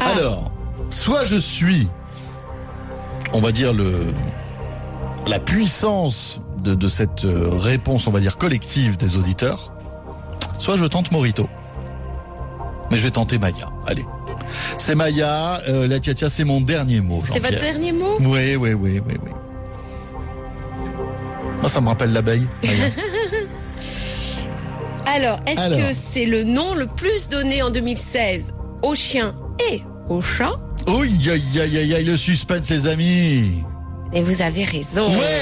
Ah. 0.00 0.12
Alors, 0.12 0.50
soit 0.90 1.24
je 1.24 1.36
suis, 1.36 1.88
on 3.32 3.40
va 3.40 3.52
dire 3.52 3.72
le 3.72 4.06
la 5.26 5.38
puissance 5.38 6.40
de, 6.58 6.74
de 6.74 6.88
cette 6.88 7.24
euh, 7.24 7.50
réponse, 7.50 8.06
on 8.06 8.10
va 8.10 8.20
dire 8.20 8.36
collective 8.38 8.96
des 8.96 9.16
auditeurs, 9.16 9.72
soit 10.58 10.76
je 10.76 10.86
tente 10.86 11.12
Morito. 11.12 11.48
Mais 12.90 12.96
je 12.96 13.04
vais 13.04 13.10
tenter 13.10 13.38
Maya. 13.38 13.68
Allez. 13.86 14.04
C'est 14.78 14.94
Maya, 14.94 15.60
euh, 15.68 15.86
la 15.86 16.00
tia 16.00 16.28
c'est 16.28 16.44
mon 16.44 16.60
dernier 16.60 17.00
mot. 17.00 17.22
C'est 17.32 17.38
votre 17.38 17.60
dernier 17.60 17.92
mot? 17.92 18.16
Oui, 18.20 18.56
oui, 18.56 18.72
oui, 18.72 19.00
oui, 19.06 19.14
oui. 19.22 19.30
Moi, 21.60 21.68
ça 21.68 21.80
me 21.80 21.88
rappelle 21.88 22.12
l'abeille. 22.12 22.46
Alors, 25.12 25.40
est-ce 25.46 25.58
Alors. 25.58 25.78
que 25.78 25.92
c'est 25.92 26.24
le 26.24 26.44
nom 26.44 26.74
le 26.74 26.86
plus 26.86 27.28
donné 27.28 27.62
en 27.62 27.70
2016 27.70 28.54
aux 28.82 28.94
chiens 28.94 29.34
et 29.72 29.82
aux 30.08 30.22
chats? 30.22 30.60
Oui, 30.86 31.10
aïe, 31.28 31.60
aïe, 31.60 31.78
aïe, 31.78 31.94
aïe, 31.94 32.04
le 32.04 32.16
suspense, 32.16 32.70
les 32.70 32.86
amis. 32.86 33.62
Et 34.12 34.22
vous 34.22 34.40
avez 34.40 34.64
raison. 34.64 35.08
Ouais. 35.10 35.40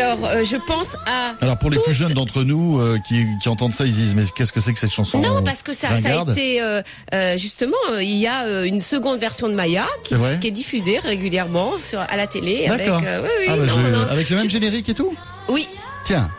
Alors, 0.00 0.26
euh, 0.28 0.44
je 0.44 0.56
pense 0.56 0.96
à 1.06 1.34
Alors 1.40 1.58
pour 1.58 1.70
les 1.70 1.76
toutes- 1.76 1.86
plus 1.86 1.94
jeunes 1.94 2.12
d'entre 2.14 2.42
nous 2.42 2.78
euh, 2.80 2.98
qui, 3.06 3.26
qui 3.42 3.48
entendent 3.48 3.74
ça, 3.74 3.84
ils 3.86 3.92
disent 3.92 4.14
mais 4.14 4.24
qu'est-ce 4.34 4.52
que 4.52 4.60
c'est 4.60 4.72
que 4.72 4.78
cette 4.78 4.90
chanson 4.92 5.18
Non, 5.18 5.42
parce 5.42 5.62
que 5.62 5.72
ça, 5.72 5.88
ça 6.00 6.20
a 6.20 6.30
été 6.32 6.60
euh, 6.62 6.82
euh, 7.14 7.36
justement, 7.36 7.76
euh, 7.92 8.02
il 8.02 8.16
y 8.16 8.26
a 8.26 8.44
euh, 8.44 8.64
une 8.64 8.80
seconde 8.80 9.18
version 9.18 9.48
de 9.48 9.54
Maya 9.54 9.86
qui, 10.04 10.14
est 10.14 10.50
diffusée 10.50 10.98
régulièrement 10.98 11.72
sur 11.82 12.00
à 12.00 12.16
la 12.16 12.26
télé 12.26 12.66
avec. 12.66 12.86
D'accord. 12.86 13.02
euh, 13.04 13.22
oui, 13.22 13.28
oui, 13.40 13.46
Ah, 13.48 13.56
bah, 13.56 13.66
non, 13.66 13.72
je- 13.74 13.90
non. 13.92 14.02
Avec 14.10 14.30
le 14.30 14.36
même 14.36 14.48
générique 14.48 14.88
et 14.88 14.94
tout 14.94 15.14
Oui. 15.48 15.66
Tiens. 16.04 16.30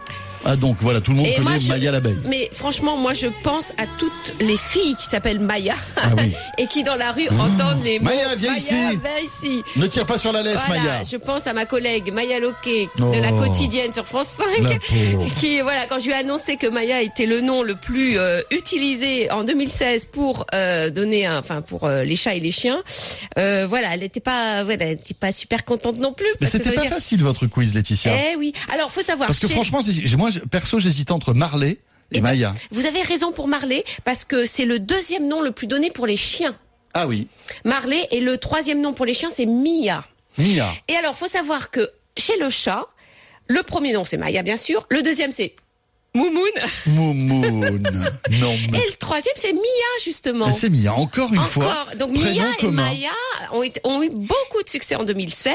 Ah 0.45 0.55
donc 0.55 0.77
voilà, 0.79 1.01
tout 1.01 1.11
le 1.11 1.17
monde 1.17 1.27
Et 1.27 1.39
moi, 1.41 1.51
connaît 1.53 1.59
je- 1.61 1.67
Maya 1.67 1.91
l'abeille. 1.91 2.17
Mais 2.25 2.49
franchement, 2.53 2.95
moi, 2.97 3.13
je 3.13 3.27
pense 3.43 3.71
à 3.77 3.83
toutes 3.97 4.33
les 4.39 4.57
filles 4.57 4.95
qui 4.95 5.05
s'appellent 5.05 5.39
Maya 5.39 5.73
Ah 5.97 6.09
oui. 6.17 6.31
et 6.57 6.67
qui 6.67 6.83
dans 6.83 6.95
la 6.95 7.11
rue 7.11 7.27
entendent 7.29 7.83
les 7.83 7.99
mots 7.99 8.05
Maya, 8.05 8.35
viens 8.35 8.55
ici. 8.55 8.73
viens 8.73 8.97
ici. 9.23 9.63
Ne 9.75 9.87
tire 9.87 10.05
pas 10.05 10.17
sur 10.17 10.31
la 10.31 10.41
laisse, 10.41 10.59
Voilà, 10.67 10.81
Maya. 10.83 11.01
je 11.03 11.17
pense 11.17 11.45
à 11.47 11.53
ma 11.53 11.65
collègue 11.65 12.11
Maya 12.13 12.39
Loquet 12.39 12.87
Oh. 12.99 13.11
de 13.11 13.19
la 13.19 13.31
quotidienne 13.31 13.91
sur 13.93 14.05
France 14.05 14.27
5 14.37 14.63
La 14.63 14.69
pauvre. 14.79 15.27
qui 15.39 15.61
voilà 15.61 15.85
quand 15.87 15.99
je 15.99 16.05
lui 16.05 16.11
ai 16.11 16.15
annoncé 16.15 16.55
que 16.57 16.67
Maya 16.67 17.01
était 17.01 17.25
le 17.25 17.41
nom 17.41 17.61
le 17.63 17.75
plus 17.75 18.17
euh, 18.17 18.41
utilisé 18.51 19.29
en 19.31 19.43
2016 19.43 20.05
pour 20.05 20.45
euh, 20.53 20.89
donner 20.89 21.25
un, 21.25 21.39
enfin 21.39 21.61
pour 21.61 21.83
euh, 21.85 22.03
les 22.03 22.15
chats 22.15 22.35
et 22.35 22.39
les 22.39 22.51
chiens 22.51 22.81
euh, 23.37 23.65
voilà 23.67 23.89
elle 23.93 24.01
n'était 24.01 24.19
pas 24.19 24.63
voilà 24.63 24.85
elle 24.85 24.93
était 24.99 25.13
pas 25.13 25.31
super 25.31 25.65
contente 25.65 25.97
non 25.97 26.13
plus 26.13 26.27
Mais 26.41 26.47
c'était 26.47 26.71
pas 26.71 26.81
dire- 26.81 26.91
facile 26.91 27.23
votre 27.23 27.47
quiz, 27.47 27.73
Laetitia. 27.75 28.11
eh 28.31 28.35
oui 28.35 28.53
alors 28.73 28.91
faut 28.91 29.01
savoir 29.03 29.27
Parce 29.27 29.39
que 29.39 29.47
chez- 29.47 29.53
franchement, 29.53 29.79
moi 30.17 30.28
moi, 30.29 30.47
perso, 30.49 30.79
j'hésite 30.79 31.11
entre 31.11 31.33
Marley 31.33 31.71
et 31.71 31.77
Eh 32.17 32.21
ben, 32.21 32.29
Maya. 32.29 32.55
Vous 32.71 32.85
avez 32.85 33.01
raison 33.01 33.31
pour 33.31 33.47
Marley, 33.47 33.83
parce 34.03 34.25
que 34.25 34.45
c'est 34.45 34.65
le 34.65 34.79
deuxième 34.79 35.27
nom 35.27 35.41
le 35.41 35.51
plus 35.51 35.67
donné 35.67 35.91
pour 35.91 36.07
les 36.07 36.17
chiens. 36.17 36.57
Ah 36.93 37.07
oui, 37.07 37.27
Marley, 37.65 38.07
et 38.11 38.19
le 38.19 38.37
troisième 38.37 38.81
nom 38.81 38.93
pour 38.93 39.05
les 39.05 39.13
chiens, 39.13 39.29
c'est 39.31 39.45
Mia. 39.45 40.03
Mia. 40.37 40.71
Et 40.87 40.95
alors, 40.95 41.15
faut 41.15 41.27
savoir 41.27 41.69
que 41.69 41.91
chez 42.17 42.37
le 42.39 42.49
chat, 42.49 42.87
le 43.47 43.61
premier 43.63 43.93
nom, 43.93 44.05
c'est 44.05 44.17
Maya, 44.17 44.41
bien 44.41 44.57
sûr. 44.57 44.87
Le 44.89 45.01
deuxième, 45.01 45.31
c'est 45.31 45.55
Moumoun. 46.15 46.49
Moumoun. 46.87 47.59
non, 48.31 48.55
mais... 48.71 48.79
Et 48.79 48.87
le 48.89 48.95
troisième, 48.97 49.33
c'est 49.35 49.53
Mia, 49.53 49.59
justement. 50.03 50.51
C'est 50.53 50.69
Mia, 50.69 50.93
encore 50.93 51.33
une 51.33 51.41
fois. 51.41 51.83
Encore. 51.83 51.95
Donc 51.97 52.13
prénom 52.15 52.41
Mia 52.41 52.51
et 52.51 52.61
commun. 52.61 52.83
Maya 52.85 53.09
ont, 53.53 53.63
été- 53.63 53.81
ont 53.83 54.01
eu 54.01 54.09
beaucoup 54.09 54.63
de 54.63 54.69
succès 54.69 54.95
en 54.95 55.03
2016. 55.03 55.53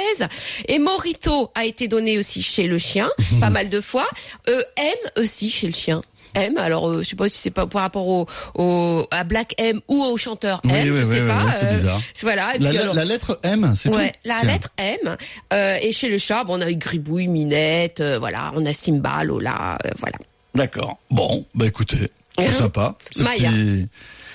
Et 0.68 0.78
Morito 0.78 1.50
a 1.54 1.64
été 1.64 1.88
donné 1.88 2.18
aussi 2.18 2.42
chez 2.42 2.66
le 2.68 2.78
chien, 2.78 3.10
pas 3.40 3.50
mal 3.50 3.68
de 3.68 3.80
fois. 3.80 4.06
Euh, 4.48 4.62
M 4.76 4.94
aussi 5.22 5.50
chez 5.50 5.66
le 5.66 5.74
chien. 5.74 6.02
M, 6.36 6.56
alors 6.58 6.88
euh, 6.88 7.02
je 7.02 7.10
sais 7.10 7.14
pas 7.16 7.28
si 7.28 7.38
c'est 7.38 7.50
pas 7.52 7.64
par 7.66 7.82
rapport 7.82 8.08
au, 8.08 8.26
au 8.56 9.06
à 9.12 9.22
Black 9.22 9.54
M 9.56 9.80
ou 9.86 10.02
au 10.02 10.16
chanteur 10.16 10.60
M, 10.64 10.70
oui, 10.72 10.86
je 10.86 10.92
oui, 11.04 11.14
sais 11.14 11.20
oui, 11.22 11.28
pas. 11.28 11.52
c'est 11.52 11.66
euh, 11.66 11.76
bizarre. 11.76 12.00
Voilà. 12.22 12.54
Et 12.56 12.58
La, 12.58 12.68
puis, 12.70 12.76
la- 12.78 12.82
alors- 12.84 12.94
la 12.96 13.04
lettre 13.04 13.38
M, 13.44 13.74
c'est 13.76 13.94
Ouais, 13.94 14.08
tout 14.10 14.28
la 14.28 14.40
Tiens. 14.40 14.50
lettre 14.52 14.68
M. 14.78 15.16
Euh, 15.52 15.76
et 15.80 15.92
chez 15.92 16.08
le 16.08 16.18
chat, 16.18 16.42
bon, 16.42 16.58
on 16.58 16.60
a 16.60 16.70
eu 16.70 16.76
Gribouille, 16.76 17.28
Minette, 17.28 18.00
euh, 18.00 18.18
voilà, 18.18 18.50
on 18.56 18.64
a 18.66 18.72
Simba, 18.72 19.22
Lola, 19.22 19.78
voilà. 20.00 20.16
D'accord. 20.54 20.98
Bon, 21.10 21.44
bah 21.54 21.66
écoutez, 21.66 22.10
c'est 22.38 22.52
sympa. 22.58 22.96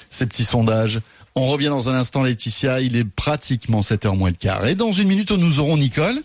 Ces 0.10 0.26
petits 0.26 0.46
sondages. 0.46 1.00
On 1.36 1.48
revient 1.48 1.68
dans 1.68 1.88
un 1.90 1.94
instant, 1.96 2.24
Laetitia. 2.24 2.82
Il 2.82 2.96
est 2.98 3.04
pratiquement 3.06 3.82
7h 3.82 4.18
moins 4.18 4.30
le 4.30 4.36
quart. 4.36 4.66
Et 4.66 4.76
dans 4.76 4.92
une 4.92 5.08
minute, 5.08 5.32
nous 5.32 5.60
aurons 5.60 5.78
Nicole 5.78 6.20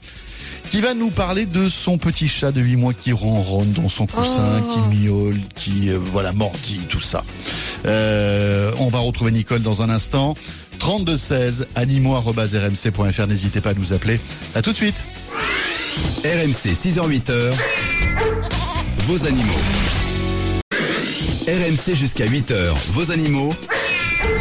qui 0.70 0.80
va 0.80 0.94
nous 0.94 1.10
parler 1.10 1.44
de 1.44 1.68
son 1.68 1.98
petit 1.98 2.26
chat 2.26 2.50
de 2.50 2.60
8 2.62 2.76
mois 2.76 2.94
qui 2.94 3.12
ronronne 3.12 3.72
dans 3.72 3.90
son 3.90 4.06
coussin, 4.06 4.62
Oh. 4.62 4.72
qui 4.90 4.96
miaule, 4.96 5.38
qui 5.54 5.90
euh, 5.90 5.98
voilà 6.00 6.32
mordit, 6.32 6.80
tout 6.88 7.02
ça. 7.02 7.22
Euh, 7.84 8.72
on 8.78 8.88
va 8.88 8.98
retrouver 9.00 9.30
Nicole 9.30 9.60
dans 9.62 9.82
un 9.82 9.90
instant. 9.90 10.34
32 10.78 11.18
16 11.18 11.66
animaux@rmc.fr. 11.76 13.26
N'hésitez 13.26 13.60
pas 13.60 13.70
à 13.70 13.74
nous 13.74 13.92
appeler. 13.92 14.18
À 14.54 14.62
tout 14.62 14.72
de 14.72 14.76
suite. 14.76 15.04
RMC 16.24 16.72
6h-8h, 16.74 17.52
vos 19.06 19.26
animaux. 19.26 19.52
RMC 21.46 21.94
jusqu'à 21.94 22.24
8h, 22.24 22.72
vos 22.92 23.12
animaux. 23.12 23.52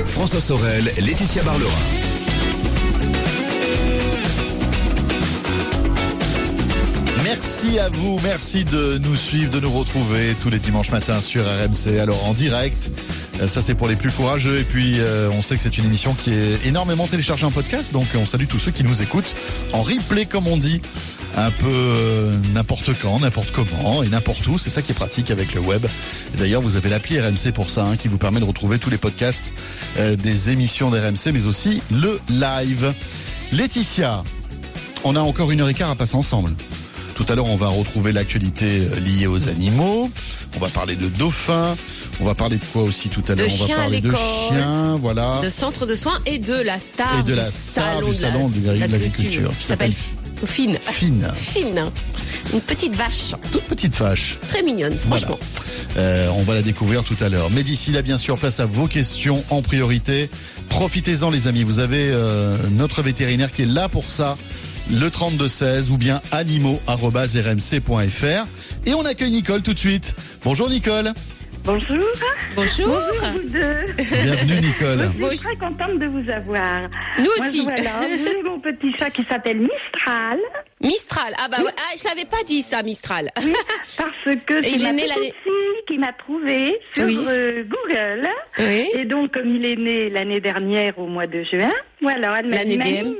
François 0.07 0.39
Sorel, 0.39 0.85
Laetitia 0.97 1.43
Barlerin. 1.43 1.69
Merci 7.25 7.77
à 7.79 7.89
vous, 7.89 8.19
merci 8.23 8.63
de 8.63 8.99
nous 8.99 9.17
suivre, 9.17 9.51
de 9.51 9.59
nous 9.59 9.71
retrouver 9.71 10.33
tous 10.41 10.49
les 10.49 10.59
dimanches 10.59 10.91
matins 10.91 11.19
sur 11.19 11.43
RMC. 11.43 11.99
Alors 11.99 12.25
en 12.25 12.33
direct, 12.33 12.89
euh, 13.41 13.49
ça 13.49 13.61
c'est 13.61 13.75
pour 13.75 13.89
les 13.89 13.97
plus 13.97 14.11
courageux. 14.11 14.59
Et 14.59 14.63
puis 14.63 14.99
euh, 14.99 15.29
on 15.31 15.41
sait 15.41 15.55
que 15.55 15.61
c'est 15.61 15.77
une 15.77 15.85
émission 15.85 16.13
qui 16.13 16.31
est 16.31 16.65
énormément 16.65 17.07
téléchargée 17.07 17.45
en 17.45 17.51
podcast, 17.51 17.91
donc 17.91 18.05
on 18.15 18.25
salue 18.25 18.45
tous 18.47 18.59
ceux 18.59 18.71
qui 18.71 18.85
nous 18.85 19.01
écoutent 19.01 19.35
en 19.73 19.81
replay 19.81 20.25
comme 20.25 20.47
on 20.47 20.55
dit, 20.55 20.81
un 21.35 21.51
peu 21.51 21.67
euh, 21.67 22.37
n'importe 22.53 22.91
quand, 23.01 23.19
n'importe 23.19 23.51
comment 23.51 24.03
et 24.03 24.09
n'importe 24.09 24.45
où. 24.47 24.57
C'est 24.57 24.69
ça 24.69 24.81
qui 24.81 24.91
est 24.91 24.95
pratique 24.95 25.31
avec 25.31 25.53
le 25.53 25.61
web. 25.61 25.85
D'ailleurs 26.37 26.61
vous 26.61 26.75
avez 26.75 26.89
l'appli 26.89 27.19
RMC 27.19 27.51
pour 27.53 27.69
ça, 27.69 27.85
hein, 27.85 27.95
qui 27.97 28.07
vous 28.07 28.17
permet 28.17 28.39
de 28.39 28.45
retrouver 28.45 28.79
tous 28.79 28.89
les 28.89 28.97
podcasts 28.97 29.51
euh, 29.97 30.15
des 30.15 30.49
émissions 30.49 30.89
d'RMC, 30.89 31.31
mais 31.33 31.45
aussi 31.45 31.81
le 31.91 32.19
live. 32.29 32.93
Laetitia, 33.51 34.23
on 35.03 35.15
a 35.15 35.19
encore 35.19 35.51
une 35.51 35.61
heure 35.61 35.69
et 35.69 35.73
quart 35.73 35.89
à 35.89 35.95
passer 35.95 36.15
ensemble. 36.15 36.51
Tout 37.15 37.25
à 37.29 37.35
l'heure, 37.35 37.45
on 37.45 37.57
va 37.57 37.67
retrouver 37.67 38.11
l'actualité 38.11 38.87
euh, 38.91 38.99
liée 38.99 39.27
aux 39.27 39.47
animaux. 39.47 40.09
On 40.55 40.59
va 40.59 40.67
parler 40.67 40.95
de 40.95 41.07
dauphins. 41.07 41.75
On 42.19 42.25
va 42.25 42.35
parler 42.35 42.57
de 42.57 42.65
quoi 42.65 42.83
aussi 42.83 43.09
tout 43.09 43.23
à 43.27 43.35
l'heure? 43.35 43.47
On 43.59 43.65
va 43.65 43.75
parler 43.75 44.01
de 44.01 44.11
chiens, 44.11 44.95
voilà. 44.95 45.39
De 45.41 45.49
centre 45.49 45.85
de 45.85 45.95
soins 45.95 46.19
et 46.25 46.37
de 46.37 46.53
la 46.53 46.79
star, 46.79 47.19
Et 47.19 47.23
de 47.23 47.33
la 47.33 47.45
du 47.45 47.51
star 47.51 47.95
salon 47.95 48.09
du 48.09 48.15
salon 48.15 48.49
de 48.49 48.71
l'agriculture, 48.71 49.51
qui 49.57 49.65
s'appelle 49.65 49.93
Fine. 50.45 50.77
Fine, 50.91 51.31
Fine. 51.35 51.83
Une 52.53 52.61
petite 52.61 52.95
vache. 52.95 53.33
toute 53.51 53.63
petite 53.63 53.95
vache. 53.95 54.39
Très 54.49 54.63
mignonne, 54.63 54.97
franchement. 54.97 55.39
Euh, 55.97 56.27
on 56.35 56.41
va 56.41 56.55
la 56.55 56.61
découvrir 56.61 57.03
tout 57.03 57.15
à 57.21 57.29
l'heure. 57.29 57.49
Mais 57.51 57.63
d'ici 57.63 57.91
là, 57.91 58.01
bien 58.01 58.17
sûr, 58.17 58.37
place 58.37 58.59
à 58.59 58.65
vos 58.65 58.87
questions 58.87 59.43
en 59.49 59.61
priorité. 59.61 60.29
Profitez-en, 60.69 61.29
les 61.29 61.47
amis. 61.47 61.63
Vous 61.63 61.79
avez 61.79 62.09
euh, 62.09 62.57
notre 62.71 63.01
vétérinaire 63.01 63.51
qui 63.51 63.63
est 63.63 63.67
là 63.67 63.89
pour 63.89 64.09
ça. 64.11 64.37
Le 64.91 65.09
3216 65.09 65.91
ou 65.91 65.97
bien 65.97 66.21
animaux@rmc.fr. 66.31 68.47
Et 68.85 68.93
on 68.93 69.05
accueille 69.05 69.31
Nicole 69.31 69.61
tout 69.61 69.73
de 69.73 69.79
suite. 69.79 70.15
Bonjour 70.43 70.69
Nicole. 70.69 71.13
Bonjour. 71.65 71.97
Bonjour. 72.55 72.99
vous 73.33 73.49
deux. 73.49 73.93
Bienvenue 73.97 74.67
Nicole. 74.67 75.09
Je 75.31 75.35
suis 75.37 75.45
très 75.47 75.55
contente 75.55 75.97
de 75.97 76.07
vous 76.07 76.29
avoir. 76.29 76.81
Nous 77.17 77.23
Moi, 77.37 77.47
aussi. 77.47 77.63
voilà, 77.63 78.01
j'ai 78.09 78.43
mon 78.43 78.59
petit 78.61 78.91
chat 78.99 79.09
qui 79.11 79.23
s'appelle 79.29 79.59
Mistral, 79.59 80.39
Mistral. 80.81 81.33
Ah 81.37 81.47
bah 81.49 81.57
ouais. 81.63 81.71
Ah, 81.77 81.95
je 81.97 82.03
l'avais 82.09 82.25
pas 82.25 82.43
dit 82.45 82.61
ça, 82.61 82.83
Mistral. 82.83 83.29
parce 83.35 84.35
que 84.45 84.61
c'est 84.61 84.71
il 84.71 84.81
est 84.81 84.85
ma 84.85 84.91
né 84.91 85.03
petite 85.07 85.35
fille 85.43 85.85
qui 85.87 85.97
m'a 85.97 86.11
trouvé 86.13 86.77
sur 86.95 87.05
Oui. 87.05 87.17
euh, 87.29 87.63
Google. 87.63 88.27
oui. 88.59 88.89
Et 88.95 89.05
donc, 89.05 89.33
comme 89.33 89.47
il 89.55 89.65
est 89.65 89.75
né 89.77 90.09
l'année 90.09 90.41
dernière 90.41 90.99
au 90.99 91.07
mois 91.07 91.27
de 91.27 91.43
juin, 91.43 91.71
voilà, 92.01 92.39
elle 92.39 92.49
m'a 92.49 92.65
dit. 92.65 92.77
Mistral, 92.77 93.13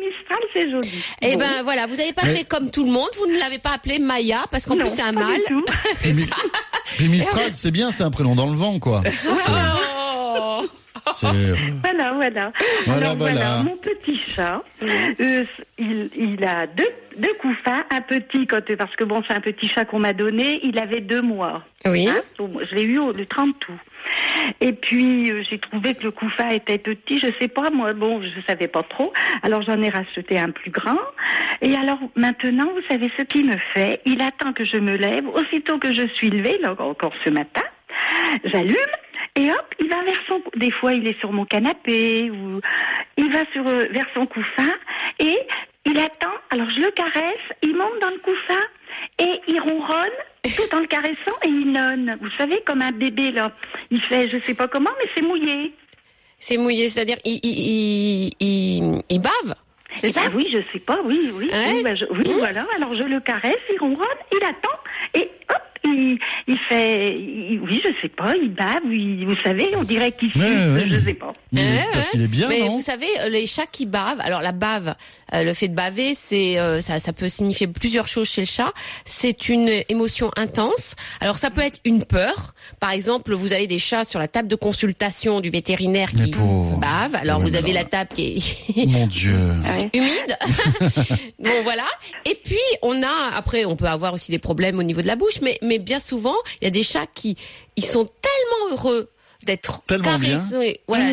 c'est 0.53 0.69
joli. 0.69 0.91
Eh 1.21 1.31
Bon. 1.33 1.37
ben 1.39 1.63
voilà, 1.63 1.87
vous 1.87 1.99
avez 2.01 2.11
pas 2.11 2.23
Mais- 2.25 2.33
fait 2.35 2.43
comme 2.47 2.71
tout 2.71 2.83
le 2.83 2.91
monde. 2.91 3.09
Vous 3.17 3.31
ne 3.31 3.39
l'avez 3.39 3.59
pas 3.59 3.71
appelé 3.75 3.99
Maya 3.99 4.43
parce 4.51 4.65
qu'en 4.65 4.75
plus 4.75 4.89
c'est 4.89 5.01
un 5.01 5.13
mâle. 5.13 5.39
c'est 5.95 6.13
ça. 6.13 6.35
Puis 6.85 7.07
Mistral, 7.07 7.51
c'est 7.53 7.71
bien, 7.71 7.91
c'est 7.91 8.03
un 8.03 8.11
prénom 8.11 8.35
dans 8.35 8.49
le 8.49 8.55
vent, 8.57 8.79
quoi. 8.79 9.01
Oh. 10.35 10.65
Voilà, 11.21 12.13
voilà. 12.13 12.51
Voilà, 12.85 13.05
Alors 13.09 13.17
voilà. 13.17 13.17
voilà, 13.17 13.63
mon 13.63 13.75
petit 13.77 14.17
chat, 14.17 14.63
euh, 14.81 15.43
il, 15.77 16.09
il 16.15 16.43
a 16.45 16.65
deux, 16.65 16.87
deux 17.17 17.33
couffins, 17.41 17.83
un 17.91 18.01
petit, 18.01 18.47
quand, 18.47 18.61
parce 18.77 18.95
que 18.95 19.03
bon, 19.03 19.21
c'est 19.27 19.35
un 19.35 19.41
petit 19.41 19.67
chat 19.69 19.83
qu'on 19.85 19.99
m'a 19.99 20.13
donné, 20.13 20.59
il 20.63 20.79
avait 20.79 21.01
deux 21.01 21.21
mois. 21.21 21.61
Oui. 21.85 22.07
Hein, 22.07 22.21
je 22.39 22.75
l'ai 22.75 22.83
eu 22.83 22.99
au- 22.99 23.11
le 23.11 23.25
30 23.25 23.49
août. 23.67 23.75
Et 24.61 24.73
puis, 24.73 25.31
euh, 25.31 25.43
j'ai 25.49 25.59
trouvé 25.59 25.95
que 25.95 26.03
le 26.03 26.11
couffin 26.11 26.49
était 26.49 26.77
petit, 26.77 27.19
je 27.19 27.27
sais 27.39 27.47
pas, 27.47 27.69
moi, 27.69 27.93
bon, 27.93 28.21
je 28.21 28.41
savais 28.47 28.67
pas 28.67 28.83
trop. 28.83 29.13
Alors, 29.41 29.61
j'en 29.61 29.81
ai 29.81 29.89
racheté 29.89 30.39
un 30.39 30.51
plus 30.51 30.71
grand. 30.71 30.99
Et 31.61 31.75
alors, 31.75 31.99
maintenant, 32.15 32.69
vous 32.73 32.81
savez 32.89 33.11
ce 33.17 33.23
qu'il 33.23 33.45
me 33.45 33.57
fait? 33.73 34.01
Il 34.05 34.21
attend 34.21 34.53
que 34.53 34.65
je 34.65 34.77
me 34.77 34.95
lève. 34.95 35.27
Aussitôt 35.27 35.79
que 35.79 35.91
je 35.91 36.07
suis 36.15 36.29
levée, 36.29 36.57
là, 36.61 36.75
encore 36.79 37.13
ce 37.23 37.29
matin, 37.29 37.63
j'allume. 38.43 38.75
Et 39.35 39.49
hop, 39.49 39.75
il 39.79 39.89
va 39.89 40.03
vers 40.03 40.19
son. 40.27 40.41
Des 40.55 40.71
fois, 40.71 40.93
il 40.93 41.07
est 41.07 41.19
sur 41.19 41.31
mon 41.31 41.45
canapé 41.45 42.29
ou 42.29 42.61
il 43.17 43.31
va 43.31 43.39
sur 43.51 43.67
euh, 43.67 43.85
vers 43.89 44.05
son 44.13 44.27
couffin 44.27 44.71
et 45.19 45.35
il 45.85 45.99
attend. 45.99 46.33
Alors 46.51 46.69
je 46.69 46.79
le 46.79 46.91
caresse, 46.91 47.45
il 47.61 47.75
monte 47.75 47.99
dans 48.01 48.09
le 48.09 48.19
couffin 48.19 48.61
et 49.19 49.41
il 49.47 49.59
ronronne 49.59 50.17
tout 50.49 50.75
en 50.75 50.79
le 50.79 50.87
caressant 50.87 51.37
et 51.45 51.49
il 51.49 51.71
nonne. 51.71 52.17
Vous 52.21 52.29
savez, 52.37 52.61
comme 52.65 52.81
un 52.81 52.91
bébé 52.91 53.31
là, 53.31 53.51
il 53.91 54.01
fait, 54.03 54.27
je 54.29 54.37
sais 54.45 54.53
pas 54.53 54.67
comment, 54.67 54.89
mais 54.99 55.09
c'est 55.15 55.23
mouillé. 55.23 55.73
C'est 56.39 56.57
mouillé, 56.57 56.89
c'est-à-dire 56.89 57.17
il, 57.23 57.39
il, 57.43 58.31
il, 59.09 59.19
bave. 59.19 59.55
C'est 59.95 60.07
Eh 60.07 60.11
ça 60.11 60.21
ben 60.27 60.35
oui, 60.35 60.47
je 60.51 60.57
sais 60.73 60.79
pas, 60.79 60.99
oui, 61.05 61.29
oui, 61.35 61.49
oui, 61.53 61.83
ben 61.83 61.95
je- 61.95 62.05
oui, 62.09 62.27
Mmh. 62.27 62.37
voilà. 62.39 62.65
Alors 62.75 62.95
je 62.95 63.03
le 63.03 63.19
caresse, 63.19 63.55
il 63.71 63.79
ronronne, 63.79 64.05
il 64.33 64.43
attend 64.43 64.77
et 65.13 65.29
il, 65.93 66.17
il 66.47 66.57
fait, 66.69 67.15
il- 67.17 67.59
oui, 67.61 67.81
je 67.83 67.89
sais 68.01 68.09
pas, 68.09 68.33
il 68.41 68.49
bave, 68.53 68.83
il- 68.91 69.25
vous 69.25 69.35
savez, 69.43 69.69
on 69.77 69.83
dirait 69.83 70.11
qu'il 70.11 70.31
suce, 70.31 70.41
Ouais, 70.41 70.67
ouais. 70.73 70.83
je 70.87 70.99
sais 71.05 71.13
pas. 71.13 71.33
Mais 71.51 71.61
Ouais, 71.61 71.85
parce 71.93 72.05
ouais. 72.05 72.11
qu'il 72.11 72.21
est 72.23 72.27
bien, 72.27 72.49
Mais 72.49 72.59
non 72.61 72.73
vous 72.75 72.81
savez, 72.81 73.05
euh, 73.21 73.29
les 73.29 73.45
chats 73.45 73.65
qui 73.71 73.85
bavent, 73.85 74.19
alors 74.21 74.41
la 74.41 74.51
bave, 74.51 74.95
euh, 75.33 75.43
le 75.43 75.53
fait 75.53 75.67
de 75.67 75.75
baver, 75.75 76.13
c'est 76.15 76.59
euh, 76.59 76.81
ça, 76.81 76.99
ça 76.99 77.13
peut 77.13 77.29
signifier 77.29 77.67
plusieurs 77.67 78.07
choses 78.07 78.29
chez 78.29 78.41
le 78.41 78.47
chat. 78.47 78.71
C'est 79.05 79.49
une 79.49 79.69
émotion 79.89 80.31
intense. 80.35 80.95
Alors 81.21 81.37
ça 81.37 81.49
peut 81.49 81.61
être 81.61 81.79
une 81.85 82.03
peur. 82.03 82.53
Par 82.79 82.91
exemple, 82.91 83.33
vous 83.33 83.53
avez 83.53 83.67
des 83.67 83.79
chats 83.79 84.03
sur 84.05 84.19
la 84.19 84.27
table 84.27 84.47
de 84.47 84.55
consultation 84.55 85.39
du 85.41 85.49
vétérinaire 85.49 86.11
qui 86.11 86.31
pauvre. 86.31 86.79
bavent. 86.79 87.15
Alors 87.15 87.39
Ouais, 87.39 87.45
vous 87.49 87.55
avez 87.55 87.71
alors 87.71 87.83
la 87.83 87.85
table 87.85 88.09
qui 88.13 88.43
est 88.77 88.85
Mon 88.87 89.07
Dieu. 89.07 89.35
Ouais. 89.35 89.89
humide. 89.93 90.37
bon 91.39 91.61
voilà. 91.63 91.85
Et 92.25 92.37
puis 92.43 92.57
on 92.81 93.01
a 93.03 93.31
après 93.35 93.65
on 93.65 93.75
peut 93.75 93.85
avoir 93.87 94.13
aussi 94.13 94.31
des 94.31 94.39
problèmes 94.39 94.79
au 94.79 94.83
niveau 94.83 95.01
de 95.01 95.07
la 95.07 95.15
bouche, 95.15 95.39
mais 95.41 95.57
mais 95.61 95.79
bien 95.83 95.99
souvent 95.99 96.35
il 96.61 96.65
y 96.65 96.67
a 96.67 96.71
des 96.71 96.83
chats 96.83 97.05
qui 97.13 97.37
ils 97.75 97.85
sont 97.85 98.05
tellement 98.05 98.71
heureux 98.75 99.09
d'être 99.45 99.83
caressés, 99.85 100.79
voilà, 100.87 101.11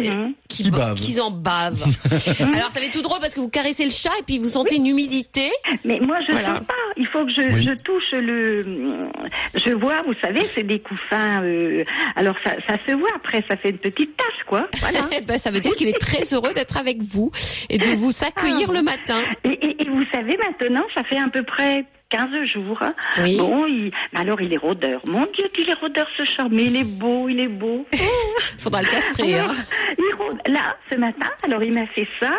qui 0.49 0.63
Qu'ils 0.63 0.71
ba- 0.71 0.77
bavent. 0.79 1.01
qu'ils 1.01 1.21
en 1.21 1.33
bavent. 1.33 1.83
Alors 2.55 2.71
ça 2.71 2.79
fait 2.81 2.91
tout 2.93 3.03
drôle 3.03 3.19
parce 3.21 3.35
que 3.35 3.41
vous 3.41 3.49
caressez 3.49 3.85
le 3.85 3.91
chat 3.91 4.13
et 4.21 4.23
puis 4.23 4.39
vous 4.39 4.51
sentez 4.51 4.77
une 4.77 4.87
humidité. 4.87 5.51
Mais 5.85 5.99
moi, 5.99 6.19
je 6.29 6.31
Voilà. 6.31 6.59
sens 6.59 6.67
pas. 6.69 6.75
Il 6.97 7.09
faut 7.09 7.25
que 7.25 7.33
je, 7.33 7.41
Oui. 7.41 7.63
je 7.69 7.75
touche 7.83 8.13
le. 8.13 9.09
Je 9.55 9.73
vois, 9.73 10.03
vous 10.07 10.15
savez, 10.23 10.43
c'est 10.55 10.63
des 10.63 10.79
couffins. 10.81 11.43
euh, 11.43 11.83
alors 12.15 12.37
ça, 12.45 12.53
ça 12.69 12.77
se 12.87 12.93
voit. 12.97 13.11
Après, 13.17 13.43
ça 13.51 13.57
fait 13.57 13.71
une 13.71 13.79
petite 13.79 14.17
tache, 14.17 14.45
quoi. 14.47 14.69
Voilà. 14.79 15.01
Ben, 15.27 15.37
ça 15.41 15.51
veut 15.51 15.59
dire 15.61 15.75
qu'il 15.75 15.89
est 15.89 15.99
très 16.01 16.23
heureux 16.33 16.53
d'être 16.55 16.77
avec 16.77 17.03
vous 17.03 17.33
et 17.69 17.79
de 17.79 17.87
vous 17.97 18.13
accueillir 18.25 18.69
Ah. 18.71 18.75
le 18.75 18.83
matin. 18.83 19.23
et, 19.43 19.49
et- 19.49 19.83
et 19.83 19.89
vous 19.89 20.05
savez, 20.15 20.37
maintenant, 20.39 20.85
ça 20.95 21.03
fait 21.03 21.19
à 21.19 21.27
peu 21.29 21.43
près 21.43 21.85
15 22.11 22.45
jours. 22.45 22.83
Oui. 23.23 23.37
Bon, 23.39 23.67
il, 23.67 23.91
mais 24.13 24.21
alors 24.21 24.41
il 24.41 24.53
est 24.53 24.59
rôdeur. 24.59 25.01
Mon 25.07 25.27
Dieu, 25.37 25.49
qu'il 25.55 25.69
est 25.71 25.75
rôdeur 25.75 26.07
ce 26.17 26.25
chat, 26.25 26.47
mais 26.51 26.65
il 26.65 26.77
est 26.77 26.85
beau, 26.99 27.29
il 27.29 27.41
est 27.41 27.49
beau. 27.49 27.87
Faudra 28.59 28.83
le 28.83 28.89
castrer. 28.89 29.39
Hein. 29.39 29.55
Il 29.99 30.15
rôde. 30.17 30.39
Là, 30.47 30.77
ce 30.91 30.97
matin, 30.97 31.29
alors 31.45 31.63
il 31.63 31.73
m'a 31.73 31.87
fait 31.89 32.09
ça, 32.21 32.33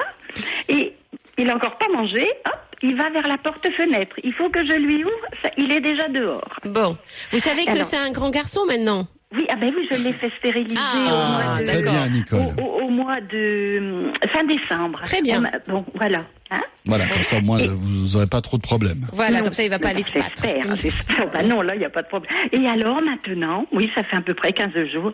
et 0.69 0.93
il 1.37 1.49
a 1.49 1.55
encore 1.55 1.77
pas 1.77 1.87
mangé, 1.91 2.23
hop, 2.45 2.53
il 2.83 2.95
va 2.97 3.09
vers 3.09 3.27
la 3.27 3.37
porte-fenêtre. 3.37 4.15
Il 4.23 4.33
faut 4.33 4.49
que 4.49 4.59
je 4.65 4.75
lui 4.75 5.03
ouvre, 5.03 5.13
ça- 5.43 5.51
il 5.57 5.71
est 5.71 5.81
déjà 5.81 6.07
dehors. 6.09 6.59
Bon, 6.65 6.97
vous 7.31 7.39
savez 7.39 7.65
que 7.65 7.71
Alors- 7.71 7.85
c'est 7.85 7.97
un 7.97 8.11
grand 8.11 8.29
garçon 8.29 8.61
maintenant? 8.67 9.07
Oui, 9.33 9.45
ah 9.49 9.55
ben 9.55 9.71
oui, 9.77 9.87
je 9.89 9.95
l'ai 10.03 10.11
fait 10.11 10.29
stériliser 10.39 10.75
Ah, 10.77 10.97
au 10.97 11.31
mois 11.31 11.59
de... 11.61 11.65
très 11.65 11.81
bien, 11.81 12.09
Nicole. 12.09 12.39
Au, 12.57 12.61
au- 12.63 12.81
au 12.83 12.89
mois 12.89 13.21
de 13.21 13.77
hum, 13.79 14.13
fin 14.33 14.43
décembre. 14.43 14.99
Très 15.05 15.21
bien. 15.21 15.41
On 15.67 15.71
Bon, 15.73 15.85
voilà. 15.95 16.25
Hein 16.51 16.61
Voilà, 16.85 17.07
comme 17.07 17.23
ça, 17.23 17.37
au 17.37 17.41
moins, 17.41 17.57
Et- 17.59 17.67
vous 17.67 18.13
n'aurez 18.13 18.27
pas 18.27 18.41
trop 18.41 18.57
de 18.57 18.61
problèmes. 18.61 19.07
Voilà, 19.13 19.37
Non, 19.39 19.45
comme 19.45 19.53
ça 19.53 19.63
il 19.63 19.69
va 19.69 19.79
pas 19.79 19.89
aller 19.89 20.01
se 20.03 20.13
battre. 20.13 20.43
J'espère, 20.43 20.75
j'espère. 20.75 21.31
Bah 21.31 21.43
non, 21.43 21.61
là, 21.61 21.75
il 21.75 21.79
n'y 21.79 21.85
a 21.85 21.89
pas 21.89 22.01
de 22.01 22.07
problème. 22.07 22.31
Et 22.51 22.67
alors, 22.67 23.01
maintenant, 23.01 23.65
oui, 23.71 23.89
ça 23.95 24.03
fait 24.03 24.17
à 24.17 24.21
peu 24.21 24.33
près 24.33 24.51
15 24.51 24.71
jours. 24.91 25.13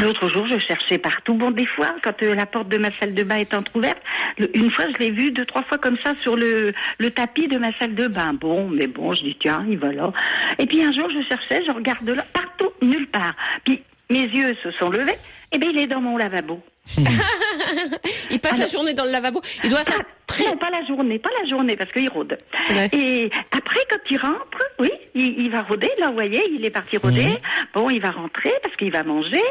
L'autre 0.00 0.28
jour, 0.28 0.46
je 0.46 0.56
cherchais 0.60 0.98
partout. 0.98 1.34
Bon, 1.34 1.50
des 1.50 1.66
fois, 1.66 1.96
quand 2.02 2.22
euh, 2.22 2.34
la 2.36 2.46
porte 2.46 2.68
de 2.68 2.78
ma 2.78 2.90
salle 3.00 3.12
de 3.14 3.24
bain 3.24 3.36
est 3.38 3.52
entrouverte, 3.52 3.98
le- 4.38 4.56
une 4.56 4.70
fois, 4.70 4.84
je 4.94 5.02
l'ai 5.02 5.10
vu 5.10 5.32
deux, 5.32 5.44
trois 5.44 5.64
fois 5.64 5.78
comme 5.78 5.96
ça 5.98 6.12
sur 6.22 6.36
le, 6.36 6.72
le 6.98 7.10
tapis 7.10 7.48
de 7.48 7.58
ma 7.58 7.76
salle 7.78 7.96
de 7.96 8.06
bain. 8.06 8.32
Bon, 8.32 8.68
mais 8.68 8.86
bon, 8.86 9.12
je 9.14 9.24
dis, 9.24 9.36
tiens, 9.40 9.66
il 9.68 9.78
va 9.78 9.92
là. 9.92 10.12
Et 10.60 10.66
puis 10.66 10.80
un 10.84 10.92
jour, 10.92 11.08
je 11.10 11.26
cherchais, 11.28 11.64
je 11.66 11.72
regarde 11.72 12.08
là, 12.08 12.24
partout, 12.32 12.70
nulle 12.80 13.08
part. 13.08 13.34
Puis 13.64 13.82
mes 14.10 14.22
yeux 14.22 14.56
se 14.62 14.70
sont 14.72 14.90
levés, 14.90 15.16
et 15.52 15.58
bien, 15.58 15.70
il 15.74 15.80
est 15.80 15.86
dans 15.88 16.00
mon 16.00 16.16
lavabo. 16.16 16.62
Il 18.30 18.40
passe 18.40 18.58
la 18.58 18.66
journée 18.68 18.94
dans 18.94 19.04
le 19.04 19.10
lavabo. 19.10 19.40
Il 19.64 19.70
doit 19.70 19.84
faire 19.84 19.98
Ah, 20.00 20.04
très. 20.26 20.44
Non, 20.44 20.56
pas 20.56 20.70
la 20.70 20.84
journée, 20.86 21.18
pas 21.18 21.30
la 21.42 21.48
journée, 21.48 21.76
parce 21.76 21.90
qu'il 21.92 22.08
rôde. 22.08 22.36
Ouais. 22.70 22.88
Et 22.92 23.30
après, 23.56 23.80
quand 23.88 23.98
il 24.10 24.18
rentre, 24.18 24.58
oui, 24.78 24.90
il, 25.14 25.38
il 25.40 25.50
va 25.50 25.62
rôder. 25.62 25.90
Là, 25.98 26.08
vous 26.08 26.14
voyez, 26.14 26.42
il 26.50 26.64
est 26.64 26.70
parti 26.70 26.96
rôder. 26.96 27.36
Bon, 27.74 27.90
il 27.90 28.00
va 28.00 28.10
rentrer 28.10 28.52
parce 28.62 28.74
qu'il 28.76 28.90
va 28.92 29.02
manger. 29.04 29.42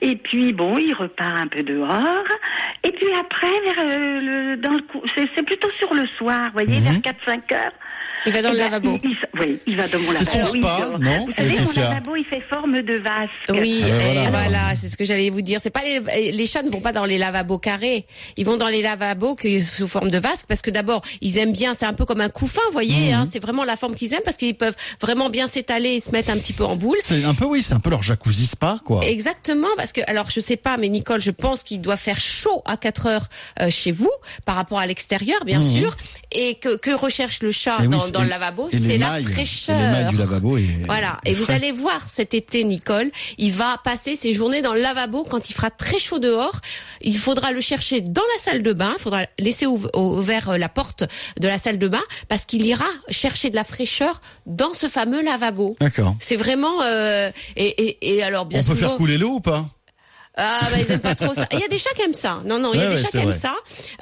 Et 0.00 0.16
puis, 0.16 0.52
bon, 0.52 0.78
il 0.78 0.94
repart 0.94 1.38
un 1.38 1.46
peu 1.48 1.62
dehors. 1.62 2.24
Et 2.84 2.92
puis 2.92 3.08
après, 3.18 3.48
vers 3.64 3.84
euh, 3.84 4.20
le, 4.20 4.56
dans 4.56 4.72
le 4.72 4.80
cou- 4.82 5.02
c'est 5.16 5.28
c'est 5.36 5.42
plutôt 5.44 5.70
sur 5.78 5.92
le 5.94 6.06
soir, 6.16 6.46
vous 6.46 6.52
voyez, 6.64 6.80
vers 6.80 6.92
4-5 7.00 7.54
heures. 7.54 7.72
Il 8.28 8.32
va 8.34 8.42
dans 8.42 8.48
Eh 8.50 8.52
le 8.52 8.58
lavabo. 8.58 8.98
il- 9.02 9.10
il- 9.10 9.16
oui, 9.40 9.58
il 9.66 9.76
va 9.76 9.88
dans 9.88 9.98
mon 9.98 10.12
C'est 10.14 10.24
lavabo. 10.34 10.46
son 10.46 10.52
oui, 10.52 10.60
spa, 10.60 10.78
dehors. 10.80 10.98
non, 10.98 11.26
Vous 11.26 11.32
savez, 11.36 11.60
mon 11.60 11.72
lavabo, 11.82 12.16
il 12.16 12.24
fait 12.24 12.42
forme 12.50 12.80
de 12.82 12.94
vasque. 12.98 13.30
Oui, 13.50 13.80
Ah 13.84 13.88
ben 13.88 14.00
et 14.00 14.14
voilà. 14.14 14.30
voilà, 14.30 14.74
c'est 14.74 14.88
ce 14.88 14.96
que 14.96 15.04
j'allais 15.04 15.30
vous 15.30 15.42
dire. 15.42 15.60
C'est 15.62 15.70
pas 15.70 15.82
les, 15.82 16.32
les 16.32 16.46
chats 16.46 16.62
ne 16.62 16.70
vont 16.70 16.80
pas 16.80 16.92
dans 16.92 17.04
les 17.04 17.18
lavabos 17.18 17.58
carrés. 17.58 18.06
Ils 18.36 18.44
vont 18.46 18.56
dans 18.56 18.68
les 18.68 18.82
lavabos 18.82 19.34
que, 19.34 19.62
sous 19.62 19.88
forme 19.88 20.10
de 20.10 20.18
vasque 20.18 20.46
parce 20.48 20.62
que 20.62 20.70
d'abord 20.70 21.02
ils 21.20 21.38
aiment 21.38 21.52
bien. 21.52 21.74
C'est 21.78 21.86
un 21.86 21.94
peu 21.94 22.04
comme 22.04 22.20
un 22.20 22.28
couffin, 22.28 22.60
vous 22.66 22.72
voyez. 22.72 23.08
Mhm. 23.08 23.14
Hein, 23.14 23.28
c'est 23.30 23.38
vraiment 23.40 23.64
la 23.64 23.76
forme 23.76 23.94
qu'ils 23.94 24.12
aiment 24.12 24.20
parce 24.24 24.36
qu'ils 24.36 24.56
peuvent 24.56 24.76
vraiment 25.00 25.30
bien 25.30 25.46
s'étaler 25.46 25.90
et 25.94 26.00
se 26.00 26.10
mettre 26.10 26.30
un 26.30 26.38
petit 26.38 26.52
peu 26.52 26.64
en 26.64 26.76
boule. 26.76 26.98
C'est 27.00 27.24
un 27.24 27.34
peu, 27.34 27.44
oui, 27.44 27.62
c'est 27.62 27.74
un 27.74 27.80
peu 27.80 27.90
leur 27.90 28.02
jacuzzi 28.02 28.46
spa, 28.46 28.80
quoi. 28.84 29.04
Exactement, 29.04 29.68
parce 29.76 29.92
que 29.92 30.00
alors 30.06 30.30
je 30.30 30.40
sais 30.40 30.56
pas, 30.56 30.76
mais 30.76 30.88
Nicole, 30.88 31.20
je 31.20 31.30
pense 31.30 31.62
qu'il 31.62 31.80
doit 31.80 31.96
faire 31.96 32.20
chaud 32.20 32.62
à 32.66 32.76
4 32.76 33.06
heures 33.06 33.28
euh, 33.60 33.70
chez 33.70 33.92
vous 33.92 34.10
par 34.44 34.54
rapport 34.56 34.78
à 34.78 34.86
l'extérieur, 34.86 35.44
bien 35.44 35.60
Mhm. 35.60 35.68
sûr, 35.70 35.96
et 36.32 36.56
que, 36.56 36.76
que 36.76 36.90
recherche 36.90 37.42
le 37.42 37.50
chat 37.52 37.76
Et 37.82 37.86
oui, 37.86 37.88
dans, 38.18 38.24
le 38.24 38.28
lavabo, 38.30 38.68
et 38.70 38.78
c'est 38.80 38.98
la 38.98 39.22
fraîcheur. 39.22 39.76
L'émail 39.78 40.08
du 40.10 40.16
lavabo 40.16 40.56
est. 40.58 40.84
Voilà. 40.86 41.18
Et 41.24 41.34
vous 41.34 41.44
frais. 41.44 41.54
allez 41.54 41.72
voir 41.72 42.00
cet 42.08 42.34
été, 42.34 42.64
Nicole, 42.64 43.10
il 43.38 43.52
va 43.52 43.80
passer 43.82 44.16
ses 44.16 44.32
journées 44.32 44.62
dans 44.62 44.74
le 44.74 44.80
lavabo 44.80 45.24
quand 45.24 45.50
il 45.50 45.54
fera 45.54 45.70
très 45.70 45.98
chaud 45.98 46.18
dehors. 46.18 46.60
Il 47.00 47.16
faudra 47.16 47.52
le 47.52 47.60
chercher 47.60 48.00
dans 48.00 48.22
la 48.36 48.42
salle 48.42 48.62
de 48.62 48.72
bain. 48.72 48.92
Il 48.98 49.02
faudra 49.02 49.22
laisser 49.38 49.66
ouv- 49.66 49.90
ouvert 49.96 50.50
euh, 50.50 50.58
la 50.58 50.68
porte 50.68 51.04
de 51.40 51.48
la 51.48 51.58
salle 51.58 51.78
de 51.78 51.88
bain 51.88 52.02
parce 52.28 52.44
qu'il 52.44 52.64
ira 52.66 52.86
chercher 53.10 53.50
de 53.50 53.56
la 53.56 53.64
fraîcheur 53.64 54.20
dans 54.46 54.74
ce 54.74 54.88
fameux 54.88 55.22
lavabo. 55.22 55.76
D'accord. 55.80 56.16
C'est 56.20 56.36
vraiment 56.36 56.82
euh, 56.82 57.30
et, 57.56 57.66
et, 57.66 58.16
et 58.16 58.22
alors 58.22 58.44
bien 58.46 58.60
On 58.60 58.64
peut 58.64 58.74
faire 58.74 58.96
couler 58.96 59.18
l'eau 59.18 59.34
ou 59.34 59.40
pas? 59.40 59.66
Ah 60.38 60.60
bah 60.70 60.76
ils 60.78 60.90
aiment 60.92 61.00
pas 61.00 61.14
trop 61.14 61.34
ça. 61.34 61.46
Il 61.52 61.58
y 61.58 61.64
a 61.64 61.68
des 61.68 61.78
chats 61.78 61.90
qui 61.96 62.02
aiment 62.02 62.14
ça. 62.14 62.40
Non 62.44 62.58
non, 62.58 62.72
il 62.72 62.80
y 62.80 62.82
a 62.82 62.88
Ouais, 62.88 62.94
des 62.96 63.02
chats 63.02 63.08
qui 63.10 63.18
aiment 63.18 63.32
ça. 63.32 63.54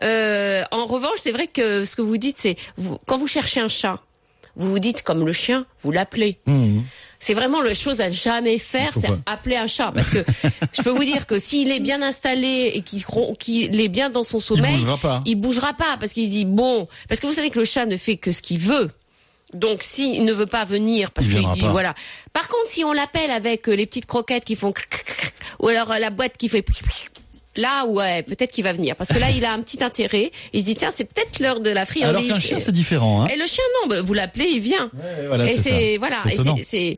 Euh, 0.05 0.63
en 0.71 0.87
revanche, 0.87 1.19
c'est 1.19 1.33
vrai 1.33 1.47
que 1.47 1.85
ce 1.85 1.97
que 1.97 2.03
vous 2.03 2.19
dites, 2.19 2.37
c'est 2.39 2.57
vous, 2.77 2.97
quand 3.07 3.17
vous 3.19 3.27
cherchez 3.27 3.61
un 3.61 3.69
chat, 3.69 4.01
vous 4.55 4.71
vous 4.71 4.79
dites 4.79 5.03
comme 5.03 5.25
le 5.27 5.33
chien, 5.33 5.67
vous 5.83 5.91
l'appelez. 5.93 6.39
Mhm. 6.47 6.85
C'est 7.19 7.33
vraiment 7.33 7.63
la 7.63 7.73
chose 7.73 8.03
à 8.03 8.11
jamais 8.11 8.59
faire, 8.59 8.93
Il 8.95 9.01
c'est 9.01 9.09
appeler 9.25 9.57
un 9.57 9.67
chat. 9.67 9.91
Parce 9.95 10.11
que 10.11 10.19
je 10.75 10.83
peux 10.83 10.91
vous 10.91 11.05
dire 11.05 11.27
que 11.27 11.39
s'il 11.39 11.71
est 11.73 11.81
bien 11.81 12.03
installé 12.03 12.71
et 12.75 12.83
qu'il 12.83 13.81
est 13.81 13.89
bien 13.89 14.11
dans 14.11 14.23
son 14.23 14.39
sommeil, 14.39 14.75
bougera 14.77 14.99
pas. 14.99 15.23
il 15.25 15.37
bougera 15.37 15.73
pas 15.73 15.97
parce 15.99 16.13
qu'il 16.13 16.29
dit 16.29 16.45
bon, 16.45 16.87
parce 17.09 17.19
que 17.21 17.27
vous 17.27 17.33
savez 17.33 17.49
que 17.49 17.59
le 17.59 17.65
chat 17.65 17.87
ne 17.87 17.97
fait 17.97 18.19
que 18.19 18.33
ce 18.33 18.43
qu'il 18.43 18.59
veut. 18.59 18.89
Donc 19.57 19.83
s'il 19.83 20.25
ne 20.25 20.33
veut 20.33 20.47
pas 20.47 20.65
venir 20.65 21.11
parce 21.11 21.27
Il 21.27 21.37
qu'il 21.37 21.51
dit 21.53 21.63
pas. 21.63 21.69
voilà. 21.69 21.95
Par 22.33 22.49
contre, 22.49 22.69
si 22.69 22.85
on 22.85 22.93
l'appelle 22.93 23.31
avec 23.31 23.69
euh, 23.69 23.75
les 23.75 23.87
petites 23.87 24.07
croquettes 24.07 24.45
qui 24.45 24.57
font 24.57 24.73
ou 25.61 25.69
alors 25.69 25.93
euh, 25.93 25.99
la 25.99 26.11
boîte 26.11 26.37
qui 26.37 26.49
fait 26.49 26.63
Là, 27.57 27.87
ouais, 27.87 28.23
peut-être 28.23 28.53
qu'il 28.53 28.65
va 28.65 28.73
venir. 28.73 28.97
Parce 28.97 29.11
que 29.11 29.19
là, 29.19 29.31
il 29.35 29.45
a 29.45 29.53
un 29.53 29.61
petit 29.63 29.83
intérêt. 29.83 30.31
Il 30.53 30.61
se 30.61 30.67
dit, 30.67 30.77
tiens, 30.77 30.91
c'est 30.95 31.05
peut-être 31.05 31.41
l'heure 31.41 31.61
de 31.61 31.71
la 31.71 31.87
friandise. 31.87 32.17
Alors 32.17 32.29
qu'un 32.29 32.41
chien, 32.41 32.59
c'est 32.61 32.73
différent, 32.73 33.23
hein. 33.23 33.29
Et 33.29 33.37
le 33.39 33.47
chien, 33.47 33.65
non, 33.81 33.89
bah, 33.89 34.03
vous 34.03 34.13
l'appelez, 34.13 34.47
il 34.47 34.61
vient. 34.61 34.91
Ouais, 34.93 35.27
voilà, 35.27 35.51
et 35.51 35.57
c'est 35.57 35.97
voilà, 35.97 36.19
C'est 36.63 36.97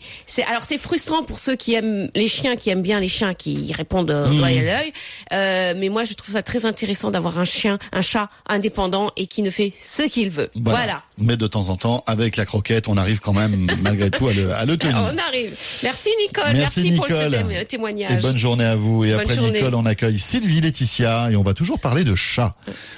alors 0.48 0.62
c'est 0.64 0.78
frustrant 0.78 1.22
pour 1.22 1.38
ceux 1.38 1.54
qui 1.54 1.74
aiment 1.74 2.10
les 2.14 2.28
chiens, 2.28 2.56
qui 2.56 2.70
aiment 2.70 2.82
bien 2.82 3.00
les 3.00 3.08
chiens, 3.08 3.34
qui 3.34 3.72
répondent 3.72 4.08
Mmh. 4.08 4.36
doigt 4.36 4.48
à 4.48 4.52
l'œil. 4.52 4.92
Euh, 5.32 5.74
mais 5.76 5.88
moi, 5.88 6.04
je 6.04 6.14
trouve 6.14 6.32
ça 6.32 6.42
très 6.42 6.66
intéressant 6.66 7.10
d'avoir 7.10 7.38
un 7.38 7.44
chien, 7.44 7.78
un 7.92 8.02
chat 8.02 8.28
indépendant 8.48 9.10
et 9.16 9.26
qui 9.26 9.42
ne 9.42 9.50
fait 9.50 9.72
ce 9.78 10.02
qu'il 10.02 10.30
veut. 10.30 10.50
Voilà. 10.56 11.02
Mais 11.20 11.36
de 11.36 11.46
temps 11.46 11.68
en 11.68 11.76
temps, 11.76 12.04
avec 12.06 12.36
la 12.36 12.44
croquette, 12.44 12.88
on 12.88 12.96
arrive 12.96 13.18
quand 13.20 13.32
même, 13.32 13.66
malgré 13.82 14.10
tout, 14.10 14.28
à 14.28 14.32
le, 14.32 14.50
à 14.52 14.64
le 14.64 14.76
tenir. 14.76 14.96
On 15.12 15.18
arrive. 15.18 15.54
Merci 15.82 16.10
Nicole. 16.20 16.52
Merci, 16.54 16.92
pour 16.92 17.06
ce 17.08 17.12
Nicole. 17.24 17.48
té- 17.48 17.64
témoignage. 17.64 18.10
Et 18.12 18.16
bonne 18.22 18.36
journée 18.36 18.64
à 18.64 18.76
vous. 18.76 19.04
Et 19.04 19.10
Bonne 19.12 19.20
après 19.20 19.34
journée. 19.34 19.52
Nicole, 19.58 19.74
on 19.74 19.84
accueille 19.86 20.18
Sylvie 20.18 20.60
Laetitia 20.60 21.30
et 21.32 21.36
on 21.36 21.42
va 21.42 21.54
toujours 21.54 21.80
parler 21.80 22.04
de 22.04 22.14
chat. 22.14 22.54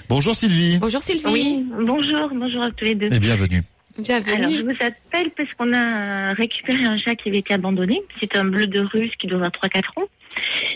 Bonjour 0.08 0.34
Sylvie 0.36 0.78
Bonjour 0.78 1.00
Sylvie. 1.02 1.22
Oui, 1.26 1.66
bonjour, 1.84 2.28
bonjour 2.34 2.62
à 2.62 2.70
tous 2.72 2.84
les 2.84 2.94
deux. 2.94 3.12
et 3.12 3.18
bienvenue. 3.18 3.62
Bienvenue. 3.98 4.34
Alors, 4.34 4.50
je 4.52 4.62
vous 4.62 4.76
appelle 4.80 5.30
parce 5.36 5.48
qu'on 5.58 5.72
a 5.72 6.32
récupéré 6.34 6.84
un 6.84 6.96
chat 6.96 7.14
qui 7.16 7.28
avait 7.28 7.38
été 7.38 7.54
abandonné. 7.54 8.00
C'est 8.20 8.36
un 8.36 8.44
bleu 8.44 8.66
de 8.66 8.80
russe 8.80 9.12
qui 9.20 9.26
doit 9.26 9.36
avoir 9.38 9.50
3-4 9.50 9.78
ans. 9.96 10.04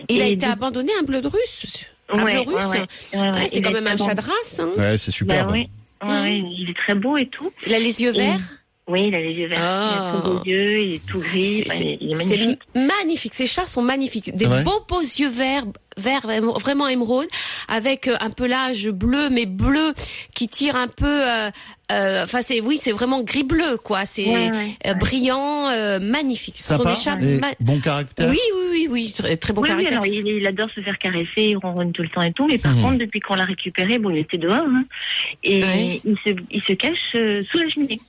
Il 0.09 0.21
a 0.21 0.27
été 0.27 0.47
de- 0.47 0.51
abandonné, 0.51 0.91
un 1.01 1.05
bleu 1.05 1.21
de 1.21 1.29
russe. 1.29 1.85
Un 2.13 2.23
Ouais, 2.23 2.43
bleu 2.45 2.55
russe. 2.55 2.67
ouais, 2.67 2.79
ouais. 2.81 2.87
Ouais, 3.15 3.21
ouais. 3.21 3.31
Ouais, 3.41 3.49
c'est 3.51 3.63
quand 3.63 3.71
a 3.71 3.81
même 3.81 3.87
un 3.87 3.97
chat 3.97 4.15
de 4.15 4.21
race. 4.21 4.59
Hein. 4.61 4.69
Ouais, 4.77 4.99
c'est 4.99 5.11
Bah 5.11 5.17
superbe. 5.17 5.51
oui, 5.53 5.69
ouais, 6.07 6.21
ouais, 6.23 6.39
il 6.59 6.71
est 6.71 6.77
très 6.77 6.95
beau 6.95 7.17
et 7.17 7.27
tout. 7.27 7.53
Il 7.67 7.75
a 7.75 7.79
les 7.79 8.03
yeux 8.03 8.11
Et- 8.15 8.19
verts? 8.19 8.61
Oui, 8.87 9.05
il 9.09 9.15
a 9.15 9.19
les 9.19 9.33
yeux 9.33 9.49
verts. 9.49 9.59
Il 9.59 9.63
a 9.63 10.13
Ah. 10.13 10.19
très 10.21 10.31
beaux 10.31 10.45
yeux, 10.45 10.79
il 10.85 10.95
est 10.97 11.07
tout 11.07 11.19
gris. 11.21 11.61
C'est- 11.61 11.65
enfin, 11.71 11.79
c'est- 11.79 11.99
il 12.03 12.13
est 12.13 12.17
C'est 12.17 12.37
magnifique. 12.37 12.61
magnifique. 12.75 13.35
Ces 13.35 13.47
chats 13.47 13.67
sont 13.67 13.81
magnifiques. 13.81 14.37
Des 14.37 14.47
beaux 14.47 14.85
beaux 14.87 15.01
yeux 15.01 15.31
verts, 15.31 15.65
verts 15.97 16.23
vraiment, 16.59 16.89
émeraude, 16.89 17.29
avec 17.69 18.09
euh, 18.09 18.17
un 18.21 18.31
pelage 18.31 18.89
bleu, 18.91 19.31
mais 19.31 19.47
bleu 19.47 19.93
qui 20.35 20.49
tire 20.49 20.77
un 20.77 20.89
peu. 20.89 21.05
euh, 21.07 21.51
euh, 21.93 22.25
Enfin, 22.25 22.41
c'est 22.43 22.61
oui, 22.61 22.79
c'est 22.83 22.93
vraiment 22.93 23.23
gris 23.23 23.45
bleu, 23.45 23.77
quoi. 23.77 24.07
C'est 24.07 24.27
Ouais, 24.27 24.51
ouais, 24.85 24.95
brillant, 24.95 25.69
euh, 25.69 25.99
magnifique. 26.01 26.59
Sympa 26.59 26.95
ma- 27.41 27.53
bon 27.61 27.79
caractère. 27.81 28.31
Oui, 28.31 28.39
oui, 28.55 28.69
oui, 28.71 28.89
oui, 28.91 29.13
très, 29.17 29.37
très 29.37 29.53
bon 29.53 29.61
oui, 29.63 29.69
caractère. 29.69 29.93
alors 29.93 30.07
il, 30.07 30.27
il 30.27 30.47
adore 30.47 30.71
se 30.75 30.81
faire 30.81 30.99
caresser, 30.99 31.43
il 31.51 31.57
ronronne 31.57 31.93
tout 31.93 32.03
le 32.03 32.09
temps 32.09 32.23
et 32.23 32.33
tout, 32.33 32.47
mais 32.47 32.59
par 32.59 32.75
Mhm. 32.75 32.83
contre, 32.83 32.99
depuis 32.99 33.21
qu'on 33.21 33.35
l'a 33.35 33.45
récupéré, 33.45 33.99
bon, 33.99 34.11
il 34.11 34.19
était 34.19 34.39
dehors, 34.39 34.65
hein, 34.67 34.85
et 35.43 35.63
Ouais. 35.63 36.01
il, 36.05 36.17
se, 36.27 36.35
il 36.51 36.63
se 36.63 36.73
cache 36.73 37.15
euh, 37.15 37.43
sous 37.51 37.59
la 37.59 37.69
cheminée, 37.69 38.01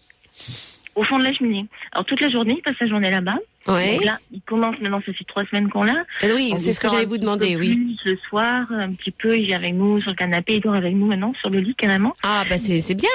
au 0.96 1.04
fond 1.04 1.18
de 1.20 1.24
la 1.24 1.34
cheminée. 1.34 1.66
Alors 1.92 2.06
toute 2.06 2.22
la 2.22 2.30
journée, 2.30 2.56
il 2.58 2.62
passe 2.62 2.76
sa 2.80 2.88
journée 2.88 3.12
là-bas. 3.12 3.38
Ouais. 3.68 3.94
Donc 3.96 4.06
là, 4.06 4.20
il 4.32 4.42
commence 4.42 4.80
maintenant, 4.80 5.02
ça 5.06 5.12
fait 5.14 5.24
trois 5.28 5.44
semaines 5.46 5.70
qu'on 5.70 5.84
l'a. 5.84 6.04
Euh, 6.24 6.36
oui, 6.36 6.54
c'est 6.58 6.72
ce 6.74 6.80
que 6.80 6.88
j'allais 6.88 7.06
vous 7.06 7.18
demander, 7.18 7.56
oui. 7.56 7.76
plus 7.76 8.12
Le 8.14 8.18
soir, 8.30 8.66
un 8.72 8.94
petit 8.94 9.12
peu, 9.12 9.38
il 9.38 9.46
vient 9.48 9.58
avec 9.58 9.74
nous 9.74 10.00
sur 10.02 10.12
le 10.12 10.16
canapé, 10.16 10.56
il 10.56 10.62
dort 10.62 10.76
avec 10.76 10.94
nous 10.94 11.08
maintenant, 11.08 11.34
sur 11.40 11.50
le 11.50 11.60
lit 11.60 11.76
carrément. 11.76 12.14
Ah, 12.24 12.44
bah 12.50 12.58
c'est 12.58 12.94
bien. 12.94 13.10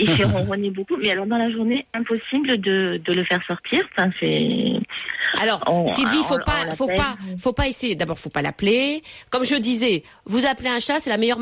Il 0.00 0.08
fait 0.10 0.22
ronronner 0.22 0.70
beaucoup, 0.70 0.96
mais 0.96 1.10
alors 1.10 1.26
dans 1.26 1.38
la 1.38 1.50
journée, 1.50 1.84
impossible 1.92 2.58
de, 2.60 2.98
de 3.04 3.12
le 3.12 3.24
faire 3.24 3.40
sortir. 3.48 3.82
Enfin, 3.96 4.08
c'est. 4.20 4.46
Alors, 5.40 5.60
On- 5.66 5.88
Sylvie, 5.88 6.22
faut 6.22 6.36
on- 6.40 6.44
pas, 6.44 6.66
on 6.70 6.74
faut 6.76 6.86
pas, 6.86 7.16
faut 7.40 7.52
pas 7.52 7.66
essayer. 7.66 7.96
D'abord, 7.96 8.16
faut 8.16 8.30
pas 8.30 8.40
l'appeler. 8.42 9.02
Comme 9.30 9.44
je 9.44 9.56
disais, 9.56 10.04
vous 10.24 10.46
appelez 10.46 10.68
un 10.68 10.78
chat, 10.78 11.00
c'est 11.00 11.10
la 11.10 11.16
meilleure 11.16 11.40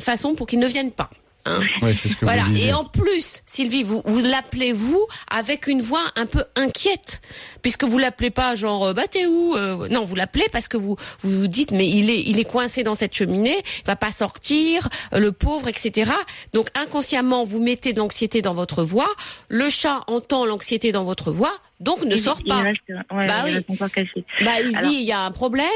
façon 0.00 0.34
pour 0.34 0.46
qu'il 0.46 0.60
ne 0.60 0.66
vienne 0.66 0.92
pas. 0.92 1.10
Hein. 1.46 1.60
Ouais, 1.82 1.94
c'est 1.94 2.08
ce 2.08 2.16
que 2.16 2.24
Voilà. 2.24 2.42
vous. 2.42 2.56
Et 2.56 2.72
en 2.72 2.84
plus, 2.84 3.42
Sylvie, 3.46 3.82
vous, 3.82 4.02
vous 4.04 4.20
l'appelez 4.22 4.72
vous 4.72 5.06
avec 5.30 5.66
une 5.66 5.82
voix 5.82 6.02
un 6.16 6.26
peu 6.26 6.44
inquiète, 6.56 7.20
puisque 7.62 7.84
vous 7.84 7.98
l'appelez 7.98 8.30
pas 8.30 8.54
genre 8.54 8.86
euh, 8.86 8.92
bah 8.92 9.06
t'es 9.10 9.26
où 9.26 9.56
Euh, 9.56 9.88
Non, 9.88 10.04
vous 10.04 10.14
l'appelez 10.14 10.46
parce 10.52 10.68
que 10.68 10.76
vous 10.76 10.96
vous 11.20 11.40
vous 11.40 11.46
dites 11.48 11.72
mais 11.72 11.86
il 11.88 12.10
est 12.10 12.20
il 12.22 12.38
est 12.38 12.44
coincé 12.44 12.82
dans 12.82 12.94
cette 12.94 13.14
cheminée, 13.14 13.58
il 13.78 13.86
va 13.86 13.96
pas 13.96 14.12
sortir, 14.12 14.88
euh, 15.14 15.18
le 15.18 15.32
pauvre, 15.32 15.68
etc. 15.68 16.12
Donc 16.52 16.68
inconsciemment, 16.74 17.44
vous 17.44 17.60
mettez 17.60 17.92
de 17.92 17.98
l'anxiété 17.98 18.42
dans 18.42 18.54
votre 18.54 18.82
voix. 18.84 19.08
Le 19.48 19.68
chat 19.70 20.00
entend 20.06 20.44
l'anxiété 20.46 20.92
dans 20.92 21.04
votre 21.04 21.30
voix, 21.30 21.52
donc 21.80 22.02
ne 22.04 22.16
il- 22.16 22.22
sort 22.22 22.38
il 22.44 22.48
pas. 22.48 22.58
reste- 22.62 22.80
ouais, 22.88 23.26
Bah 23.26 23.34
il 23.40 23.44
oui. 23.44 23.52
reste 23.54 23.70
encore 23.70 23.90
caché. 23.90 24.24
Bah, 24.44 24.60
il 24.60 24.76
Alors- 24.76 24.90
dit, 24.90 24.96
il 24.96 25.04
y 25.04 25.12
a 25.12 25.20
un 25.20 25.30
problème, 25.30 25.66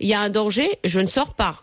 il 0.00 0.08
y 0.08 0.14
a 0.14 0.20
un 0.20 0.30
danger, 0.30 0.68
je 0.84 1.00
ne 1.00 1.06
sors 1.06 1.34
pas. 1.34 1.62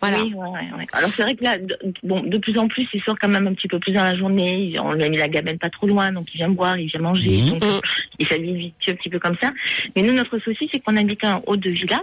Voilà. 0.00 0.22
Oui, 0.22 0.34
ouais, 0.34 0.48
ouais, 0.48 0.72
ouais. 0.78 0.86
Alors 0.92 1.10
c'est 1.14 1.22
vrai 1.22 1.34
que 1.34 1.42
là, 1.42 1.56
de, 1.56 1.76
bon, 2.02 2.22
de 2.22 2.36
plus 2.36 2.58
en 2.58 2.68
plus, 2.68 2.86
il 2.92 3.02
sort 3.02 3.16
quand 3.18 3.28
même 3.28 3.46
un 3.46 3.54
petit 3.54 3.66
peu 3.66 3.78
plus 3.78 3.92
dans 3.92 4.04
la 4.04 4.14
journée. 4.14 4.74
On 4.78 4.92
lui 4.92 5.02
a 5.04 5.08
mis 5.08 5.16
la 5.16 5.28
gamelle 5.28 5.58
pas 5.58 5.70
trop 5.70 5.86
loin, 5.86 6.12
donc 6.12 6.26
il 6.34 6.36
vient 6.36 6.50
boire, 6.50 6.78
il 6.78 6.86
vient 6.88 7.00
manger. 7.00 7.30
Mhm. 7.42 7.50
Donc 7.58 7.64
Mhm. 7.64 7.80
il 8.18 8.28
s'habille 8.28 8.72
un 8.88 8.94
petit 8.94 9.08
peu 9.08 9.18
comme 9.18 9.36
ça. 9.42 9.50
Mais 9.96 10.02
nous, 10.02 10.12
notre 10.12 10.38
souci, 10.38 10.68
c'est 10.70 10.80
qu'on 10.80 10.96
habite 10.98 11.24
en 11.24 11.42
haut 11.46 11.56
de 11.56 11.70
villa. 11.70 12.00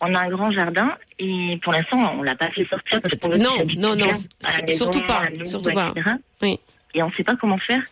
On 0.00 0.14
a 0.14 0.20
un 0.20 0.28
grand 0.28 0.52
jardin 0.52 0.96
et 1.18 1.58
pour 1.62 1.72
l'instant, 1.72 2.14
on 2.18 2.22
l'a 2.22 2.36
pas 2.36 2.48
fait 2.50 2.64
sortir 2.66 3.00
parce 3.00 3.16
qu'on 3.16 3.36
Non, 3.36 3.56
non, 3.76 3.96
non, 3.96 4.06
surtout 4.68 5.02
pas, 5.04 5.22
surtout 5.44 5.72
pas. 5.72 5.92
Oui. 6.42 6.58
Et 6.94 7.02
on 7.02 7.08
ne 7.08 7.12
sait 7.14 7.24
pas 7.24 7.34
comment 7.36 7.58
faire 7.58 7.82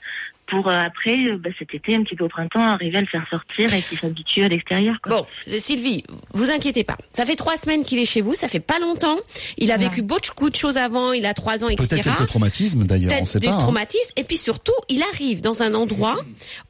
pour 0.50 0.68
euh, 0.68 0.72
après, 0.84 1.28
euh, 1.28 1.38
bah, 1.38 1.50
cet 1.58 1.72
été, 1.74 1.94
un 1.94 2.02
petit 2.02 2.16
peu 2.16 2.24
au 2.24 2.28
printemps, 2.28 2.60
arriver 2.60 2.98
à 2.98 3.00
le 3.00 3.06
faire 3.06 3.24
sortir 3.30 3.72
et 3.72 3.80
qu'il 3.82 3.98
s'habitue 3.98 4.42
à 4.42 4.48
l'extérieur. 4.48 4.96
quoi. 5.02 5.16
Bon, 5.16 5.26
Sylvie, 5.58 6.02
vous 6.34 6.50
inquiétez 6.50 6.84
pas. 6.84 6.96
Ça 7.12 7.24
fait 7.24 7.36
trois 7.36 7.56
semaines 7.56 7.84
qu'il 7.84 7.98
est 7.98 8.04
chez 8.04 8.20
vous, 8.20 8.34
ça 8.34 8.48
fait 8.48 8.60
pas 8.60 8.78
longtemps. 8.78 9.16
Il 9.58 9.70
a 9.72 9.76
Ouais. 9.76 9.84
vécu 9.84 10.02
beaucoup 10.02 10.50
de 10.50 10.56
choses 10.56 10.76
avant, 10.76 11.12
il 11.12 11.24
a 11.26 11.32
trois 11.34 11.64
ans, 11.64 11.68
etc. 11.68 11.88
Peut-être 11.88 12.04
quelques 12.16 12.28
traumatismes 12.28 12.84
d'ailleurs, 12.84 13.12
on 13.22 13.24
sait 13.24 13.40
des 13.40 13.46
pas. 13.46 13.54
hein. 13.54 13.58
traumatismes. 13.58 14.12
Et 14.16 14.24
puis 14.24 14.36
surtout, 14.36 14.72
il 14.88 15.02
arrive 15.14 15.40
dans 15.40 15.62
un 15.62 15.74
endroit 15.74 16.16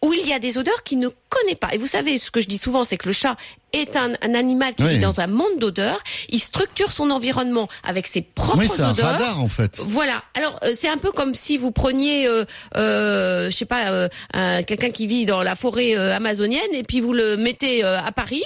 où 0.03 0.13
il 0.13 0.27
y 0.29 0.33
a 0.33 0.39
des 0.39 0.59
odeurs 0.59 0.83
qu'il 0.85 0.99
ne 0.99 1.09
connaît 1.29 1.57
pas. 1.57 1.69
Et 1.73 1.79
vous 1.79 1.87
savez, 1.87 2.19
ce 2.19 2.31
que 2.31 2.41
je 2.41 2.47
dis 2.49 2.59
souvent, 2.59 2.85
c'est 2.85 2.97
que 2.99 3.09
le 3.09 3.13
chat 3.15 3.37
est 3.73 3.97
un, 3.97 4.13
un 4.23 4.35
animal 4.35 4.75
qui 4.75 4.83
Oui. 4.85 4.95
vit 4.95 4.99
dans 4.99 5.21
un 5.21 5.27
monde 5.27 5.59
d'odeurs. 5.59 6.01
Il 6.29 6.41
structure 6.41 6.91
son 6.91 7.11
environnement 7.11 7.69
avec 7.85 8.07
ses 8.07 8.23
propres 8.23 8.59
Oui, 8.59 8.69
c'est 8.69 8.83
un 8.83 8.91
odeurs. 8.91 9.07
radar 9.13 9.41
en 9.41 9.49
fait. 9.49 9.81
Voilà. 9.85 10.23
Alors 10.35 10.59
euh, 10.65 10.75
c'est 10.79 10.89
un 10.89 10.97
peu 10.97 11.13
comme 11.13 11.35
si 11.35 11.57
vous 11.59 11.71
preniez, 11.71 12.27
euh, 12.29 12.45
euh, 12.77 13.51
je 13.51 13.57
sais 13.57 13.65
pas, 13.65 13.91
euh, 13.91 14.09
un- 14.35 14.63
quelqu'un 14.63 14.91
qui 14.91 15.07
vit 15.07 15.27
dans 15.27 15.43
la 15.43 15.55
forêt 15.57 15.97
euh, 15.97 16.15
amazonienne 16.17 16.61
et 16.73 16.83
puis 16.83 17.01
vous 17.01 17.13
le 17.13 17.37
mettez 17.37 17.85
euh, 17.85 17.99
à 18.01 18.13
Paris. 18.13 18.43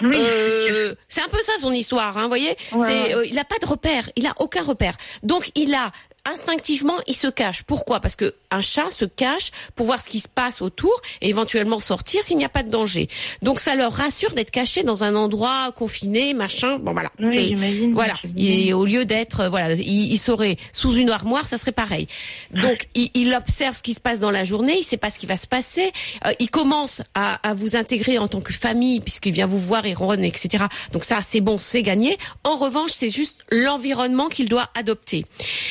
Oui. 0.00 0.14
Euh, 0.14 0.94
c'est 1.08 1.20
un 1.22 1.28
peu 1.28 1.42
ça 1.42 1.52
son 1.60 1.72
histoire, 1.72 2.16
hein, 2.16 2.22
vous 2.22 2.28
voyez. 2.28 2.56
Ouais, 2.72 2.86
c'est, 2.86 3.02
ouais. 3.02 3.14
euh, 3.16 3.26
il 3.26 3.36
a 3.36 3.44
pas 3.44 3.56
de 3.60 3.66
repère, 3.66 4.08
il 4.14 4.26
a 4.26 4.34
aucun 4.38 4.62
repère. 4.62 4.94
Donc 5.24 5.50
il 5.56 5.74
a 5.74 5.90
instinctivement, 6.30 6.96
il 7.06 7.14
se 7.14 7.28
cache. 7.28 7.62
Pourquoi? 7.62 8.00
Parce 8.00 8.16
que 8.16 8.34
un 8.50 8.60
chat 8.60 8.90
se 8.90 9.04
cache 9.04 9.50
pour 9.74 9.86
voir 9.86 10.00
ce 10.00 10.08
qui 10.08 10.20
se 10.20 10.28
passe 10.28 10.62
autour 10.62 10.94
et 11.20 11.28
éventuellement 11.28 11.80
sortir 11.80 12.22
s'il 12.22 12.36
n'y 12.36 12.44
a 12.44 12.48
pas 12.48 12.62
de 12.62 12.70
danger. 12.70 13.08
Donc 13.42 13.60
ça 13.60 13.74
leur 13.74 13.92
rassure 13.92 14.32
d'être 14.32 14.50
caché 14.50 14.82
dans 14.82 15.04
un 15.04 15.14
endroit 15.14 15.72
confiné, 15.72 16.34
machin. 16.34 16.78
Bon 16.78 16.92
voilà. 16.92 17.10
Oui, 17.18 17.46
j'imagine. 17.48 17.92
Voilà. 17.92 18.14
Et 18.36 18.72
au 18.72 18.84
lieu 18.86 19.04
d'être, 19.04 19.40
euh, 19.40 19.48
voilà, 19.48 19.74
il, 19.74 20.12
il 20.12 20.18
serait 20.18 20.56
sous 20.72 20.94
une 20.94 21.10
armoire, 21.10 21.46
ça 21.46 21.58
serait 21.58 21.72
pareil. 21.72 22.06
Donc, 22.52 22.88
il, 22.94 23.10
il 23.14 23.34
observe 23.34 23.76
ce 23.76 23.82
qui 23.82 23.94
se 23.94 24.00
passe 24.00 24.20
dans 24.20 24.30
la 24.30 24.44
journée, 24.44 24.76
il 24.78 24.84
sait 24.84 24.96
pas 24.96 25.10
ce 25.10 25.18
qui 25.18 25.26
va 25.26 25.36
se 25.36 25.46
passer. 25.46 25.92
Euh, 26.26 26.32
il 26.38 26.50
commence 26.50 27.02
à, 27.14 27.34
à 27.48 27.54
vous 27.54 27.76
intégrer 27.76 28.18
en 28.18 28.28
tant 28.28 28.40
que 28.40 28.52
famille, 28.52 29.00
puisqu'il 29.00 29.32
vient 29.32 29.46
vous 29.46 29.58
voir, 29.58 29.86
il 29.86 29.94
ronronne, 29.94 30.24
etc. 30.24 30.64
Donc 30.92 31.04
ça, 31.04 31.20
c'est 31.26 31.40
bon, 31.40 31.58
c'est 31.58 31.82
gagné. 31.82 32.16
En 32.44 32.56
revanche, 32.56 32.90
c'est 32.92 33.10
juste 33.10 33.44
l'environnement 33.50 34.28
qu'il 34.28 34.48
doit 34.48 34.70
adopter. 34.74 35.24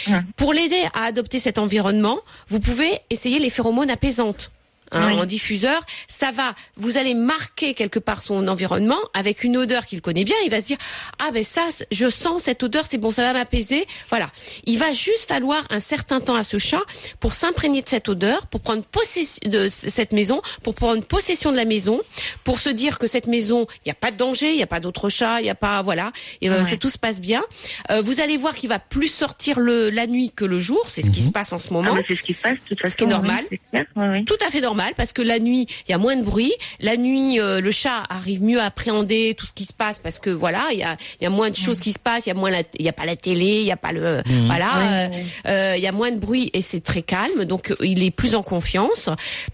Ouais. 0.07 0.21
Pour 0.35 0.46
l'aider 0.53 0.83
à 0.93 1.05
adopter 1.05 1.39
cet 1.39 1.57
environnement, 1.57 2.19
vous 2.47 2.59
pouvez 2.59 2.99
essayer 3.09 3.39
les 3.39 3.49
phéromones 3.49 3.89
apaisantes. 3.89 4.51
Hein, 4.91 5.13
Oui. 5.13 5.19
en 5.19 5.25
diffuseur, 5.25 5.81
ça 6.07 6.31
va, 6.31 6.53
vous 6.75 6.97
allez 6.97 7.13
marquer 7.13 7.73
quelque 7.73 7.99
part 7.99 8.21
son 8.21 8.47
environnement 8.47 8.97
avec 9.13 9.43
une 9.43 9.57
odeur 9.57 9.85
qu'il 9.85 10.01
connaît 10.01 10.23
bien. 10.23 10.35
Il 10.45 10.51
va 10.51 10.61
se 10.61 10.67
dire 10.67 10.77
ah 11.19 11.31
ben 11.31 11.43
ça, 11.43 11.61
je 11.91 12.09
sens 12.09 12.43
cette 12.43 12.63
odeur, 12.63 12.85
c'est 12.88 12.97
bon, 12.97 13.11
ça 13.11 13.23
va 13.23 13.33
m'apaiser. 13.33 13.85
Voilà. 14.09 14.29
Il 14.65 14.77
va 14.79 14.91
juste 14.93 15.27
falloir 15.27 15.63
un 15.69 15.79
certain 15.79 16.19
temps 16.21 16.35
à 16.35 16.43
ce 16.43 16.57
chat 16.57 16.81
pour 17.19 17.33
s'imprégner 17.33 17.81
de 17.81 17.89
cette 17.89 18.09
odeur, 18.09 18.47
pour 18.47 18.61
prendre 18.61 18.83
possession 18.85 19.39
de 19.49 19.67
cette 19.69 20.13
maison, 20.13 20.41
pour 20.63 20.75
prendre 20.75 21.03
possession 21.05 21.51
de 21.51 21.57
la 21.57 21.65
maison, 21.65 22.01
pour 22.43 22.59
se 22.59 22.69
dire 22.69 22.99
que 22.99 23.07
cette 23.07 23.27
maison, 23.27 23.67
il 23.85 23.88
n'y 23.88 23.91
a 23.91 23.95
pas 23.95 24.11
de 24.11 24.17
danger, 24.17 24.49
il 24.51 24.55
n'y 24.57 24.63
a 24.63 24.67
pas 24.67 24.79
d'autres 24.79 25.09
chats, 25.09 25.39
il 25.39 25.43
n'y 25.43 25.49
a 25.49 25.55
pas 25.55 25.81
voilà, 25.81 26.11
et, 26.41 26.49
euh, 26.49 26.57
Ouais. 26.63 26.69
c'est 26.69 26.77
tout 26.77 26.89
se 26.89 26.97
passe 26.97 27.19
bien. 27.21 27.43
Euh, 27.91 28.01
vous 28.01 28.19
allez 28.21 28.38
voir 28.38 28.55
qu'il 28.55 28.69
va 28.69 28.79
plus 28.79 29.07
sortir 29.09 29.59
le 29.59 29.89
la 29.89 30.07
nuit 30.07 30.31
que 30.35 30.45
le 30.45 30.59
jour, 30.59 30.83
c'est 30.88 31.01
ce 31.01 31.09
qui 31.11 31.21
se 31.21 31.29
passe 31.29 31.53
en 31.53 31.59
ce 31.59 31.67
Ah, 31.69 31.73
moment. 31.73 31.95
c'est 32.07 32.15
ce 32.15 32.21
qui 32.23 32.33
se 32.33 32.41
passe, 32.41 32.53
de 32.53 32.67
toute 32.69 32.81
façon. 32.81 32.95
qui 32.95 33.03
est 33.03 33.07
normal. 33.07 33.45
oui, 33.51 33.59
clair. 33.71 33.85
Tout 34.25 34.38
à 34.45 34.49
fait 34.49 34.61
normal 34.61 34.76
parce 34.95 35.13
que 35.13 35.21
la 35.21 35.39
nuit 35.39 35.67
il 35.88 35.91
y 35.91 35.93
a 35.93 35.97
moins 35.97 36.15
de 36.15 36.23
bruit. 36.23 36.53
La 36.80 36.97
nuit 36.97 37.39
euh, 37.39 37.61
le 37.61 37.71
chat 37.71 38.03
arrive 38.09 38.41
mieux 38.43 38.59
à 38.59 38.65
appréhender 38.65 39.36
tout 39.38 39.45
ce 39.45 39.53
qui 39.53 39.65
se 39.65 39.73
passe 39.73 39.99
parce 39.99 40.19
que 40.19 40.30
voilà 40.30 40.65
il 40.71 40.80
y 40.80 40.84
a 40.84 40.97
il 41.19 41.23
y 41.23 41.28
a 41.28 41.30
moins 41.30 41.49
de 41.49 41.55
choses 41.55 41.80
qui 41.80 41.93
se 41.93 41.99
passent. 41.99 42.25
Il 42.25 42.30
y 42.30 42.32
a 42.32 42.36
moins 42.36 42.51
il 42.80 42.86
y 42.86 42.89
a 42.89 42.93
pas 42.93 43.05
la 43.05 43.15
télé, 43.15 43.59
il 43.61 43.65
y 43.65 43.71
a 43.71 43.78
pas 43.78 43.91
le 43.91 44.21
voilà 44.45 44.67
Ouais, 44.78 44.86
euh, 44.86 45.09
ouais. 45.09 45.25
euh, 45.47 45.78
il 45.78 45.84
y 45.84 45.88
a 45.88 45.91
moins 45.91 46.11
de 46.11 46.17
bruit 46.17 46.49
et 46.53 46.61
c'est 46.61 46.82
très 46.82 47.01
calme 47.01 47.45
donc 47.45 47.73
il 47.82 48.03
est 48.03 48.11
plus 48.11 48.36
en 48.36 48.43
confiance. 48.43 49.09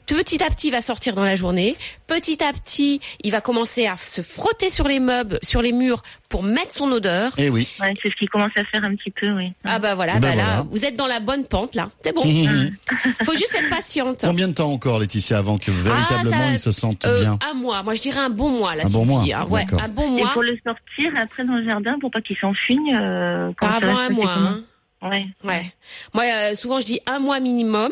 Petit 0.05 0.43
à 0.43 0.49
petit 0.49 0.67
il 0.67 0.71
va 0.71 0.81
sortir 0.81 1.15
dans 1.15 1.23
la 1.23 1.35
journée. 1.35 1.75
Petit 2.07 2.43
à 2.43 2.51
petit 2.53 2.99
il 3.23 3.31
va 3.31 3.41
commencer 3.41 3.85
à 3.87 3.95
se 3.97 4.21
frotter 4.21 4.69
sur 4.69 4.87
les 4.87 4.99
meubles, 4.99 5.39
sur 5.43 5.61
les 5.61 5.71
murs 5.71 6.03
pour 6.33 6.41
mettre 6.41 6.73
son 6.73 6.91
odeur. 6.91 7.31
Eh 7.37 7.49
oui. 7.51 7.67
Ouais, 7.79 7.93
c'est 8.01 8.09
ce 8.09 8.15
qu'il 8.15 8.27
commence 8.27 8.49
à 8.57 8.63
faire 8.63 8.83
un 8.83 8.95
petit 8.95 9.11
peu, 9.11 9.29
oui. 9.33 9.53
Ah 9.65 9.77
bah 9.77 9.93
voilà, 9.93 10.13
Ben 10.13 10.19
bah 10.31 10.35
là 10.35 10.43
voilà. 10.45 10.65
vous 10.71 10.83
êtes 10.83 10.95
dans 10.95 11.05
la 11.05 11.19
bonne 11.19 11.45
pente 11.45 11.75
là. 11.75 11.87
C'est 12.03 12.11
bon. 12.15 12.25
Mhm. 12.25 12.75
Faut 13.23 13.33
juste 13.35 13.53
être 13.55 13.69
patiente. 13.69 14.21
Combien 14.21 14.47
de 14.47 14.53
temps 14.53 14.71
encore, 14.71 14.97
Laetitia, 14.97 15.37
avant 15.37 15.59
que 15.59 15.69
véritablement 15.69 16.35
Ah, 16.41 16.45
ça- 16.47 16.51
il 16.53 16.59
se 16.59 16.71
sente 16.71 17.05
Euh, 17.05 17.19
bien 17.21 17.37
un 17.47 17.53
mois. 17.53 17.83
Moi, 17.83 17.93
je 17.93 18.01
dirais 18.01 18.19
un 18.19 18.31
bon 18.31 18.49
mois, 18.49 18.73
là, 18.73 18.81
Un 18.85 18.89
bon 18.89 19.05
Sylvie, 19.05 19.29
mois, 19.31 19.41
hein. 19.41 19.45
Ouais, 19.47 19.65
un 19.79 19.87
bon 19.89 20.17
Et 20.17 20.21
mois. 20.23 20.31
pour 20.33 20.41
le 20.41 20.57
sortir 20.65 21.11
après 21.21 21.45
dans 21.45 21.53
le 21.53 21.69
jardin 21.69 21.99
pour 22.01 22.09
pas 22.09 22.21
qu'il 22.21 22.35
s'enfuigne. 22.37 22.97
Euh, 22.99 23.51
avant 23.61 23.93
va 23.93 24.01
un 24.01 24.09
mois. 24.09 24.31
Hein. 24.35 24.63
Ouais. 25.03 25.27
Ouais. 25.43 25.71
Moi, 26.15 26.23
euh, 26.25 26.55
souvent, 26.55 26.79
je 26.79 26.87
dis 26.87 26.99
un 27.05 27.19
mois 27.19 27.39
minimum. 27.39 27.91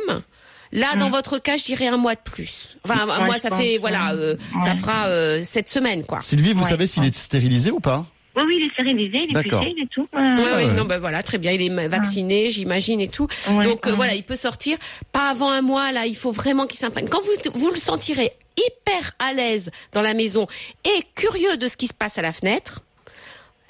Là, 0.71 0.95
dans 0.97 1.09
Mm. 1.09 1.11
votre 1.11 1.37
cas, 1.37 1.57
je 1.57 1.63
dirais 1.63 1.87
un 1.89 1.97
mois 1.97 2.15
de 2.15 2.21
plus. 2.21 2.77
Enfin, 2.85 3.01
un 3.07 3.19
Ouais, 3.19 3.25
mois, 3.25 3.37
ça 3.39 3.49
pense, 3.49 3.59
fait, 3.61 3.77
voilà, 3.77 4.15
ouais. 4.15 4.19
euh, 4.19 4.35
ça 4.63 4.73
fera 4.75 5.07
euh, 5.09 5.41
cette 5.43 5.69
semaine, 5.69 6.03
quoi. 6.05 6.21
Sylvie, 6.23 6.53
vous 6.53 6.63
Ouais. 6.63 6.69
savez 6.69 6.87
s'il 6.87 7.03
est 7.05 7.13
stérilisé 7.13 7.69
ou 7.69 7.79
pas? 7.79 8.05
Oui, 8.37 8.43
oui, 8.47 8.55
il 8.59 8.65
est 8.67 8.71
stérilisé, 8.73 9.25
il 9.29 9.37
est 9.37 9.43
pucé, 9.43 9.73
il 9.77 9.83
est 9.83 9.87
tout. 9.87 10.07
Ouais, 10.13 10.65
ouais. 10.65 10.73
non, 10.73 10.85
ben 10.85 10.99
voilà, 10.99 11.21
très 11.23 11.37
bien. 11.37 11.51
Il 11.51 11.61
est 11.61 11.69
ma- 11.69 11.87
vacciné, 11.87 12.49
j'imagine 12.51 13.01
et 13.01 13.09
tout. 13.09 13.27
Ouais, 13.49 13.65
Donc 13.65 13.87
euh, 13.87 13.91
voilà, 13.93 14.15
il 14.15 14.23
peut 14.23 14.35
sortir. 14.37 14.77
Pas 15.11 15.29
avant 15.29 15.49
un 15.51 15.61
mois, 15.61 15.91
là, 15.91 16.05
il 16.05 16.15
faut 16.15 16.31
vraiment 16.31 16.65
qu'il 16.65 16.79
s'imprègne. 16.79 17.07
Quand 17.09 17.21
vous 17.21 17.59
vous 17.59 17.71
le 17.71 17.77
sentirez 17.77 18.31
hyper 18.57 19.11
à 19.19 19.33
l'aise 19.33 19.69
dans 19.93 20.01
la 20.01 20.13
maison 20.13 20.47
et 20.85 21.03
curieux 21.15 21.57
de 21.57 21.67
ce 21.67 21.75
qui 21.77 21.87
se 21.87 21.93
passe 21.93 22.17
à 22.17 22.21
la 22.21 22.31
fenêtre. 22.31 22.81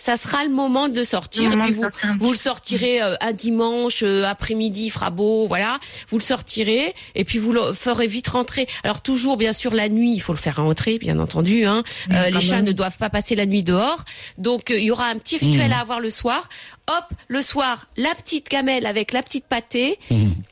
Ça 0.01 0.17
sera 0.17 0.43
le 0.43 0.49
moment 0.49 0.89
de 0.89 1.03
sortir. 1.03 1.51
Et 1.53 1.57
puis 1.57 1.73
vous, 1.73 1.85
vous 2.19 2.31
le 2.31 2.37
sortirez 2.37 3.03
euh, 3.03 3.13
un 3.21 3.33
dimanche 3.33 4.01
euh, 4.01 4.25
après-midi, 4.25 4.85
il 4.85 4.89
fera 4.89 5.11
beau, 5.11 5.47
voilà. 5.47 5.79
Vous 6.09 6.17
le 6.17 6.23
sortirez 6.23 6.95
et 7.13 7.23
puis 7.23 7.37
vous 7.37 7.53
le 7.53 7.71
ferez 7.73 8.07
vite 8.07 8.27
rentrer. 8.29 8.67
Alors 8.83 9.01
toujours, 9.01 9.37
bien 9.37 9.53
sûr, 9.53 9.71
la 9.75 9.89
nuit, 9.89 10.13
il 10.13 10.19
faut 10.19 10.33
le 10.33 10.39
faire 10.39 10.55
rentrer, 10.55 10.97
bien 10.97 11.19
entendu. 11.19 11.65
Hein. 11.65 11.83
Euh, 12.11 12.31
les 12.31 12.41
chats 12.41 12.63
ne 12.63 12.71
doivent 12.71 12.97
pas 12.97 13.11
passer 13.11 13.35
la 13.35 13.45
nuit 13.45 13.61
dehors. 13.61 14.03
Donc 14.39 14.71
euh, 14.71 14.79
il 14.79 14.85
y 14.85 14.91
aura 14.91 15.05
un 15.05 15.19
petit 15.19 15.37
rituel 15.37 15.71
à 15.71 15.81
avoir 15.81 15.99
le 15.99 16.09
soir. 16.09 16.49
Hop, 16.87 17.05
le 17.27 17.43
soir, 17.43 17.85
la 17.95 18.15
petite 18.15 18.49
gamelle 18.49 18.87
avec 18.87 19.13
la 19.13 19.21
petite 19.21 19.45
pâtée, 19.45 19.99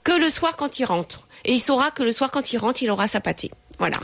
que 0.03 0.11
le 0.11 0.29
soir 0.29 0.57
quand 0.57 0.77
il 0.77 0.85
rentre. 0.85 1.27
Et 1.43 1.53
il 1.53 1.59
saura 1.59 1.89
que 1.89 2.03
le 2.03 2.11
soir 2.11 2.29
quand 2.29 2.53
il 2.53 2.57
rentre, 2.59 2.83
il 2.83 2.91
aura 2.91 3.07
sa 3.07 3.19
pâtée. 3.19 3.49
Voilà. 3.79 3.97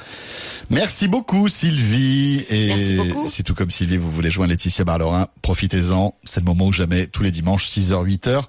Merci 0.70 1.08
beaucoup 1.08 1.48
Sylvie. 1.50 2.46
Et 2.50 2.68
Merci 2.68 2.94
beaucoup. 2.96 3.30
si 3.30 3.44
tout 3.44 3.54
comme 3.54 3.70
Sylvie, 3.72 3.98
vous 3.98 4.10
voulez 4.10 4.32
joindre 4.32 4.50
Laetitia 4.52 4.84
Barlerin, 4.84 5.28
profitez-en. 5.42 6.16
C'est 6.24 6.40
le 6.40 6.46
moment 6.46 6.66
ou 6.68 6.72
jamais, 6.72 7.08
tous 7.08 7.22
les 7.24 7.32
dimanches, 7.32 7.68
6h, 7.70 8.04
8h. 8.06 8.44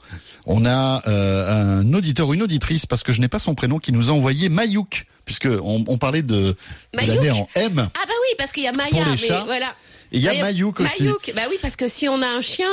On 0.47 0.64
a 0.64 1.03
euh, 1.09 1.81
un 1.81 1.93
auditeur 1.93 2.29
ou 2.29 2.35
une 2.35 2.43
auditrice, 2.43 2.87
parce 2.87 3.03
que 3.03 3.12
je 3.12 3.20
n'ai 3.20 3.29
pas 3.29 3.39
son 3.41 3.55
prénom, 3.55 3.79
qui 3.79 3.93
nous 3.93 4.09
a 4.09 4.12
envoyé 4.12 4.49
Mayouk, 4.49 5.07
puisque 5.24 5.47
on, 5.47 5.85
on 5.89 5.99
parlait 5.99 6.22
de, 6.22 6.35
de 6.37 6.55
l'année 6.95 7.33
en 7.33 7.49
M. 7.57 7.72
Ah 7.95 7.99
bah 8.07 8.12
oui, 8.22 8.35
parce 8.39 8.53
qu'il 8.53 8.62
y 8.62 8.68
a 8.68 8.72
Maya, 8.72 9.05
mais 9.11 9.16
chats. 9.16 9.43
voilà. 9.45 9.74
Et 10.12 10.18
il 10.18 10.22
y 10.22 10.29
a 10.29 10.41
Mayouk 10.41 10.79
aussi. 10.81 11.03
Mayouk, 11.03 11.33
bah 11.35 11.43
oui, 11.51 11.57
parce 11.61 11.74
que 11.74 11.89
si 11.89 12.09
on 12.09 12.22
a 12.22 12.29
un 12.29 12.41
chien 12.41 12.68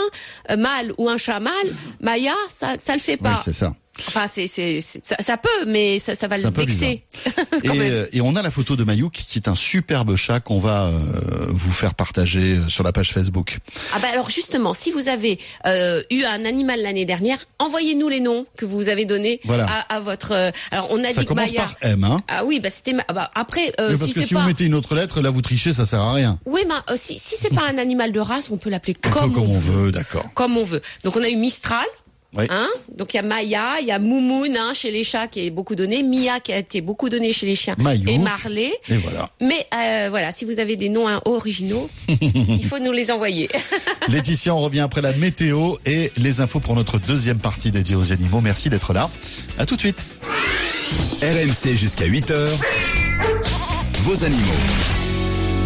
euh, 0.52 0.56
mâle 0.58 0.94
ou 1.00 1.10
un 1.10 1.18
chat 1.18 1.40
mâle, 1.40 1.54
Maya, 2.00 2.36
ça, 2.48 2.76
ça 2.82 2.94
le 2.94 3.00
fait 3.02 3.14
Oui, 3.14 3.24
pas. 3.24 3.38
c'est 3.44 3.54
ça. 3.54 3.74
Enfin, 4.00 4.28
c'est, 4.30 4.48
c'est, 4.48 4.82
ça, 4.82 5.16
ça 5.20 5.38
peut, 5.38 5.66
mais 5.68 6.00
ça, 6.00 6.16
ça 6.16 6.28
va 6.28 6.38
le 6.38 6.50
vexer. 6.50 7.04
Et, 7.64 7.70
euh, 7.70 8.08
et 8.12 8.22
on 8.22 8.36
a 8.36 8.42
la 8.42 8.52
photo 8.52 8.76
de 8.76 8.84
Mayouk, 8.84 9.14
qui 9.14 9.40
est 9.40 9.48
un 9.48 9.56
superbe 9.56 10.16
chat 10.16 10.40
qu'on 10.40 10.60
va 10.60 10.88
euh, 10.88 11.48
vous 11.50 11.72
faire 11.72 11.94
partager 11.96 12.56
euh, 12.58 12.68
sur 12.70 12.84
la 12.84 12.92
page 12.92 13.12
Facebook. 13.14 13.60
Ah 13.94 14.00
bah 14.00 14.08
alors 14.12 14.30
justement, 14.30 14.74
si 14.74 14.92
vous 14.92 15.08
avez 15.08 15.40
euh, 15.66 16.04
eu 16.12 16.24
un 16.24 16.46
animal 16.46 16.82
l'année 16.82 17.06
dernière, 17.06 17.38
envoyez-nous 17.60 18.10
les 18.10 18.20
noms 18.20 18.46
que 18.58 18.66
vous 18.66 18.90
avez 18.90 19.06
donnés 19.06 19.40
Voilà. 19.46 19.66
à, 19.90 19.96
à 19.96 20.00
votre. 20.00 20.32
euh, 20.34 20.52
alors 20.72 20.88
on 20.92 21.00
a 21.04 21.12
Ça 21.14 21.22
dit 21.22 21.26
que 21.28 21.34
commence 21.34 21.52
Maya. 21.52 21.62
par 21.62 21.76
M, 21.82 22.04
hein 22.04 22.24
Ah 22.28 22.44
oui, 22.46 22.60
bah 22.60 22.70
c'était. 22.70 22.96
Ah 23.08 23.14
bah, 23.14 23.32
après, 23.36 23.72
euh, 23.80 23.90
parce 23.98 24.06
si 24.06 24.14
que 24.14 24.24
si 24.24 24.34
pas. 24.34 24.42
vous 24.42 24.48
mettez 24.48 24.66
une 24.66 24.76
autre 24.76 24.96
lettre, 24.96 25.22
là 25.22 25.30
vous 25.30 25.42
trichez, 25.42 25.74
ça 25.74 25.86
sert 25.86 26.02
à 26.02 26.14
rien. 26.14 26.40
Oui, 26.46 26.62
mais 26.68 26.74
euh, 26.90 26.96
si, 26.98 27.18
si 27.20 27.36
c'est 27.38 27.54
pas 27.54 27.68
un 27.70 27.78
animal 27.78 28.12
de 28.12 28.20
race, 28.20 28.50
on 28.52 28.58
peut 28.58 28.70
l'appeler 28.70 28.94
comme, 29.02 29.32
comme 29.34 29.38
on 29.50 29.56
on 29.56 29.60
veut. 29.60 29.84
veut, 29.86 29.92
d'accord. 29.92 30.26
Comme 30.34 30.58
on 30.58 30.64
veut. 30.64 30.82
Donc 31.04 31.16
on 31.16 31.24
a 31.24 31.30
eu 31.30 31.36
Mistral. 31.36 31.86
Oui. 32.36 32.46
Hein? 32.50 32.68
Donc 32.96 33.14
il 33.14 33.18
y 33.18 33.20
a 33.20 33.24
Maya, 33.24 33.76
il 33.82 33.88
y 33.88 33.92
a 33.92 34.00
Moumoun 34.00 34.56
hein, 34.58 34.74
chez 34.74 34.92
les 34.92 35.04
chats 35.04 35.28
qui 35.28 35.46
est 35.46 35.50
beaucoup 35.50 35.76
donné, 35.76 36.04
Mia 36.04 36.40
qui 36.40 36.52
a 36.52 36.58
été 36.58 36.82
beaucoup 36.82 37.10
donné 37.10 37.32
chez 37.34 37.46
les 37.46 37.56
chiens 37.56 37.76
Mayouk. 37.78 38.10
et 38.10 38.18
Marley. 38.18 38.72
Et 38.90 38.98
voilà. 38.98 39.30
Mais 39.40 39.68
euh, 39.74 40.08
voilà, 40.10 40.32
si 40.32 40.46
vous 40.46 40.60
avez 40.60 40.76
des 40.76 40.90
noms 40.90 41.08
hein, 41.08 41.22
originaux, 41.26 41.90
il 42.08 42.66
faut 42.66 42.80
nous 42.80 42.92
les 42.92 43.12
envoyer. 43.12 43.50
Laetitia, 44.08 44.56
on 44.56 44.62
revient 44.62 44.80
après 44.82 45.02
la 45.02 45.14
météo 45.14 45.76
et 45.86 46.12
les 46.18 46.42
infos 46.42 46.60
pour 46.60 46.76
notre 46.76 47.00
deuxième 47.00 47.40
partie 47.40 47.72
dédiée 47.72 47.96
aux 47.96 48.12
animaux. 48.12 48.42
Merci 48.42 48.70
d'être 48.70 48.94
là. 48.94 49.10
À 49.60 49.66
tout 49.66 49.76
de 49.76 49.82
suite. 49.82 50.06
RMC 51.22 51.76
jusqu'à 51.76 52.08
8h. 52.08 52.50
Vos 54.02 54.24
animaux. 54.24 55.03